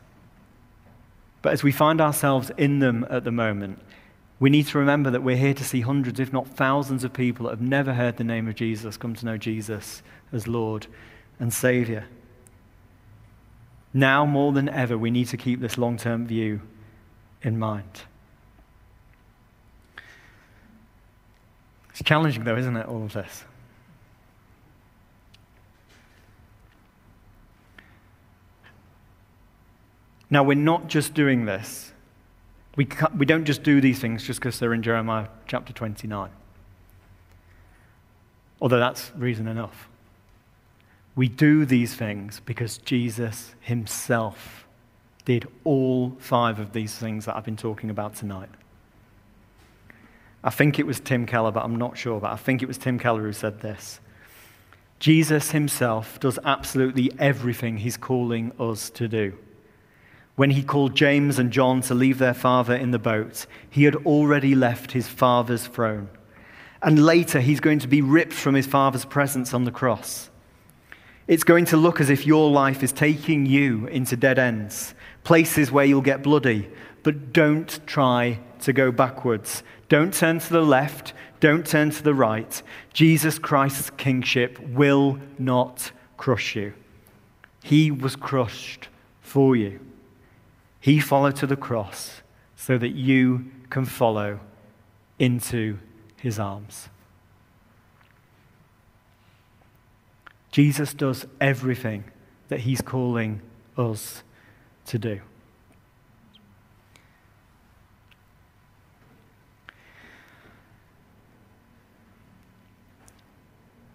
But 1.44 1.52
as 1.52 1.62
we 1.62 1.72
find 1.72 2.00
ourselves 2.00 2.50
in 2.56 2.78
them 2.78 3.06
at 3.10 3.24
the 3.24 3.30
moment, 3.30 3.78
we 4.40 4.48
need 4.48 4.66
to 4.68 4.78
remember 4.78 5.10
that 5.10 5.22
we're 5.22 5.36
here 5.36 5.52
to 5.52 5.62
see 5.62 5.82
hundreds, 5.82 6.18
if 6.18 6.32
not 6.32 6.48
thousands, 6.48 7.04
of 7.04 7.12
people 7.12 7.44
that 7.44 7.50
have 7.50 7.60
never 7.60 7.92
heard 7.92 8.16
the 8.16 8.24
name 8.24 8.48
of 8.48 8.54
Jesus 8.54 8.96
come 8.96 9.14
to 9.14 9.26
know 9.26 9.36
Jesus 9.36 10.02
as 10.32 10.48
Lord 10.48 10.86
and 11.38 11.52
Savior. 11.52 12.06
Now 13.92 14.24
more 14.24 14.52
than 14.52 14.70
ever, 14.70 14.96
we 14.96 15.10
need 15.10 15.26
to 15.28 15.36
keep 15.36 15.60
this 15.60 15.76
long 15.76 15.98
term 15.98 16.26
view 16.26 16.62
in 17.42 17.58
mind. 17.58 18.04
It's 21.90 22.02
challenging, 22.02 22.44
though, 22.44 22.56
isn't 22.56 22.74
it, 22.74 22.86
all 22.86 23.04
of 23.04 23.12
this? 23.12 23.44
Now, 30.30 30.42
we're 30.42 30.54
not 30.54 30.88
just 30.88 31.14
doing 31.14 31.44
this. 31.44 31.92
We, 32.76 32.88
we 33.16 33.26
don't 33.26 33.44
just 33.44 33.62
do 33.62 33.80
these 33.80 34.00
things 34.00 34.24
just 34.24 34.40
because 34.40 34.58
they're 34.58 34.74
in 34.74 34.82
Jeremiah 34.82 35.28
chapter 35.46 35.72
29. 35.72 36.30
Although 38.60 38.78
that's 38.78 39.12
reason 39.16 39.46
enough. 39.46 39.88
We 41.14 41.28
do 41.28 41.64
these 41.64 41.94
things 41.94 42.40
because 42.44 42.78
Jesus 42.78 43.54
himself 43.60 44.66
did 45.24 45.46
all 45.62 46.16
five 46.18 46.58
of 46.58 46.72
these 46.72 46.94
things 46.94 47.26
that 47.26 47.36
I've 47.36 47.44
been 47.44 47.56
talking 47.56 47.90
about 47.90 48.16
tonight. 48.16 48.48
I 50.42 50.50
think 50.50 50.78
it 50.78 50.86
was 50.86 51.00
Tim 51.00 51.24
Keller, 51.24 51.52
but 51.52 51.64
I'm 51.64 51.76
not 51.76 51.96
sure, 51.96 52.20
but 52.20 52.30
I 52.32 52.36
think 52.36 52.62
it 52.62 52.66
was 52.66 52.76
Tim 52.76 52.98
Keller 52.98 53.22
who 53.22 53.32
said 53.32 53.60
this. 53.60 54.00
Jesus 54.98 55.52
himself 55.52 56.20
does 56.20 56.38
absolutely 56.44 57.10
everything 57.18 57.78
he's 57.78 57.96
calling 57.96 58.52
us 58.58 58.90
to 58.90 59.08
do. 59.08 59.38
When 60.36 60.50
he 60.50 60.64
called 60.64 60.96
James 60.96 61.38
and 61.38 61.52
John 61.52 61.80
to 61.82 61.94
leave 61.94 62.18
their 62.18 62.34
father 62.34 62.74
in 62.74 62.90
the 62.90 62.98
boat, 62.98 63.46
he 63.70 63.84
had 63.84 63.94
already 63.94 64.54
left 64.54 64.92
his 64.92 65.06
father's 65.06 65.66
throne. 65.66 66.08
And 66.82 67.04
later, 67.04 67.40
he's 67.40 67.60
going 67.60 67.78
to 67.78 67.88
be 67.88 68.02
ripped 68.02 68.32
from 68.32 68.54
his 68.54 68.66
father's 68.66 69.04
presence 69.04 69.54
on 69.54 69.64
the 69.64 69.70
cross. 69.70 70.30
It's 71.26 71.44
going 71.44 71.64
to 71.66 71.76
look 71.76 72.00
as 72.00 72.10
if 72.10 72.26
your 72.26 72.50
life 72.50 72.82
is 72.82 72.92
taking 72.92 73.46
you 73.46 73.86
into 73.86 74.16
dead 74.16 74.38
ends, 74.38 74.94
places 75.22 75.70
where 75.70 75.86
you'll 75.86 76.02
get 76.02 76.22
bloody. 76.22 76.68
But 77.02 77.32
don't 77.32 77.80
try 77.86 78.40
to 78.60 78.72
go 78.72 78.90
backwards. 78.90 79.62
Don't 79.88 80.12
turn 80.12 80.40
to 80.40 80.52
the 80.52 80.62
left. 80.62 81.14
Don't 81.40 81.66
turn 81.66 81.90
to 81.90 82.02
the 82.02 82.14
right. 82.14 82.62
Jesus 82.92 83.38
Christ's 83.38 83.90
kingship 83.90 84.58
will 84.60 85.18
not 85.38 85.92
crush 86.16 86.56
you. 86.56 86.74
He 87.62 87.90
was 87.90 88.16
crushed 88.16 88.88
for 89.20 89.56
you. 89.56 89.80
He 90.84 91.00
followed 91.00 91.36
to 91.36 91.46
the 91.46 91.56
cross 91.56 92.20
so 92.56 92.76
that 92.76 92.90
you 92.90 93.50
can 93.70 93.86
follow 93.86 94.40
into 95.18 95.78
his 96.20 96.38
arms. 96.38 96.90
Jesus 100.52 100.92
does 100.92 101.26
everything 101.40 102.04
that 102.48 102.60
he's 102.60 102.82
calling 102.82 103.40
us 103.78 104.22
to 104.84 104.98
do. 104.98 105.22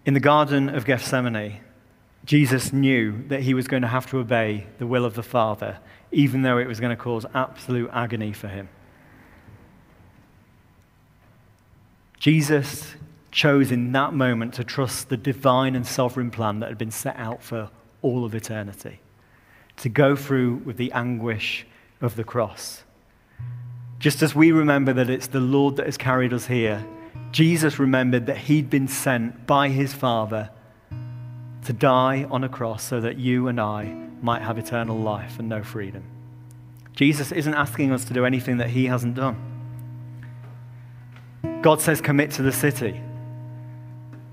In 0.07 0.15
the 0.15 0.19
Garden 0.19 0.69
of 0.69 0.85
Gethsemane, 0.85 1.61
Jesus 2.25 2.73
knew 2.73 3.27
that 3.27 3.43
he 3.43 3.53
was 3.53 3.67
going 3.67 3.83
to 3.83 3.87
have 3.87 4.07
to 4.07 4.17
obey 4.17 4.65
the 4.79 4.87
will 4.87 5.05
of 5.05 5.13
the 5.13 5.21
Father, 5.21 5.77
even 6.11 6.41
though 6.41 6.57
it 6.57 6.67
was 6.67 6.79
going 6.79 6.95
to 6.95 7.01
cause 7.01 7.25
absolute 7.33 7.89
agony 7.93 8.33
for 8.33 8.47
him. 8.47 8.69
Jesus 12.19 12.95
chose 13.31 13.71
in 13.71 13.91
that 13.93 14.13
moment 14.13 14.53
to 14.55 14.63
trust 14.63 15.09
the 15.09 15.17
divine 15.17 15.75
and 15.75 15.85
sovereign 15.85 16.31
plan 16.31 16.59
that 16.59 16.69
had 16.69 16.77
been 16.77 16.91
set 16.91 17.15
out 17.15 17.43
for 17.43 17.69
all 18.01 18.25
of 18.25 18.33
eternity, 18.33 18.99
to 19.77 19.89
go 19.89 20.15
through 20.15 20.55
with 20.65 20.77
the 20.77 20.91
anguish 20.91 21.65
of 22.01 22.15
the 22.15 22.23
cross. 22.23 22.83
Just 23.99 24.21
as 24.21 24.33
we 24.33 24.51
remember 24.51 24.93
that 24.93 25.09
it's 25.09 25.27
the 25.27 25.39
Lord 25.39 25.75
that 25.75 25.85
has 25.85 25.97
carried 25.97 26.33
us 26.33 26.47
here, 26.47 26.85
Jesus 27.31 27.77
remembered 27.79 28.25
that 28.25 28.37
he'd 28.37 28.69
been 28.69 28.87
sent 28.87 29.45
by 29.45 29.69
his 29.69 29.93
Father 29.93 30.49
to 31.65 31.73
die 31.73 32.25
on 32.31 32.43
a 32.43 32.49
cross 32.49 32.83
so 32.83 32.99
that 33.01 33.17
you 33.17 33.47
and 33.47 33.59
I 33.59 34.08
might 34.21 34.41
have 34.41 34.57
eternal 34.57 34.97
life 34.97 35.39
and 35.39 35.49
know 35.49 35.63
freedom. 35.63 36.03
Jesus 36.95 37.31
isn't 37.31 37.53
asking 37.53 37.91
us 37.91 38.03
to 38.05 38.13
do 38.13 38.25
anything 38.25 38.57
that 38.57 38.69
he 38.69 38.85
hasn't 38.85 39.15
done. 39.15 39.45
God 41.61 41.81
says, 41.81 42.01
commit 42.01 42.31
to 42.31 42.41
the 42.41 42.51
city, 42.51 43.01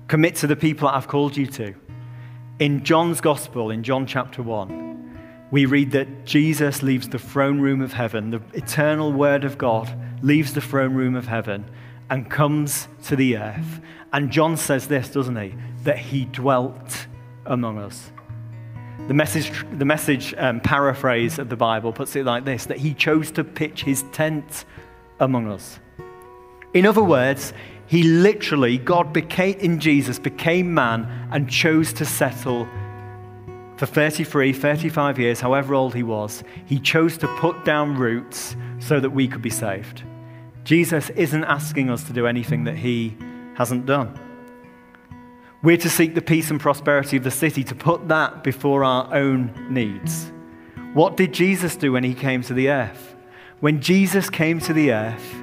commit 0.07 0.35
to 0.37 0.47
the 0.47 0.55
people 0.55 0.87
that 0.87 0.95
I've 0.95 1.07
called 1.07 1.37
you 1.37 1.47
to. 1.47 1.73
In 2.59 2.83
John's 2.83 3.21
Gospel, 3.21 3.69
in 3.69 3.83
John 3.83 4.05
chapter 4.05 4.41
1, 4.41 5.47
we 5.51 5.65
read 5.65 5.91
that 5.91 6.25
Jesus 6.25 6.83
leaves 6.83 7.07
the 7.07 7.19
throne 7.19 7.59
room 7.59 7.81
of 7.81 7.93
heaven, 7.93 8.31
the 8.31 8.41
eternal 8.53 9.13
Word 9.13 9.43
of 9.43 9.57
God 9.57 9.93
leaves 10.21 10.53
the 10.53 10.61
throne 10.61 10.93
room 10.93 11.15
of 11.15 11.27
heaven 11.27 11.69
and 12.09 12.29
comes 12.29 12.87
to 13.05 13.15
the 13.15 13.37
earth. 13.37 13.81
And 14.11 14.31
John 14.31 14.57
says 14.57 14.87
this, 14.87 15.09
doesn't 15.09 15.35
he? 15.37 15.53
That 15.83 15.97
he 15.97 16.25
dwelt 16.25 17.07
among 17.45 17.77
us. 17.77 18.11
The 19.07 19.13
message, 19.13 19.65
the 19.77 19.85
message 19.85 20.33
um, 20.37 20.59
paraphrase 20.59 21.39
of 21.39 21.49
the 21.49 21.55
Bible 21.55 21.93
puts 21.93 22.15
it 22.15 22.25
like 22.25 22.43
this 22.43 22.65
that 22.65 22.77
he 22.77 22.93
chose 22.93 23.31
to 23.31 23.43
pitch 23.43 23.83
his 23.83 24.03
tent 24.11 24.65
among 25.19 25.49
us. 25.49 25.79
In 26.73 26.85
other 26.85 27.03
words, 27.03 27.53
he 27.87 28.03
literally, 28.03 28.77
God 28.77 29.13
became, 29.13 29.57
in 29.59 29.79
Jesus, 29.79 30.19
became 30.19 30.73
man 30.73 31.29
and 31.31 31.49
chose 31.49 31.93
to 31.93 32.05
settle 32.05 32.67
for 33.77 33.85
33, 33.85 34.51
35 34.51 35.19
years, 35.19 35.39
however 35.39 35.73
old 35.73 35.95
he 35.95 36.03
was. 36.03 36.43
He 36.65 36.79
chose 36.79 37.17
to 37.19 37.27
put 37.37 37.63
down 37.63 37.95
roots 37.95 38.57
so 38.79 38.99
that 38.99 39.11
we 39.11 39.27
could 39.27 39.41
be 39.41 39.49
saved. 39.49 40.03
Jesus 40.63 41.09
isn't 41.11 41.45
asking 41.45 41.89
us 41.89 42.03
to 42.03 42.13
do 42.13 42.27
anything 42.27 42.65
that 42.65 42.75
he 42.75 43.15
hasn't 43.53 43.85
done. 43.85 44.19
We're 45.63 45.77
to 45.77 45.89
seek 45.89 46.13
the 46.13 46.21
peace 46.21 46.51
and 46.51 46.59
prosperity 46.59 47.17
of 47.17 47.23
the 47.23 47.31
city, 47.31 47.63
to 47.63 47.75
put 47.75 48.07
that 48.09 48.43
before 48.43 48.83
our 48.83 49.13
own 49.13 49.67
needs. 49.69 50.31
What 50.93 51.17
did 51.17 51.33
Jesus 51.33 51.75
do 51.75 51.91
when 51.93 52.03
he 52.03 52.13
came 52.13 52.43
to 52.43 52.53
the 52.53 52.69
earth? 52.69 53.15
When 53.59 53.81
Jesus 53.81 54.29
came 54.29 54.59
to 54.61 54.73
the 54.73 54.91
earth, 54.91 55.35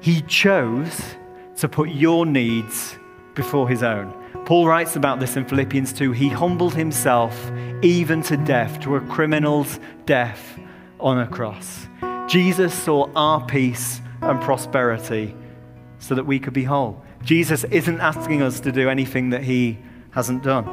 he 0.00 0.20
chose 0.22 1.16
to 1.56 1.68
put 1.68 1.88
your 1.88 2.26
needs 2.26 2.98
before 3.34 3.68
his 3.68 3.82
own. 3.82 4.12
Paul 4.44 4.68
writes 4.68 4.94
about 4.94 5.20
this 5.20 5.36
in 5.36 5.46
Philippians 5.46 5.92
2. 5.94 6.12
He 6.12 6.28
humbled 6.28 6.74
himself 6.74 7.50
even 7.82 8.22
to 8.24 8.36
death, 8.36 8.78
to 8.80 8.96
a 8.96 9.00
criminal's 9.00 9.80
death 10.04 10.58
on 11.00 11.18
a 11.18 11.26
cross. 11.26 11.88
Jesus 12.28 12.74
saw 12.74 13.10
our 13.16 13.44
peace 13.46 14.00
and 14.20 14.40
prosperity 14.40 15.34
so 15.98 16.14
that 16.14 16.26
we 16.26 16.38
could 16.38 16.52
be 16.52 16.64
whole. 16.64 17.02
Jesus 17.26 17.64
isn't 17.64 18.00
asking 18.00 18.40
us 18.40 18.60
to 18.60 18.70
do 18.70 18.88
anything 18.88 19.30
that 19.30 19.42
he 19.42 19.78
hasn't 20.12 20.44
done. 20.44 20.64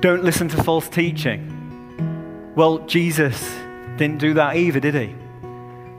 Don't 0.00 0.24
listen 0.24 0.48
to 0.48 0.60
false 0.64 0.88
teaching. 0.88 2.52
Well, 2.56 2.80
Jesus 2.80 3.54
didn't 3.96 4.18
do 4.18 4.34
that 4.34 4.56
either, 4.56 4.80
did 4.80 4.96
he? 4.96 5.14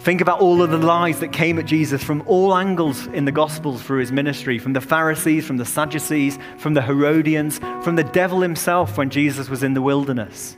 Think 0.01 0.19
about 0.19 0.41
all 0.41 0.61
of 0.61 0.71
the 0.71 0.77
lies 0.77 1.21
that 1.21 1.31
came 1.31 1.57
at 1.57 1.65
Jesus 1.65 2.03
from 2.03 2.21
all 2.27 2.53
angles 2.53 3.07
in 3.07 3.23
the 3.23 3.31
Gospels 3.31 3.81
through 3.81 4.01
his 4.01 4.11
ministry 4.11 4.59
from 4.59 4.73
the 4.73 4.81
Pharisees, 4.81 5.47
from 5.47 5.55
the 5.55 5.63
Sadducees, 5.63 6.37
from 6.57 6.73
the 6.73 6.81
Herodians, 6.81 7.59
from 7.81 7.95
the 7.95 8.03
devil 8.03 8.41
himself 8.41 8.97
when 8.97 9.09
Jesus 9.09 9.47
was 9.47 9.63
in 9.63 9.73
the 9.73 9.81
wilderness. 9.81 10.57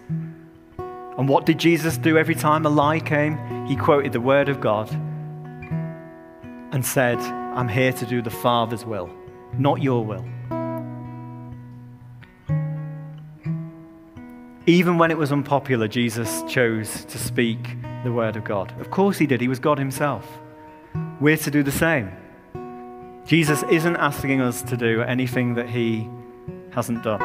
And 0.79 1.29
what 1.29 1.45
did 1.45 1.59
Jesus 1.59 1.99
do 1.99 2.17
every 2.17 2.33
time 2.33 2.65
a 2.65 2.69
lie 2.69 2.99
came? 2.99 3.67
He 3.67 3.75
quoted 3.75 4.11
the 4.11 4.21
Word 4.21 4.49
of 4.49 4.59
God 4.59 4.89
and 6.71 6.83
said, 6.83 7.19
I'm 7.55 7.69
here 7.69 7.93
to 7.93 8.05
do 8.05 8.21
the 8.21 8.29
Father's 8.29 8.83
will, 8.83 9.09
not 9.57 9.81
your 9.81 10.05
will. 10.05 10.25
Even 14.67 14.97
when 14.97 15.09
it 15.09 15.17
was 15.17 15.31
unpopular, 15.31 15.87
Jesus 15.87 16.43
chose 16.49 17.05
to 17.05 17.17
speak 17.17 17.77
the 18.03 18.11
word 18.11 18.35
of 18.35 18.43
God. 18.43 18.73
Of 18.81 18.91
course, 18.91 19.17
he 19.17 19.25
did. 19.25 19.39
He 19.39 19.47
was 19.47 19.59
God 19.59 19.79
himself. 19.79 20.27
We're 21.21 21.37
to 21.37 21.49
do 21.49 21.63
the 21.63 21.71
same. 21.71 22.11
Jesus 23.25 23.63
isn't 23.71 23.95
asking 23.95 24.41
us 24.41 24.61
to 24.63 24.75
do 24.75 25.01
anything 25.03 25.53
that 25.55 25.69
he 25.69 26.09
hasn't 26.71 27.03
done. 27.03 27.21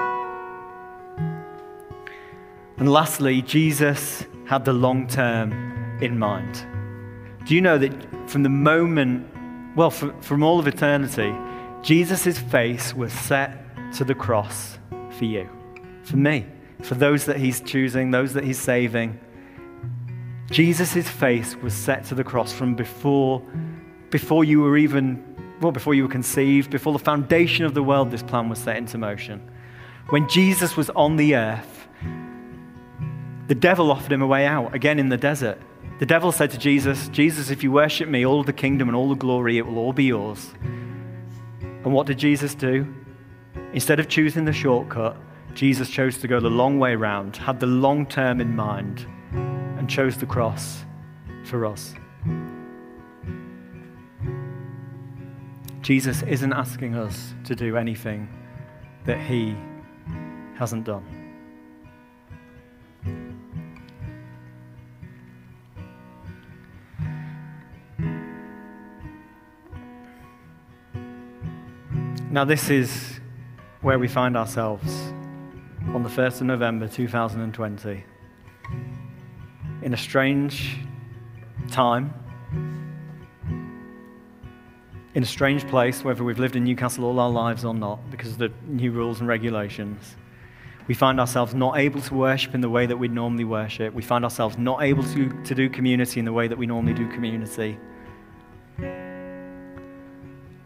And 2.76 2.88
lastly, 2.88 3.42
Jesus 3.42 4.26
had 4.46 4.64
the 4.64 4.72
long 4.72 5.08
term 5.08 5.98
in 6.00 6.18
mind. 6.18 6.64
Do 7.46 7.54
you 7.54 7.60
know 7.60 7.78
that 7.78 8.30
from 8.30 8.44
the 8.44 8.48
moment 8.48 9.26
well, 9.76 9.90
for, 9.90 10.12
from 10.22 10.42
all 10.42 10.58
of 10.58 10.66
eternity, 10.66 11.34
Jesus' 11.82 12.38
face 12.38 12.94
was 12.94 13.12
set 13.12 13.56
to 13.94 14.04
the 14.04 14.14
cross 14.14 14.78
for 15.18 15.24
you, 15.24 15.48
for 16.02 16.16
me, 16.16 16.46
for 16.82 16.94
those 16.94 17.24
that 17.26 17.36
he's 17.36 17.60
choosing, 17.60 18.10
those 18.10 18.32
that 18.34 18.44
he's 18.44 18.58
saving. 18.58 19.18
Jesus' 20.50 21.08
face 21.08 21.56
was 21.56 21.72
set 21.72 22.04
to 22.06 22.14
the 22.14 22.24
cross 22.24 22.52
from 22.52 22.74
before, 22.74 23.42
before 24.10 24.44
you 24.44 24.60
were 24.60 24.76
even, 24.76 25.24
well, 25.60 25.72
before 25.72 25.94
you 25.94 26.02
were 26.02 26.08
conceived, 26.08 26.70
before 26.70 26.92
the 26.92 26.98
foundation 26.98 27.64
of 27.64 27.74
the 27.74 27.82
world, 27.82 28.10
this 28.10 28.22
plan 28.22 28.48
was 28.48 28.58
set 28.58 28.76
into 28.76 28.98
motion. 28.98 29.40
When 30.08 30.28
Jesus 30.28 30.76
was 30.76 30.90
on 30.90 31.16
the 31.16 31.36
earth, 31.36 31.88
the 33.46 33.54
devil 33.54 33.90
offered 33.90 34.12
him 34.12 34.22
a 34.22 34.26
way 34.26 34.46
out, 34.46 34.74
again 34.74 34.98
in 34.98 35.08
the 35.08 35.16
desert. 35.16 35.60
The 36.00 36.06
devil 36.06 36.32
said 36.32 36.50
to 36.52 36.58
Jesus, 36.58 37.08
Jesus, 37.08 37.50
if 37.50 37.62
you 37.62 37.70
worship 37.70 38.08
me, 38.08 38.24
all 38.24 38.42
the 38.42 38.54
kingdom 38.54 38.88
and 38.88 38.96
all 38.96 39.10
the 39.10 39.14
glory, 39.14 39.58
it 39.58 39.66
will 39.66 39.76
all 39.76 39.92
be 39.92 40.04
yours. 40.04 40.54
And 41.60 41.92
what 41.92 42.06
did 42.06 42.16
Jesus 42.16 42.54
do? 42.54 42.86
Instead 43.74 44.00
of 44.00 44.08
choosing 44.08 44.46
the 44.46 44.52
shortcut, 44.52 45.14
Jesus 45.52 45.90
chose 45.90 46.16
to 46.16 46.26
go 46.26 46.40
the 46.40 46.48
long 46.48 46.78
way 46.78 46.94
round, 46.94 47.36
had 47.36 47.60
the 47.60 47.66
long 47.66 48.06
term 48.06 48.40
in 48.40 48.56
mind, 48.56 49.04
and 49.32 49.90
chose 49.90 50.16
the 50.16 50.24
cross 50.24 50.86
for 51.44 51.66
us. 51.66 51.94
Jesus 55.82 56.22
isn't 56.22 56.54
asking 56.54 56.94
us 56.94 57.34
to 57.44 57.54
do 57.54 57.76
anything 57.76 58.26
that 59.04 59.20
he 59.20 59.54
hasn't 60.56 60.84
done. 60.84 61.19
Now, 72.32 72.44
this 72.44 72.70
is 72.70 73.18
where 73.80 73.98
we 73.98 74.06
find 74.06 74.36
ourselves 74.36 74.94
on 75.92 76.04
the 76.04 76.08
1st 76.08 76.42
of 76.42 76.46
November 76.46 76.86
2020 76.86 78.04
in 79.82 79.92
a 79.92 79.96
strange 79.96 80.78
time, 81.72 82.14
in 85.14 85.24
a 85.24 85.26
strange 85.26 85.66
place, 85.66 86.04
whether 86.04 86.22
we've 86.22 86.38
lived 86.38 86.54
in 86.54 86.62
Newcastle 86.62 87.04
all 87.04 87.18
our 87.18 87.28
lives 87.28 87.64
or 87.64 87.74
not, 87.74 88.08
because 88.12 88.30
of 88.30 88.38
the 88.38 88.52
new 88.68 88.92
rules 88.92 89.18
and 89.18 89.28
regulations. 89.28 90.14
We 90.86 90.94
find 90.94 91.18
ourselves 91.18 91.52
not 91.52 91.78
able 91.78 92.00
to 92.00 92.14
worship 92.14 92.54
in 92.54 92.60
the 92.60 92.70
way 92.70 92.86
that 92.86 92.96
we 92.96 93.08
normally 93.08 93.42
worship. 93.42 93.92
We 93.92 94.02
find 94.02 94.22
ourselves 94.22 94.56
not 94.56 94.84
able 94.84 95.02
to, 95.02 95.42
to 95.42 95.54
do 95.56 95.68
community 95.68 96.20
in 96.20 96.26
the 96.26 96.32
way 96.32 96.46
that 96.46 96.56
we 96.56 96.68
normally 96.68 96.94
do 96.94 97.08
community. 97.08 97.76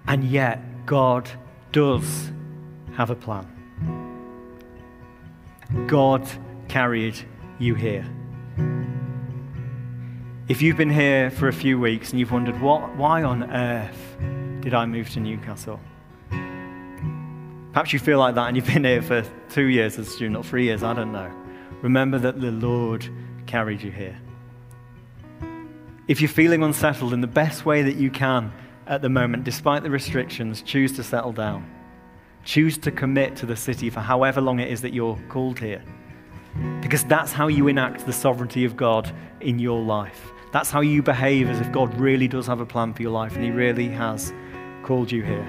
And 0.07 0.25
yet, 0.25 0.85
God 0.85 1.31
does 1.75 2.31
have 2.95 3.11
a 3.11 3.17
plan. 3.17 3.45
God 5.89 6.25
carried 6.69 7.17
you 7.59 7.75
here. 7.75 8.07
If 10.47 10.63
you've 10.63 10.77
been 10.77 10.89
here 10.89 11.33
for 11.33 11.49
a 11.49 11.53
few 11.53 11.81
weeks 11.81 12.11
and 12.11 12.21
you've 12.21 12.31
wondered, 12.31 12.61
what, 12.61 12.95
why 12.95 13.25
on 13.25 13.51
earth 13.51 14.17
did 14.61 14.73
I 14.73 14.87
move 14.87 15.11
to 15.11 15.21
Newcastle? 15.21 15.81
Perhaps 17.73 17.93
you 17.93 17.99
feel 17.99 18.21
like 18.21 18.37
that 18.37 18.47
and 18.47 18.57
you've 18.57 18.67
been 18.67 18.85
here 18.85 19.03
for 19.03 19.25
two 19.51 19.65
years 19.65 19.99
as 19.99 20.07
a 20.07 20.11
student 20.11 20.37
or 20.37 20.45
three 20.45 20.67
years, 20.67 20.85
I 20.85 20.95
don't 20.95 21.11
know. 21.11 21.33
Remember 21.83 22.21
that 22.21 22.41
the 22.41 22.53
Lord 22.53 23.09
carried 23.47 23.83
you 23.83 23.91
here. 23.91 24.17
If 26.07 26.21
you're 26.21 26.29
feeling 26.29 26.63
unsettled 26.63 27.13
in 27.13 27.21
the 27.21 27.27
best 27.27 27.67
way 27.67 27.83
that 27.83 27.97
you 27.97 28.13
can, 28.13 28.53
at 28.87 29.03
the 29.03 29.09
moment, 29.09 29.45
despite 29.45 29.83
the 29.83 29.91
restrictions, 29.91 30.63
choose 30.63 30.93
to 30.93 31.03
settle 31.03 31.33
down. 31.33 31.71
Choose 32.45 32.77
to 32.79 32.91
commit 32.91 33.37
to 33.37 33.47
the 33.47 33.57
city 33.57 33.89
for 33.91 34.01
however 34.01 34.41
long 34.41 34.61
it 34.61 34.71
is 34.71 34.83
that 34.83 34.93
you're 34.93 35.19
called 35.29 35.59
here. 35.59 35.83
Because 36.81 37.05
that's 37.05 37.33
how 37.33 37.49
you 37.49 37.69
enact 37.69 38.07
the 38.07 38.13
sovereignty 38.13 38.65
of 38.65 38.77
God 38.77 39.11
in 39.41 39.59
your 39.59 39.81
life. 39.81 40.31
That's 40.53 40.71
how 40.71 40.83
you 40.83 41.03
behave 41.03 41.49
as 41.49 41.61
if 41.61 41.73
God 41.73 41.99
really 41.99 42.29
does 42.29 42.47
have 42.47 42.61
a 42.61 42.67
plan 42.67 42.95
for 42.95 43.03
your 43.03 43.11
life 43.11 43.35
and 43.35 43.45
He 43.45 43.51
really 43.51 43.89
has 43.89 44.33
called 44.83 45.11
you 45.11 45.23
here. 45.23 45.49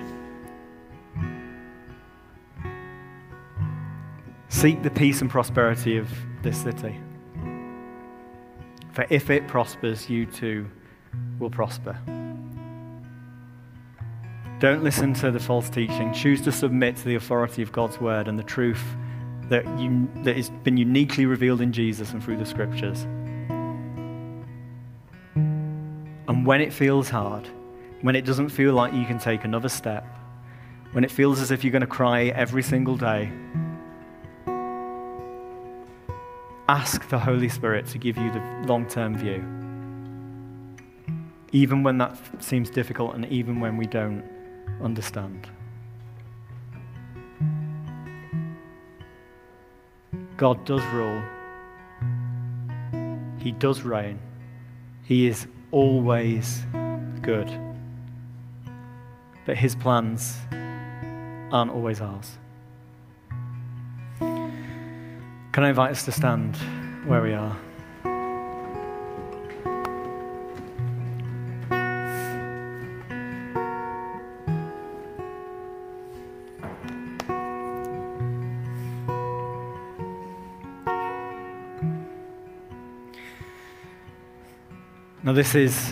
Seek 4.50 4.82
the 4.82 4.90
peace 4.90 5.22
and 5.22 5.30
prosperity 5.30 5.98
of 5.98 6.10
this 6.42 6.58
city. 6.58 7.00
For 8.94 9.06
if 9.10 9.30
it 9.30 9.48
prospers, 9.48 10.10
you 10.10 10.26
too 10.26 10.66
will 11.38 11.50
prosper. 11.50 12.00
Don't 14.60 14.84
listen 14.84 15.14
to 15.16 15.32
the 15.32 15.40
false 15.40 15.70
teaching. 15.70 16.14
Choose 16.14 16.42
to 16.42 16.52
submit 16.52 16.96
to 16.98 17.04
the 17.06 17.16
authority 17.16 17.62
of 17.62 17.74
God's 17.74 18.00
word 18.00 18.30
and 18.30 18.40
the 18.40 18.44
truth 18.44 18.82
that, 19.50 19.66
you, 19.78 20.10
that 20.24 20.38
has 20.38 20.50
been 20.50 20.78
uniquely 20.78 21.26
revealed 21.26 21.60
in 21.60 21.74
Jesus 21.74 22.14
and 22.14 22.24
through 22.24 22.38
the 22.38 22.46
scriptures. 22.46 23.06
And 25.36 26.46
when 26.46 26.62
it 26.62 26.72
feels 26.72 27.10
hard, 27.10 27.50
when 28.02 28.16
it 28.16 28.24
doesn't 28.24 28.48
feel 28.50 28.74
like 28.74 28.94
you 28.94 29.06
can 29.06 29.20
take 29.20 29.44
another 29.44 29.68
step, 29.68 30.06
when 30.94 31.04
it 31.04 31.12
feels 31.12 31.42
as 31.42 31.52
if 31.52 31.64
you're 31.64 31.72
going 31.72 31.82
to 31.82 31.88
cry 31.88 32.28
every 32.28 32.64
single 32.64 32.96
day, 32.96 33.30
ask 36.70 37.08
the 37.10 37.20
Holy 37.20 37.50
Spirit 37.50 37.88
to 37.88 37.98
give 37.98 38.16
you 38.18 38.32
the 38.32 38.40
long 38.68 38.88
term 38.88 39.18
view. 39.18 39.44
Even 41.52 41.84
when 41.84 41.98
that 41.98 42.18
seems 42.40 42.70
difficult 42.70 43.16
and 43.16 43.26
even 43.26 43.60
when 43.60 43.76
we 43.76 43.86
don't 43.86 44.24
understand. 44.82 45.50
God 50.38 50.66
does 50.66 50.84
rule, 50.94 51.22
He 53.40 53.52
does 53.52 53.82
reign, 53.84 54.20
He 55.04 55.28
is 55.28 55.48
always 55.72 56.66
good. 57.22 57.50
But 59.46 59.58
His 59.58 59.76
plans 59.76 60.38
aren't 61.52 61.72
always 61.72 62.02
ours. 62.02 62.38
Can 64.20 65.64
I 65.64 65.70
invite 65.70 65.92
us 65.92 66.04
to 66.06 66.12
stand 66.12 66.58
where 67.06 67.22
we 67.22 67.34
are? 67.34 67.56
This 85.36 85.54
is, 85.54 85.92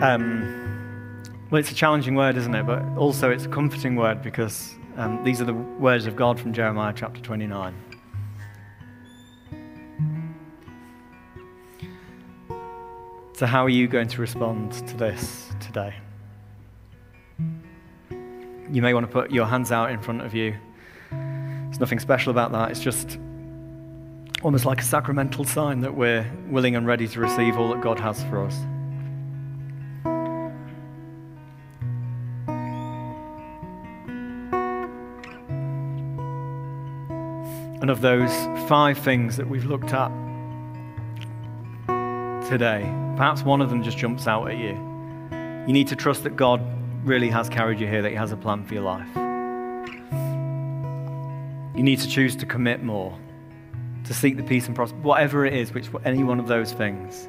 um, 0.00 1.20
well, 1.50 1.58
it's 1.58 1.72
a 1.72 1.74
challenging 1.74 2.14
word, 2.14 2.36
isn't 2.36 2.54
it? 2.54 2.64
But 2.64 2.82
also, 2.96 3.28
it's 3.28 3.44
a 3.44 3.48
comforting 3.48 3.96
word 3.96 4.22
because 4.22 4.72
um, 4.96 5.22
these 5.24 5.40
are 5.40 5.44
the 5.44 5.52
words 5.52 6.06
of 6.06 6.14
God 6.14 6.38
from 6.38 6.52
Jeremiah 6.52 6.92
chapter 6.94 7.20
29. 7.20 7.74
So, 13.32 13.46
how 13.46 13.64
are 13.64 13.68
you 13.68 13.88
going 13.88 14.08
to 14.08 14.20
respond 14.20 14.72
to 14.72 14.96
this 14.96 15.50
today? 15.60 15.94
You 18.70 18.82
may 18.82 18.94
want 18.94 19.06
to 19.06 19.12
put 19.12 19.32
your 19.32 19.46
hands 19.46 19.72
out 19.72 19.90
in 19.90 20.00
front 20.00 20.22
of 20.22 20.34
you. 20.34 20.56
There's 21.10 21.80
nothing 21.80 21.98
special 21.98 22.30
about 22.30 22.52
that. 22.52 22.70
It's 22.70 22.80
just 22.80 23.18
almost 24.42 24.64
like 24.64 24.80
a 24.80 24.84
sacramental 24.84 25.44
sign 25.44 25.80
that 25.80 25.94
we're 25.94 26.30
willing 26.48 26.76
and 26.76 26.86
ready 26.86 27.08
to 27.08 27.20
receive 27.20 27.56
all 27.56 27.68
that 27.70 27.80
God 27.80 27.98
has 27.98 28.22
for 28.24 28.44
us. 28.44 28.54
And 37.80 37.90
of 37.90 38.00
those 38.00 38.32
five 38.68 38.98
things 38.98 39.36
that 39.36 39.48
we've 39.48 39.64
looked 39.64 39.92
at 39.92 40.08
today, 42.48 42.82
perhaps 43.16 43.42
one 43.42 43.60
of 43.60 43.70
them 43.70 43.82
just 43.82 43.98
jumps 43.98 44.26
out 44.26 44.50
at 44.50 44.58
you. 44.58 44.74
You 45.66 45.72
need 45.72 45.88
to 45.88 45.96
trust 45.96 46.22
that 46.24 46.36
God 46.36 46.60
really 47.04 47.28
has 47.30 47.48
carried 47.48 47.80
you 47.80 47.86
here, 47.86 48.02
that 48.02 48.10
He 48.10 48.16
has 48.16 48.32
a 48.32 48.36
plan 48.36 48.64
for 48.64 48.74
your 48.74 48.82
life. 48.84 49.08
You 51.76 51.82
need 51.82 52.00
to 52.00 52.08
choose 52.08 52.34
to 52.36 52.46
commit 52.46 52.82
more 52.82 53.18
to 54.08 54.14
seek 54.14 54.38
the 54.38 54.42
peace 54.42 54.66
and 54.66 54.74
prosperity, 54.74 55.06
whatever 55.06 55.44
it 55.44 55.52
is, 55.52 55.74
which 55.74 55.90
any 56.06 56.24
one 56.24 56.40
of 56.40 56.48
those 56.48 56.72
things. 56.72 57.28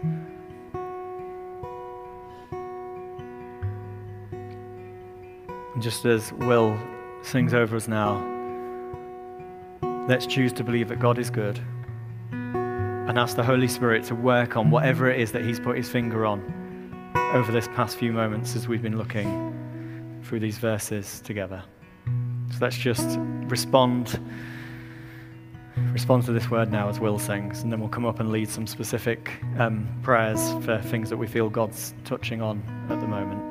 And 5.74 5.84
just 5.84 6.06
as 6.06 6.32
Will 6.32 6.80
sings 7.22 7.54
over 7.54 7.76
us 7.76 7.90
now, 7.90 8.16
let's 10.08 10.26
choose 10.26 10.54
to 10.54 10.64
believe 10.64 10.88
that 10.88 11.00
God 11.00 11.20
is 11.20 11.30
good 11.30 11.60
and 12.32 13.20
ask 13.20 13.36
the 13.36 13.44
Holy 13.44 13.68
Spirit 13.68 14.06
to 14.06 14.16
work 14.16 14.56
on 14.56 14.72
whatever 14.72 15.12
it 15.12 15.20
is 15.20 15.34
that 15.34 15.44
He's 15.44 15.60
put 15.60 15.76
His 15.76 15.90
finger 15.90 16.26
on 16.26 16.42
over 17.34 17.52
this 17.52 17.68
past 17.76 17.98
few 17.98 18.14
moments 18.14 18.56
as 18.56 18.70
we've 18.70 18.82
been 18.82 18.98
looking 18.98 20.22
through 20.24 20.40
these 20.40 20.60
verses 20.60 21.20
together. 21.26 21.62
So 22.52 22.58
let's 22.62 22.78
just 22.78 23.20
respond 23.50 24.18
respond 26.00 26.24
to 26.24 26.32
this 26.32 26.50
word 26.50 26.72
now 26.72 26.88
as 26.88 26.98
Will 26.98 27.20
sings, 27.20 27.62
and 27.62 27.74
then 27.74 27.82
we'll 27.82 27.90
come 27.90 28.06
up 28.06 28.22
and 28.22 28.32
lead 28.32 28.48
some 28.48 28.66
specific 28.66 29.34
um, 29.58 29.86
prayers 30.02 30.40
for 30.64 30.78
things 30.78 31.10
that 31.10 31.18
we 31.18 31.28
feel 31.28 31.50
God's 31.50 31.94
touching 32.06 32.42
on 32.42 32.64
at 32.90 33.02
the 33.02 33.08
moment. 33.08 33.49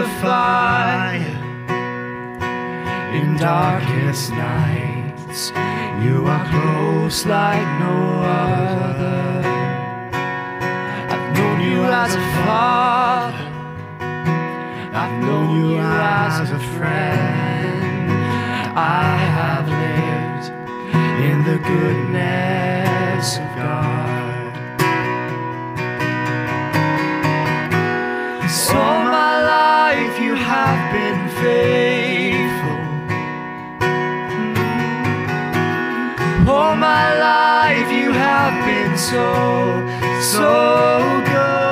The 0.00 0.08
fire 0.22 1.36
in 3.12 3.36
darkest 3.36 4.30
nights. 4.30 5.50
You 6.04 6.26
are 6.26 6.44
close 6.48 7.26
like 7.26 7.66
no 7.84 7.96
other. 8.22 9.42
I've 11.12 11.36
known 11.36 11.60
you 11.60 11.84
as 11.84 12.14
a 12.14 12.24
father. 12.44 13.46
I've 15.00 15.16
known 15.22 15.48
you 15.60 15.78
as 15.78 16.50
a 16.50 16.60
friend. 16.76 18.12
I 18.78 19.04
have 19.38 19.66
lived 19.84 20.46
in 21.28 21.36
the 21.44 21.58
goodness 21.68 23.36
of 23.36 23.56
God. 23.56 24.19
So 28.50 28.74
my 28.74 29.42
life 29.42 30.20
you 30.20 30.34
have 30.34 30.92
been 30.92 31.28
faithful. 31.40 32.80
All 36.52 36.74
my 36.74 37.16
life 37.16 37.92
you 37.92 38.10
have 38.10 38.54
been 38.66 38.98
so, 38.98 39.86
so 40.20 41.22
good. 41.26 41.69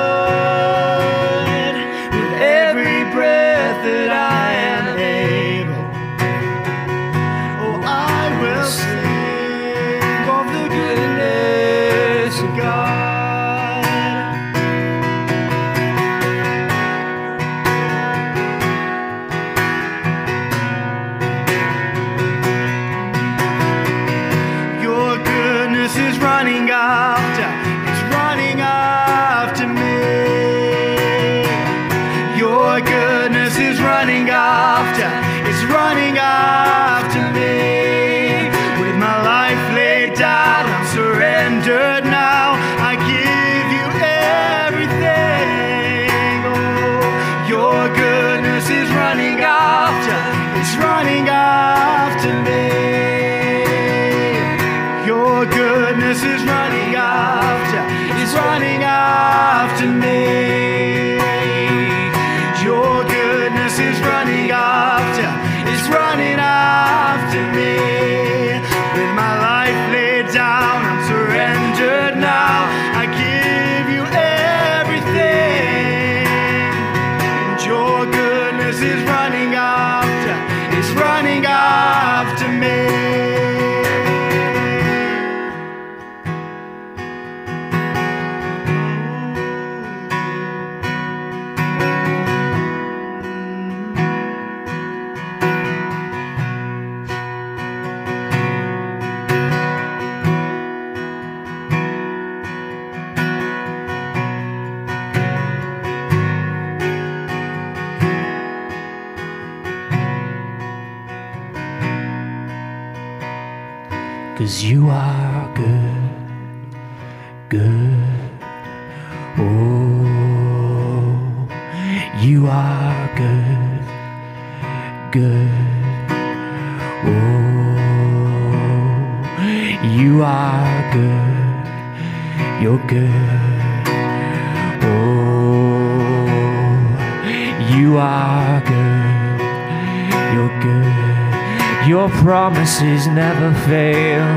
Promises 142.69 143.07
never 143.07 143.51
fail. 143.65 144.28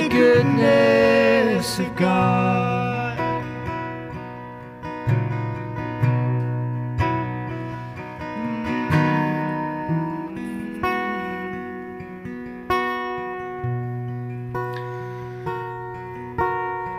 The 0.00 0.08
goodness 0.08 1.78
of 1.78 1.94
God. 1.96 3.18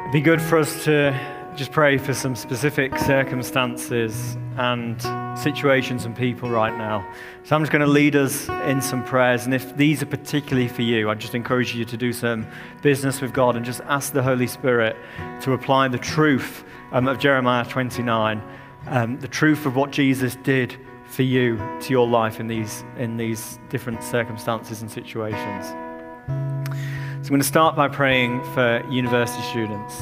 It'd 0.01 0.11
be 0.11 0.21
good 0.21 0.41
for 0.41 0.59
us 0.59 0.83
to 0.83 1.17
just 1.55 1.71
pray 1.71 1.97
for 1.97 2.13
some 2.13 2.35
specific 2.35 2.97
circumstances 2.99 4.37
and 4.57 5.01
situations 5.41 6.05
and 6.05 6.15
people 6.15 6.49
right 6.49 6.77
now. 6.77 7.05
So 7.43 7.55
I'm 7.55 7.61
just 7.61 7.71
going 7.71 7.81
to 7.81 7.87
lead 7.87 8.15
us 8.15 8.47
in 8.49 8.81
some 8.81 9.03
prayers. 9.03 9.45
And 9.45 9.53
if 9.53 9.75
these 9.75 10.01
are 10.01 10.05
particularly 10.05 10.67
for 10.67 10.83
you, 10.83 11.09
I 11.09 11.15
just 11.15 11.35
encourage 11.35 11.75
you 11.75 11.83
to 11.85 11.97
do 11.97 12.13
some 12.13 12.47
business 12.81 13.21
with 13.21 13.33
God 13.33 13.55
and 13.55 13.65
just 13.65 13.81
ask 13.81 14.13
the 14.13 14.23
Holy 14.23 14.47
Spirit 14.47 14.95
to 15.41 15.53
apply 15.53 15.87
the 15.87 15.97
truth 15.97 16.63
um, 16.91 17.07
of 17.07 17.19
Jeremiah 17.19 17.65
29, 17.65 18.41
um, 18.87 19.19
the 19.19 19.27
truth 19.27 19.65
of 19.65 19.75
what 19.75 19.91
Jesus 19.91 20.35
did 20.43 20.77
for 21.07 21.23
you 21.23 21.57
to 21.81 21.89
your 21.89 22.07
life 22.07 22.39
in 22.39 22.47
these, 22.47 22.83
in 22.97 23.17
these 23.17 23.59
different 23.69 24.03
circumstances 24.03 24.81
and 24.81 24.89
situations. 24.89 25.65
So 25.67 27.27
I'm 27.27 27.29
going 27.29 27.41
to 27.41 27.47
start 27.47 27.75
by 27.75 27.87
praying 27.87 28.43
for 28.53 28.85
university 28.89 29.43
students. 29.43 30.01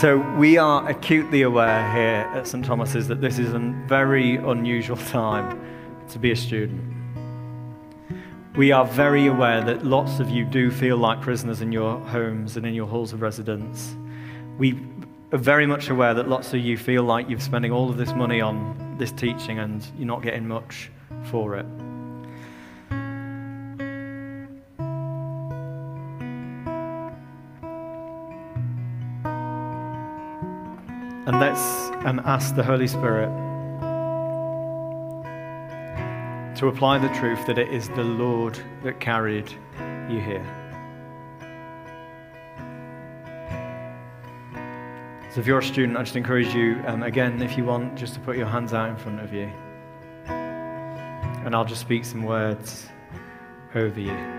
So 0.00 0.18
we 0.36 0.58
are 0.58 0.88
acutely 0.88 1.42
aware 1.42 1.90
here 1.92 2.30
at 2.34 2.46
St. 2.46 2.64
Thomas's 2.64 3.08
that 3.08 3.20
this 3.20 3.38
is 3.38 3.52
a 3.54 3.58
very 3.86 4.36
unusual 4.36 4.96
time 4.96 5.60
to 6.08 6.18
be 6.18 6.32
a 6.32 6.36
student. 6.36 6.82
We 8.56 8.72
are 8.72 8.84
very 8.84 9.26
aware 9.28 9.60
that 9.62 9.84
lots 9.84 10.18
of 10.18 10.30
you 10.30 10.44
do 10.44 10.70
feel 10.70 10.96
like 10.96 11.20
prisoners 11.20 11.60
in 11.60 11.70
your 11.70 12.00
homes 12.00 12.56
and 12.56 12.66
in 12.66 12.74
your 12.74 12.88
halls 12.88 13.12
of 13.12 13.22
residence. 13.22 13.94
We 14.58 14.80
are 15.32 15.38
very 15.38 15.66
much 15.66 15.90
aware 15.90 16.12
that 16.14 16.28
lots 16.28 16.52
of 16.52 16.60
you 16.60 16.76
feel 16.76 17.04
like 17.04 17.30
you're 17.30 17.38
spending 17.38 17.70
all 17.70 17.88
of 17.88 17.96
this 17.96 18.12
money 18.14 18.40
on 18.40 18.96
this 18.98 19.12
teaching 19.12 19.60
and 19.60 19.86
you're 19.96 20.08
not 20.08 20.22
getting 20.22 20.48
much 20.48 20.90
for 21.30 21.56
it. 21.56 21.66
And 31.28 31.40
let's 31.40 31.60
um, 32.06 32.22
ask 32.24 32.56
the 32.56 32.62
Holy 32.62 32.88
Spirit 32.88 33.28
to 36.56 36.68
apply 36.68 36.96
the 36.96 37.08
truth 37.08 37.46
that 37.46 37.58
it 37.58 37.68
is 37.68 37.90
the 37.90 38.02
Lord 38.02 38.58
that 38.82 38.98
carried 38.98 39.46
you 40.08 40.20
here. 40.20 40.42
So, 45.34 45.40
if 45.40 45.46
you're 45.46 45.58
a 45.58 45.62
student, 45.62 45.98
I 45.98 46.02
just 46.02 46.16
encourage 46.16 46.54
you, 46.54 46.82
um, 46.86 47.02
again, 47.02 47.42
if 47.42 47.58
you 47.58 47.64
want, 47.66 47.94
just 47.94 48.14
to 48.14 48.20
put 48.20 48.38
your 48.38 48.46
hands 48.46 48.72
out 48.72 48.88
in 48.88 48.96
front 48.96 49.20
of 49.20 49.34
you. 49.34 49.52
And 51.44 51.54
I'll 51.54 51.66
just 51.66 51.82
speak 51.82 52.06
some 52.06 52.22
words 52.22 52.86
over 53.74 54.00
you. 54.00 54.37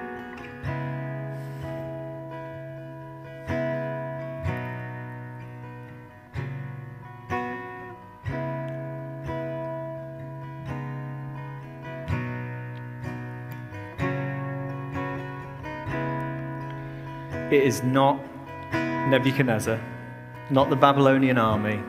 Is 17.69 17.83
not 17.83 18.19
Nebuchadnezzar, 18.73 19.79
not 20.49 20.71
the 20.71 20.75
Babylonian 20.75 21.37
army, 21.37 21.79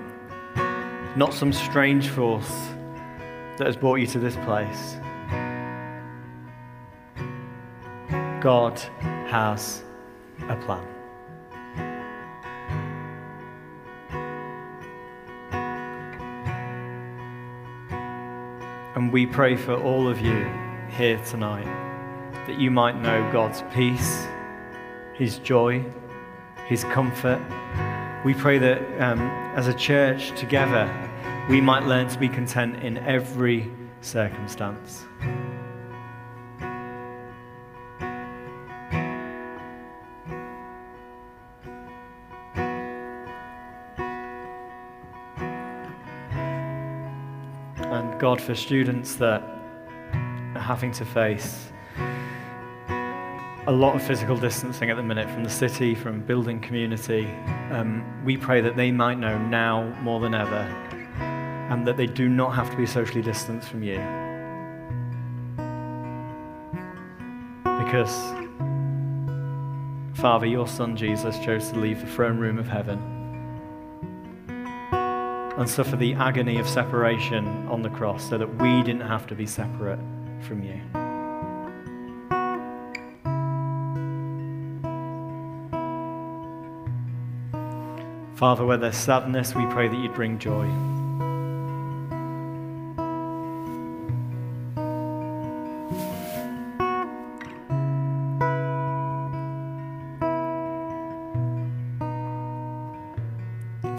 not 1.17 1.33
some 1.33 1.55
strange 1.55 2.11
force 2.11 2.69
that 3.57 3.67
has 3.67 3.77
brought 3.77 3.95
you 3.95 4.07
to 4.09 4.19
this 4.19 4.37
place. 4.45 4.99
God 8.43 8.79
has 9.31 9.83
a 10.51 10.57
plan. 10.57 10.87
And 18.97 19.11
we 19.11 19.25
pray 19.25 19.57
for 19.57 19.77
all 19.83 20.09
of 20.09 20.21
you 20.21 20.47
here 20.91 21.19
tonight 21.25 21.65
that 22.47 22.61
you 22.61 22.71
might 22.71 23.01
know 23.01 23.33
God's 23.33 23.63
peace 23.73 24.27
his 25.21 25.39
joy, 25.41 25.85
His 26.67 26.83
comfort. 26.85 27.39
We 28.25 28.33
pray 28.33 28.57
that 28.57 28.79
um, 29.03 29.21
as 29.55 29.69
a 29.69 29.75
church 29.75 30.31
together, 30.35 30.89
we 31.51 31.61
might 31.61 31.85
learn 31.85 32.09
to 32.09 32.19
be 32.19 32.27
content 32.27 32.83
in 32.83 32.97
every 32.97 33.71
circumstance. 34.01 35.05
And 47.77 48.19
God, 48.19 48.41
for 48.41 48.55
students 48.55 49.17
that 49.17 49.43
are 50.55 50.63
having 50.63 50.93
to 50.93 51.05
face 51.05 51.70
a 53.71 53.73
lot 53.73 53.95
of 53.95 54.03
physical 54.03 54.37
distancing 54.37 54.91
at 54.91 54.97
the 54.97 55.03
minute 55.03 55.31
from 55.31 55.45
the 55.45 55.49
city, 55.49 55.95
from 55.95 56.21
building 56.23 56.61
community. 56.61 57.31
Um, 57.71 58.05
we 58.25 58.37
pray 58.37 58.61
that 58.61 58.75
they 58.75 58.91
might 58.91 59.17
know 59.17 59.39
now 59.39 59.97
more 60.03 60.19
than 60.19 60.35
ever 60.35 60.63
and 61.71 61.87
that 61.87 61.97
they 61.97 62.07
do 62.07 62.29
not 62.29 62.53
have 62.57 62.69
to 62.73 62.77
be 62.77 62.85
socially 62.85 63.23
distanced 63.23 63.69
from 63.69 63.85
you. 63.85 63.99
Because, 67.63 68.13
Father, 70.21 70.47
your 70.47 70.67
Son 70.67 70.97
Jesus 70.97 71.39
chose 71.39 71.71
to 71.71 71.79
leave 71.79 72.01
the 72.01 72.09
throne 72.09 72.39
room 72.39 72.59
of 72.59 72.67
heaven 72.67 72.99
and 74.49 75.71
suffer 75.71 75.95
the 75.95 76.15
agony 76.15 76.59
of 76.59 76.69
separation 76.69 77.47
on 77.69 77.83
the 77.83 77.91
cross 77.91 78.31
so 78.31 78.37
that 78.37 78.53
we 78.57 78.83
didn't 78.83 79.07
have 79.07 79.29
to 79.29 79.37
be 79.37 79.47
separate 79.47 80.01
from 80.41 80.61
you. 80.65 81.00
Father, 88.41 88.65
where 88.65 88.79
there's 88.79 88.97
sadness, 88.97 89.55
we 89.55 89.67
pray 89.67 89.87
that 89.87 89.99
you'd 89.99 90.15
bring 90.15 90.39
joy. 90.39 90.65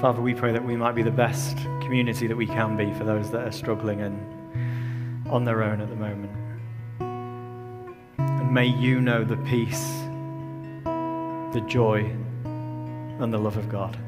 Father, 0.02 0.24
we 0.24 0.34
pray 0.34 0.52
that 0.52 0.66
we 0.66 0.76
might 0.76 0.96
be 0.96 1.04
the 1.04 1.12
best 1.12 1.56
community 1.82 2.26
that 2.26 2.36
we 2.36 2.48
can 2.48 2.76
be 2.76 2.92
for 2.94 3.04
those 3.04 3.30
that 3.30 3.48
are 3.48 3.52
struggling 3.52 4.02
and 4.02 5.30
on 5.30 5.46
their 5.46 5.62
own 5.62 5.82
at 5.82 5.90
the 5.90 5.96
moment. 5.96 6.32
And 8.18 8.52
may 8.52 8.66
you 8.66 9.02
know 9.02 9.24
the 9.24 9.38
peace, 9.38 9.88
the 11.54 11.64
joy, 11.68 12.12
and 12.44 13.32
the 13.32 13.38
love 13.38 13.58
of 13.58 13.70
God. 13.70 14.00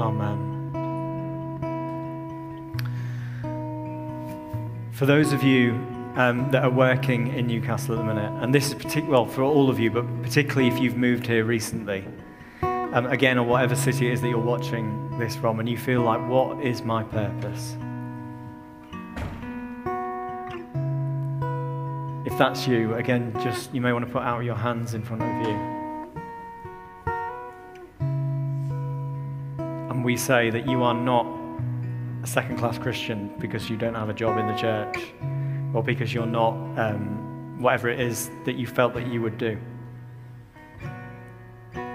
Amen. 0.00 0.50
For 4.92 5.06
those 5.06 5.32
of 5.32 5.42
you 5.42 5.72
um, 6.16 6.50
that 6.50 6.64
are 6.64 6.70
working 6.70 7.28
in 7.28 7.46
Newcastle 7.46 7.94
at 7.94 7.98
the 7.98 8.04
minute, 8.04 8.42
and 8.42 8.54
this 8.54 8.68
is 8.68 8.74
particular, 8.74 9.10
well, 9.10 9.26
for 9.26 9.42
all 9.42 9.70
of 9.70 9.78
you, 9.78 9.90
but 9.90 10.04
particularly 10.22 10.68
if 10.68 10.78
you've 10.78 10.96
moved 10.96 11.26
here 11.26 11.44
recently, 11.44 12.04
um, 12.62 13.06
again, 13.06 13.38
or 13.38 13.46
whatever 13.46 13.74
city 13.76 14.08
it 14.08 14.12
is 14.12 14.20
that 14.20 14.28
you're 14.28 14.38
watching 14.38 15.18
this 15.18 15.36
from, 15.36 15.60
and 15.60 15.68
you 15.68 15.78
feel 15.78 16.02
like, 16.02 16.20
what 16.28 16.60
is 16.60 16.82
my 16.82 17.02
purpose? 17.02 17.76
If 22.26 22.36
that's 22.36 22.66
you, 22.66 22.94
again, 22.94 23.32
just 23.42 23.72
you 23.74 23.80
may 23.80 23.92
want 23.92 24.06
to 24.06 24.12
put 24.12 24.22
out 24.22 24.44
your 24.44 24.56
hands 24.56 24.94
in 24.94 25.02
front 25.02 25.22
of 25.22 25.48
you. 25.48 25.79
We 30.10 30.16
say 30.16 30.50
that 30.50 30.66
you 30.66 30.82
are 30.82 30.92
not 30.92 31.24
a 32.24 32.26
second 32.26 32.58
class 32.58 32.76
Christian 32.76 33.32
because 33.38 33.70
you 33.70 33.76
don't 33.76 33.94
have 33.94 34.08
a 34.08 34.12
job 34.12 34.38
in 34.38 34.48
the 34.48 34.56
church 34.56 34.96
or 35.72 35.84
because 35.84 36.12
you're 36.12 36.26
not 36.26 36.50
um, 36.80 37.62
whatever 37.62 37.88
it 37.88 38.00
is 38.00 38.28
that 38.44 38.56
you 38.56 38.66
felt 38.66 38.92
that 38.94 39.06
you 39.06 39.22
would 39.22 39.38
do. 39.38 39.56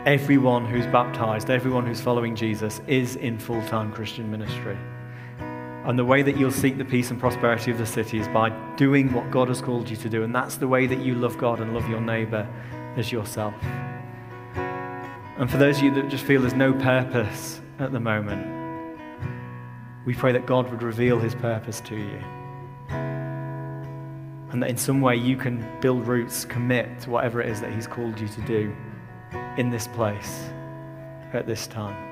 Everyone 0.06 0.66
who's 0.66 0.88
baptized, 0.88 1.50
everyone 1.50 1.86
who's 1.86 2.00
following 2.00 2.38
Jesus 2.38 2.80
is 2.88 3.18
in 3.18 3.38
full 3.38 3.62
time 3.64 3.92
Christian 3.92 4.32
ministry. 4.32 4.78
And 5.40 6.00
the 6.00 6.06
way 6.06 6.22
that 6.22 6.38
you'll 6.38 6.52
seek 6.52 6.78
the 6.78 6.86
peace 6.86 7.12
and 7.12 7.20
prosperity 7.20 7.70
of 7.70 7.78
the 7.78 7.86
city 7.86 8.18
is 8.18 8.30
by 8.30 8.50
doing 8.78 9.12
what 9.12 9.30
God 9.30 9.50
has 9.50 9.60
called 9.60 9.90
you 9.90 9.98
to 9.98 10.08
do. 10.08 10.24
And 10.24 10.34
that's 10.34 10.56
the 10.56 10.70
way 10.70 10.88
that 10.88 11.00
you 11.00 11.16
love 11.16 11.38
God 11.38 11.60
and 11.60 11.74
love 11.74 11.90
your 11.90 12.00
neighbor 12.00 12.48
as 12.96 13.12
yourself. 13.12 13.56
And 15.38 15.52
for 15.52 15.58
those 15.58 15.80
of 15.80 15.84
you 15.84 15.94
that 15.96 16.08
just 16.08 16.24
feel 16.24 16.40
there's 16.40 16.54
no 16.54 16.72
purpose 16.72 17.60
at 17.80 17.92
the 17.92 18.00
moment, 18.00 18.46
we 20.06 20.14
pray 20.14 20.32
that 20.32 20.46
God 20.46 20.70
would 20.72 20.84
reveal 20.84 21.20
his 21.20 21.36
purpose 21.36 21.82
to 21.82 21.96
you. 21.96 22.20
And 24.52 24.64
that 24.64 24.70
in 24.70 24.78
some 24.78 25.02
way 25.02 25.16
you 25.16 25.36
can 25.36 25.68
build 25.82 26.08
roots, 26.08 26.46
commit 26.46 27.02
to 27.02 27.10
whatever 27.10 27.42
it 27.42 27.50
is 27.50 27.60
that 27.62 27.74
he's 27.74 27.88
called 27.88 28.20
you 28.20 28.28
to 28.28 28.42
do 28.42 28.76
in 29.58 29.70
this 29.70 29.88
place 29.88 30.50
at 31.34 31.48
this 31.48 31.68
time. 31.68 32.05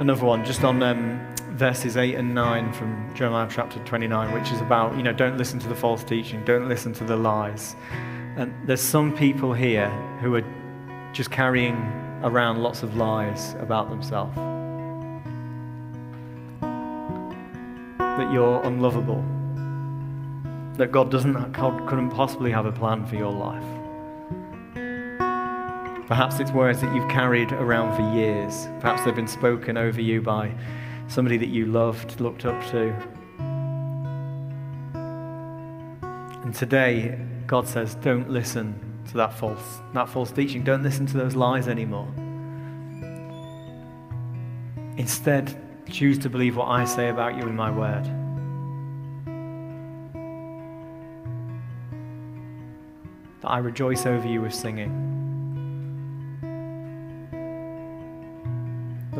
Another 0.00 0.24
one 0.24 0.44
just 0.44 0.64
on 0.64 0.82
um, 0.82 1.34
verses 1.50 1.96
8 1.96 2.14
and 2.14 2.34
9 2.34 2.72
from 2.72 3.14
Jeremiah 3.14 3.48
chapter 3.50 3.78
29, 3.84 4.32
which 4.32 4.50
is 4.50 4.60
about, 4.60 4.96
you 4.96 5.02
know, 5.02 5.12
don't 5.12 5.38
listen 5.38 5.58
to 5.60 5.68
the 5.68 5.74
false 5.74 6.04
teaching, 6.04 6.44
don't 6.44 6.68
listen 6.68 6.92
to 6.94 7.04
the 7.04 7.16
lies. 7.16 7.76
And 8.36 8.54
there's 8.66 8.80
some 8.80 9.16
people 9.16 9.52
here 9.52 9.88
who 10.20 10.34
are 10.34 10.44
just 11.12 11.30
carrying 11.30 11.76
around 12.22 12.62
lots 12.62 12.82
of 12.82 12.96
lies 12.96 13.54
about 13.54 13.90
themselves. 13.90 14.36
that 18.16 18.32
you're 18.32 18.62
unlovable, 18.62 19.22
that 20.78 20.90
God 20.90 21.10
doesn't, 21.10 21.52
God 21.52 21.86
couldn't 21.86 22.10
possibly 22.10 22.50
have 22.50 22.64
a 22.64 22.72
plan 22.72 23.04
for 23.04 23.16
your 23.16 23.30
life. 23.30 23.75
Perhaps 26.06 26.38
it's 26.38 26.52
words 26.52 26.80
that 26.82 26.94
you've 26.94 27.08
carried 27.08 27.50
around 27.52 27.96
for 27.96 28.02
years. 28.14 28.68
Perhaps 28.80 29.04
they've 29.04 29.14
been 29.14 29.26
spoken 29.26 29.76
over 29.76 30.00
you 30.00 30.22
by 30.22 30.54
somebody 31.08 31.36
that 31.36 31.48
you 31.48 31.66
loved, 31.66 32.20
looked 32.20 32.44
up 32.44 32.64
to. 32.70 32.94
And 36.44 36.54
today, 36.54 37.18
God 37.48 37.66
says, 37.66 37.96
don't 37.96 38.30
listen 38.30 38.80
to 39.08 39.16
that 39.16 39.34
false, 39.34 39.80
that 39.94 40.08
false 40.08 40.30
teaching. 40.30 40.62
Don't 40.62 40.84
listen 40.84 41.06
to 41.06 41.16
those 41.16 41.34
lies 41.34 41.66
anymore. 41.66 42.08
Instead, 44.96 45.60
choose 45.90 46.18
to 46.20 46.30
believe 46.30 46.56
what 46.56 46.68
I 46.68 46.84
say 46.84 47.08
about 47.08 47.36
you 47.36 47.42
in 47.42 47.56
my 47.56 47.70
word. 47.70 48.04
That 53.40 53.48
I 53.48 53.58
rejoice 53.58 54.06
over 54.06 54.28
you 54.28 54.42
with 54.42 54.54
singing. 54.54 55.15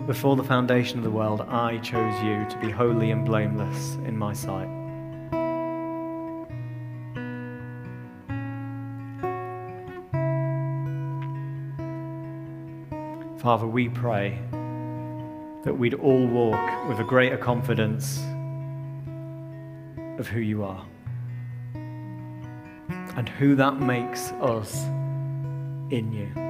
Before 0.07 0.37
the 0.37 0.45
foundation 0.45 0.99
of 0.99 1.05
the 1.05 1.11
world, 1.11 1.41
I 1.41 1.79
chose 1.79 2.23
you 2.23 2.47
to 2.49 2.59
be 2.61 2.71
holy 2.71 3.11
and 3.11 3.25
blameless 3.25 3.95
in 4.07 4.17
my 4.17 4.33
sight. 4.33 4.69
Father, 13.41 13.67
we 13.67 13.89
pray 13.89 14.39
that 15.65 15.75
we'd 15.77 15.95
all 15.95 16.27
walk 16.27 16.89
with 16.89 17.01
a 17.01 17.05
greater 17.05 17.37
confidence 17.37 18.19
of 20.19 20.29
who 20.29 20.41
you 20.41 20.63
are 20.63 20.87
and 23.17 23.29
who 23.29 23.57
that 23.57 23.81
makes 23.81 24.31
us 24.33 24.85
in 25.91 26.13
you. 26.13 26.46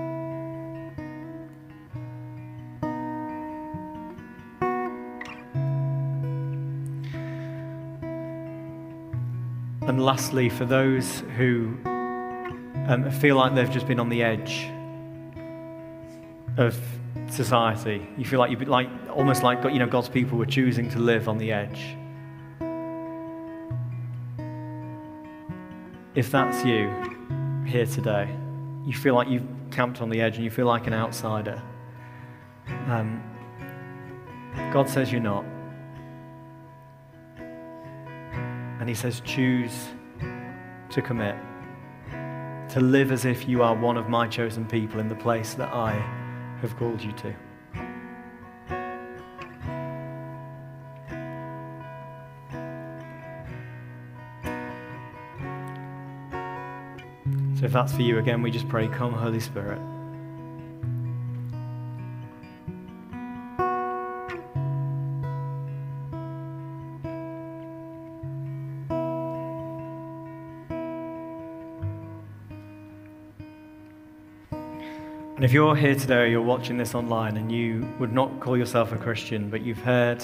Lastly, 10.06 10.48
for 10.48 10.64
those 10.64 11.24
who 11.36 11.76
um, 11.84 13.10
feel 13.20 13.34
like 13.34 13.56
they've 13.56 13.72
just 13.72 13.88
been 13.88 13.98
on 13.98 14.08
the 14.08 14.22
edge 14.22 14.70
of 16.56 16.78
society, 17.28 18.06
you 18.16 18.24
feel 18.24 18.38
like 18.38 18.52
you've 18.52 18.60
been 18.60 18.68
like 18.68 18.88
almost 19.10 19.42
like 19.42 19.64
you 19.64 19.80
know 19.80 19.86
God's 19.86 20.08
people 20.08 20.38
were 20.38 20.46
choosing 20.46 20.88
to 20.90 21.00
live 21.00 21.28
on 21.28 21.38
the 21.38 21.50
edge. 21.50 21.96
If 26.14 26.30
that's 26.30 26.64
you 26.64 26.88
here 27.66 27.84
today, 27.84 28.28
you 28.86 28.92
feel 28.92 29.16
like 29.16 29.28
you've 29.28 29.48
camped 29.72 30.00
on 30.00 30.08
the 30.08 30.20
edge 30.20 30.36
and 30.36 30.44
you 30.44 30.52
feel 30.52 30.66
like 30.66 30.86
an 30.86 30.94
outsider. 30.94 31.60
Um, 32.86 33.20
God 34.72 34.88
says 34.88 35.10
you're 35.10 35.20
not. 35.20 35.44
And 38.78 38.88
He 38.88 38.94
says, 38.94 39.20
choose 39.24 39.88
to 40.90 41.02
commit, 41.02 41.36
to 42.70 42.80
live 42.80 43.12
as 43.12 43.24
if 43.24 43.48
you 43.48 43.62
are 43.62 43.74
one 43.74 43.96
of 43.96 44.08
my 44.08 44.26
chosen 44.28 44.66
people 44.66 45.00
in 45.00 45.08
the 45.08 45.14
place 45.14 45.54
that 45.54 45.72
I 45.72 45.92
have 46.60 46.76
called 46.76 47.02
you 47.02 47.12
to. 47.12 47.34
So 57.58 57.64
if 57.64 57.72
that's 57.72 57.94
for 57.94 58.02
you, 58.02 58.18
again, 58.18 58.42
we 58.42 58.50
just 58.50 58.68
pray, 58.68 58.86
Come, 58.86 59.14
Holy 59.14 59.40
Spirit. 59.40 59.80
If 75.46 75.52
you're 75.52 75.76
here 75.76 75.94
today 75.94 76.22
or 76.22 76.26
you're 76.26 76.42
watching 76.42 76.76
this 76.76 76.92
online 76.92 77.36
and 77.36 77.52
you 77.52 77.88
would 78.00 78.12
not 78.12 78.40
call 78.40 78.58
yourself 78.58 78.90
a 78.90 78.96
Christian, 78.96 79.48
but 79.48 79.62
you've 79.62 79.78
heard 79.78 80.20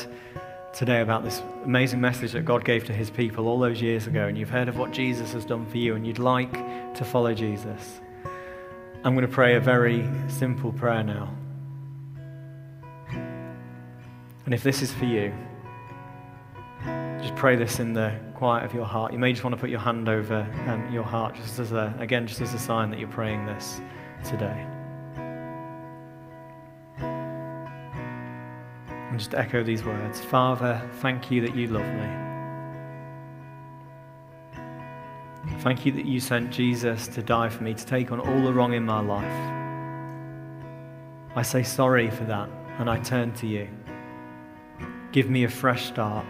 today 0.72 1.00
about 1.00 1.22
this 1.22 1.40
amazing 1.62 2.00
message 2.00 2.32
that 2.32 2.44
God 2.44 2.64
gave 2.64 2.84
to 2.86 2.92
his 2.92 3.08
people 3.08 3.46
all 3.46 3.60
those 3.60 3.80
years 3.80 4.08
ago, 4.08 4.26
and 4.26 4.36
you've 4.36 4.50
heard 4.50 4.68
of 4.68 4.78
what 4.78 4.90
Jesus 4.90 5.32
has 5.32 5.44
done 5.44 5.64
for 5.66 5.78
you, 5.78 5.94
and 5.94 6.04
you'd 6.04 6.18
like 6.18 6.52
to 6.94 7.04
follow 7.04 7.32
Jesus, 7.34 8.00
I'm 9.04 9.14
going 9.14 9.24
to 9.24 9.32
pray 9.32 9.54
a 9.54 9.60
very 9.60 10.04
simple 10.26 10.72
prayer 10.72 11.04
now. 11.04 11.32
And 14.44 14.52
if 14.52 14.64
this 14.64 14.82
is 14.82 14.92
for 14.92 15.04
you, 15.04 15.32
just 17.20 17.36
pray 17.36 17.54
this 17.54 17.78
in 17.78 17.92
the 17.92 18.12
quiet 18.34 18.64
of 18.64 18.74
your 18.74 18.86
heart. 18.86 19.12
You 19.12 19.20
may 19.20 19.30
just 19.30 19.44
want 19.44 19.54
to 19.54 19.60
put 19.60 19.70
your 19.70 19.78
hand 19.78 20.08
over 20.08 20.40
um, 20.66 20.92
your 20.92 21.04
heart, 21.04 21.36
just 21.36 21.60
as 21.60 21.70
a, 21.70 21.94
again, 22.00 22.26
just 22.26 22.40
as 22.40 22.54
a 22.54 22.58
sign 22.58 22.90
that 22.90 22.98
you're 22.98 23.08
praying 23.08 23.46
this 23.46 23.80
today. 24.24 24.66
And 29.12 29.20
just 29.20 29.34
echo 29.34 29.62
these 29.62 29.84
words 29.84 30.22
Father, 30.22 30.80
thank 31.00 31.30
you 31.30 31.42
that 31.42 31.54
you 31.54 31.66
love 31.66 31.84
me. 31.84 32.08
Thank 35.60 35.84
you 35.84 35.92
that 35.92 36.06
you 36.06 36.18
sent 36.18 36.50
Jesus 36.50 37.08
to 37.08 37.22
die 37.22 37.50
for 37.50 37.62
me, 37.62 37.74
to 37.74 37.84
take 37.84 38.10
on 38.10 38.20
all 38.20 38.42
the 38.42 38.54
wrong 38.54 38.72
in 38.72 38.86
my 38.86 39.00
life. 39.02 39.52
I 41.36 41.42
say 41.42 41.62
sorry 41.62 42.08
for 42.08 42.24
that, 42.24 42.48
and 42.78 42.88
I 42.88 43.00
turn 43.00 43.34
to 43.34 43.46
you. 43.46 43.68
Give 45.12 45.28
me 45.28 45.44
a 45.44 45.48
fresh 45.50 45.88
start. 45.88 46.24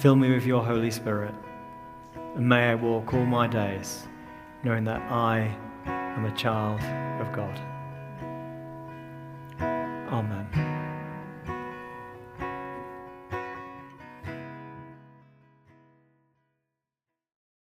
Fill 0.00 0.16
me 0.16 0.34
with 0.34 0.46
your 0.46 0.64
Holy 0.64 0.90
Spirit. 0.90 1.34
And 2.34 2.48
may 2.48 2.70
I 2.70 2.74
walk 2.74 3.14
all 3.14 3.24
my 3.24 3.46
days 3.46 4.08
knowing 4.64 4.82
that 4.82 5.00
I 5.12 5.56
am 5.86 6.24
a 6.24 6.36
child 6.36 6.80
of 7.20 7.32
God. 7.32 7.60
Amen. 10.12 10.77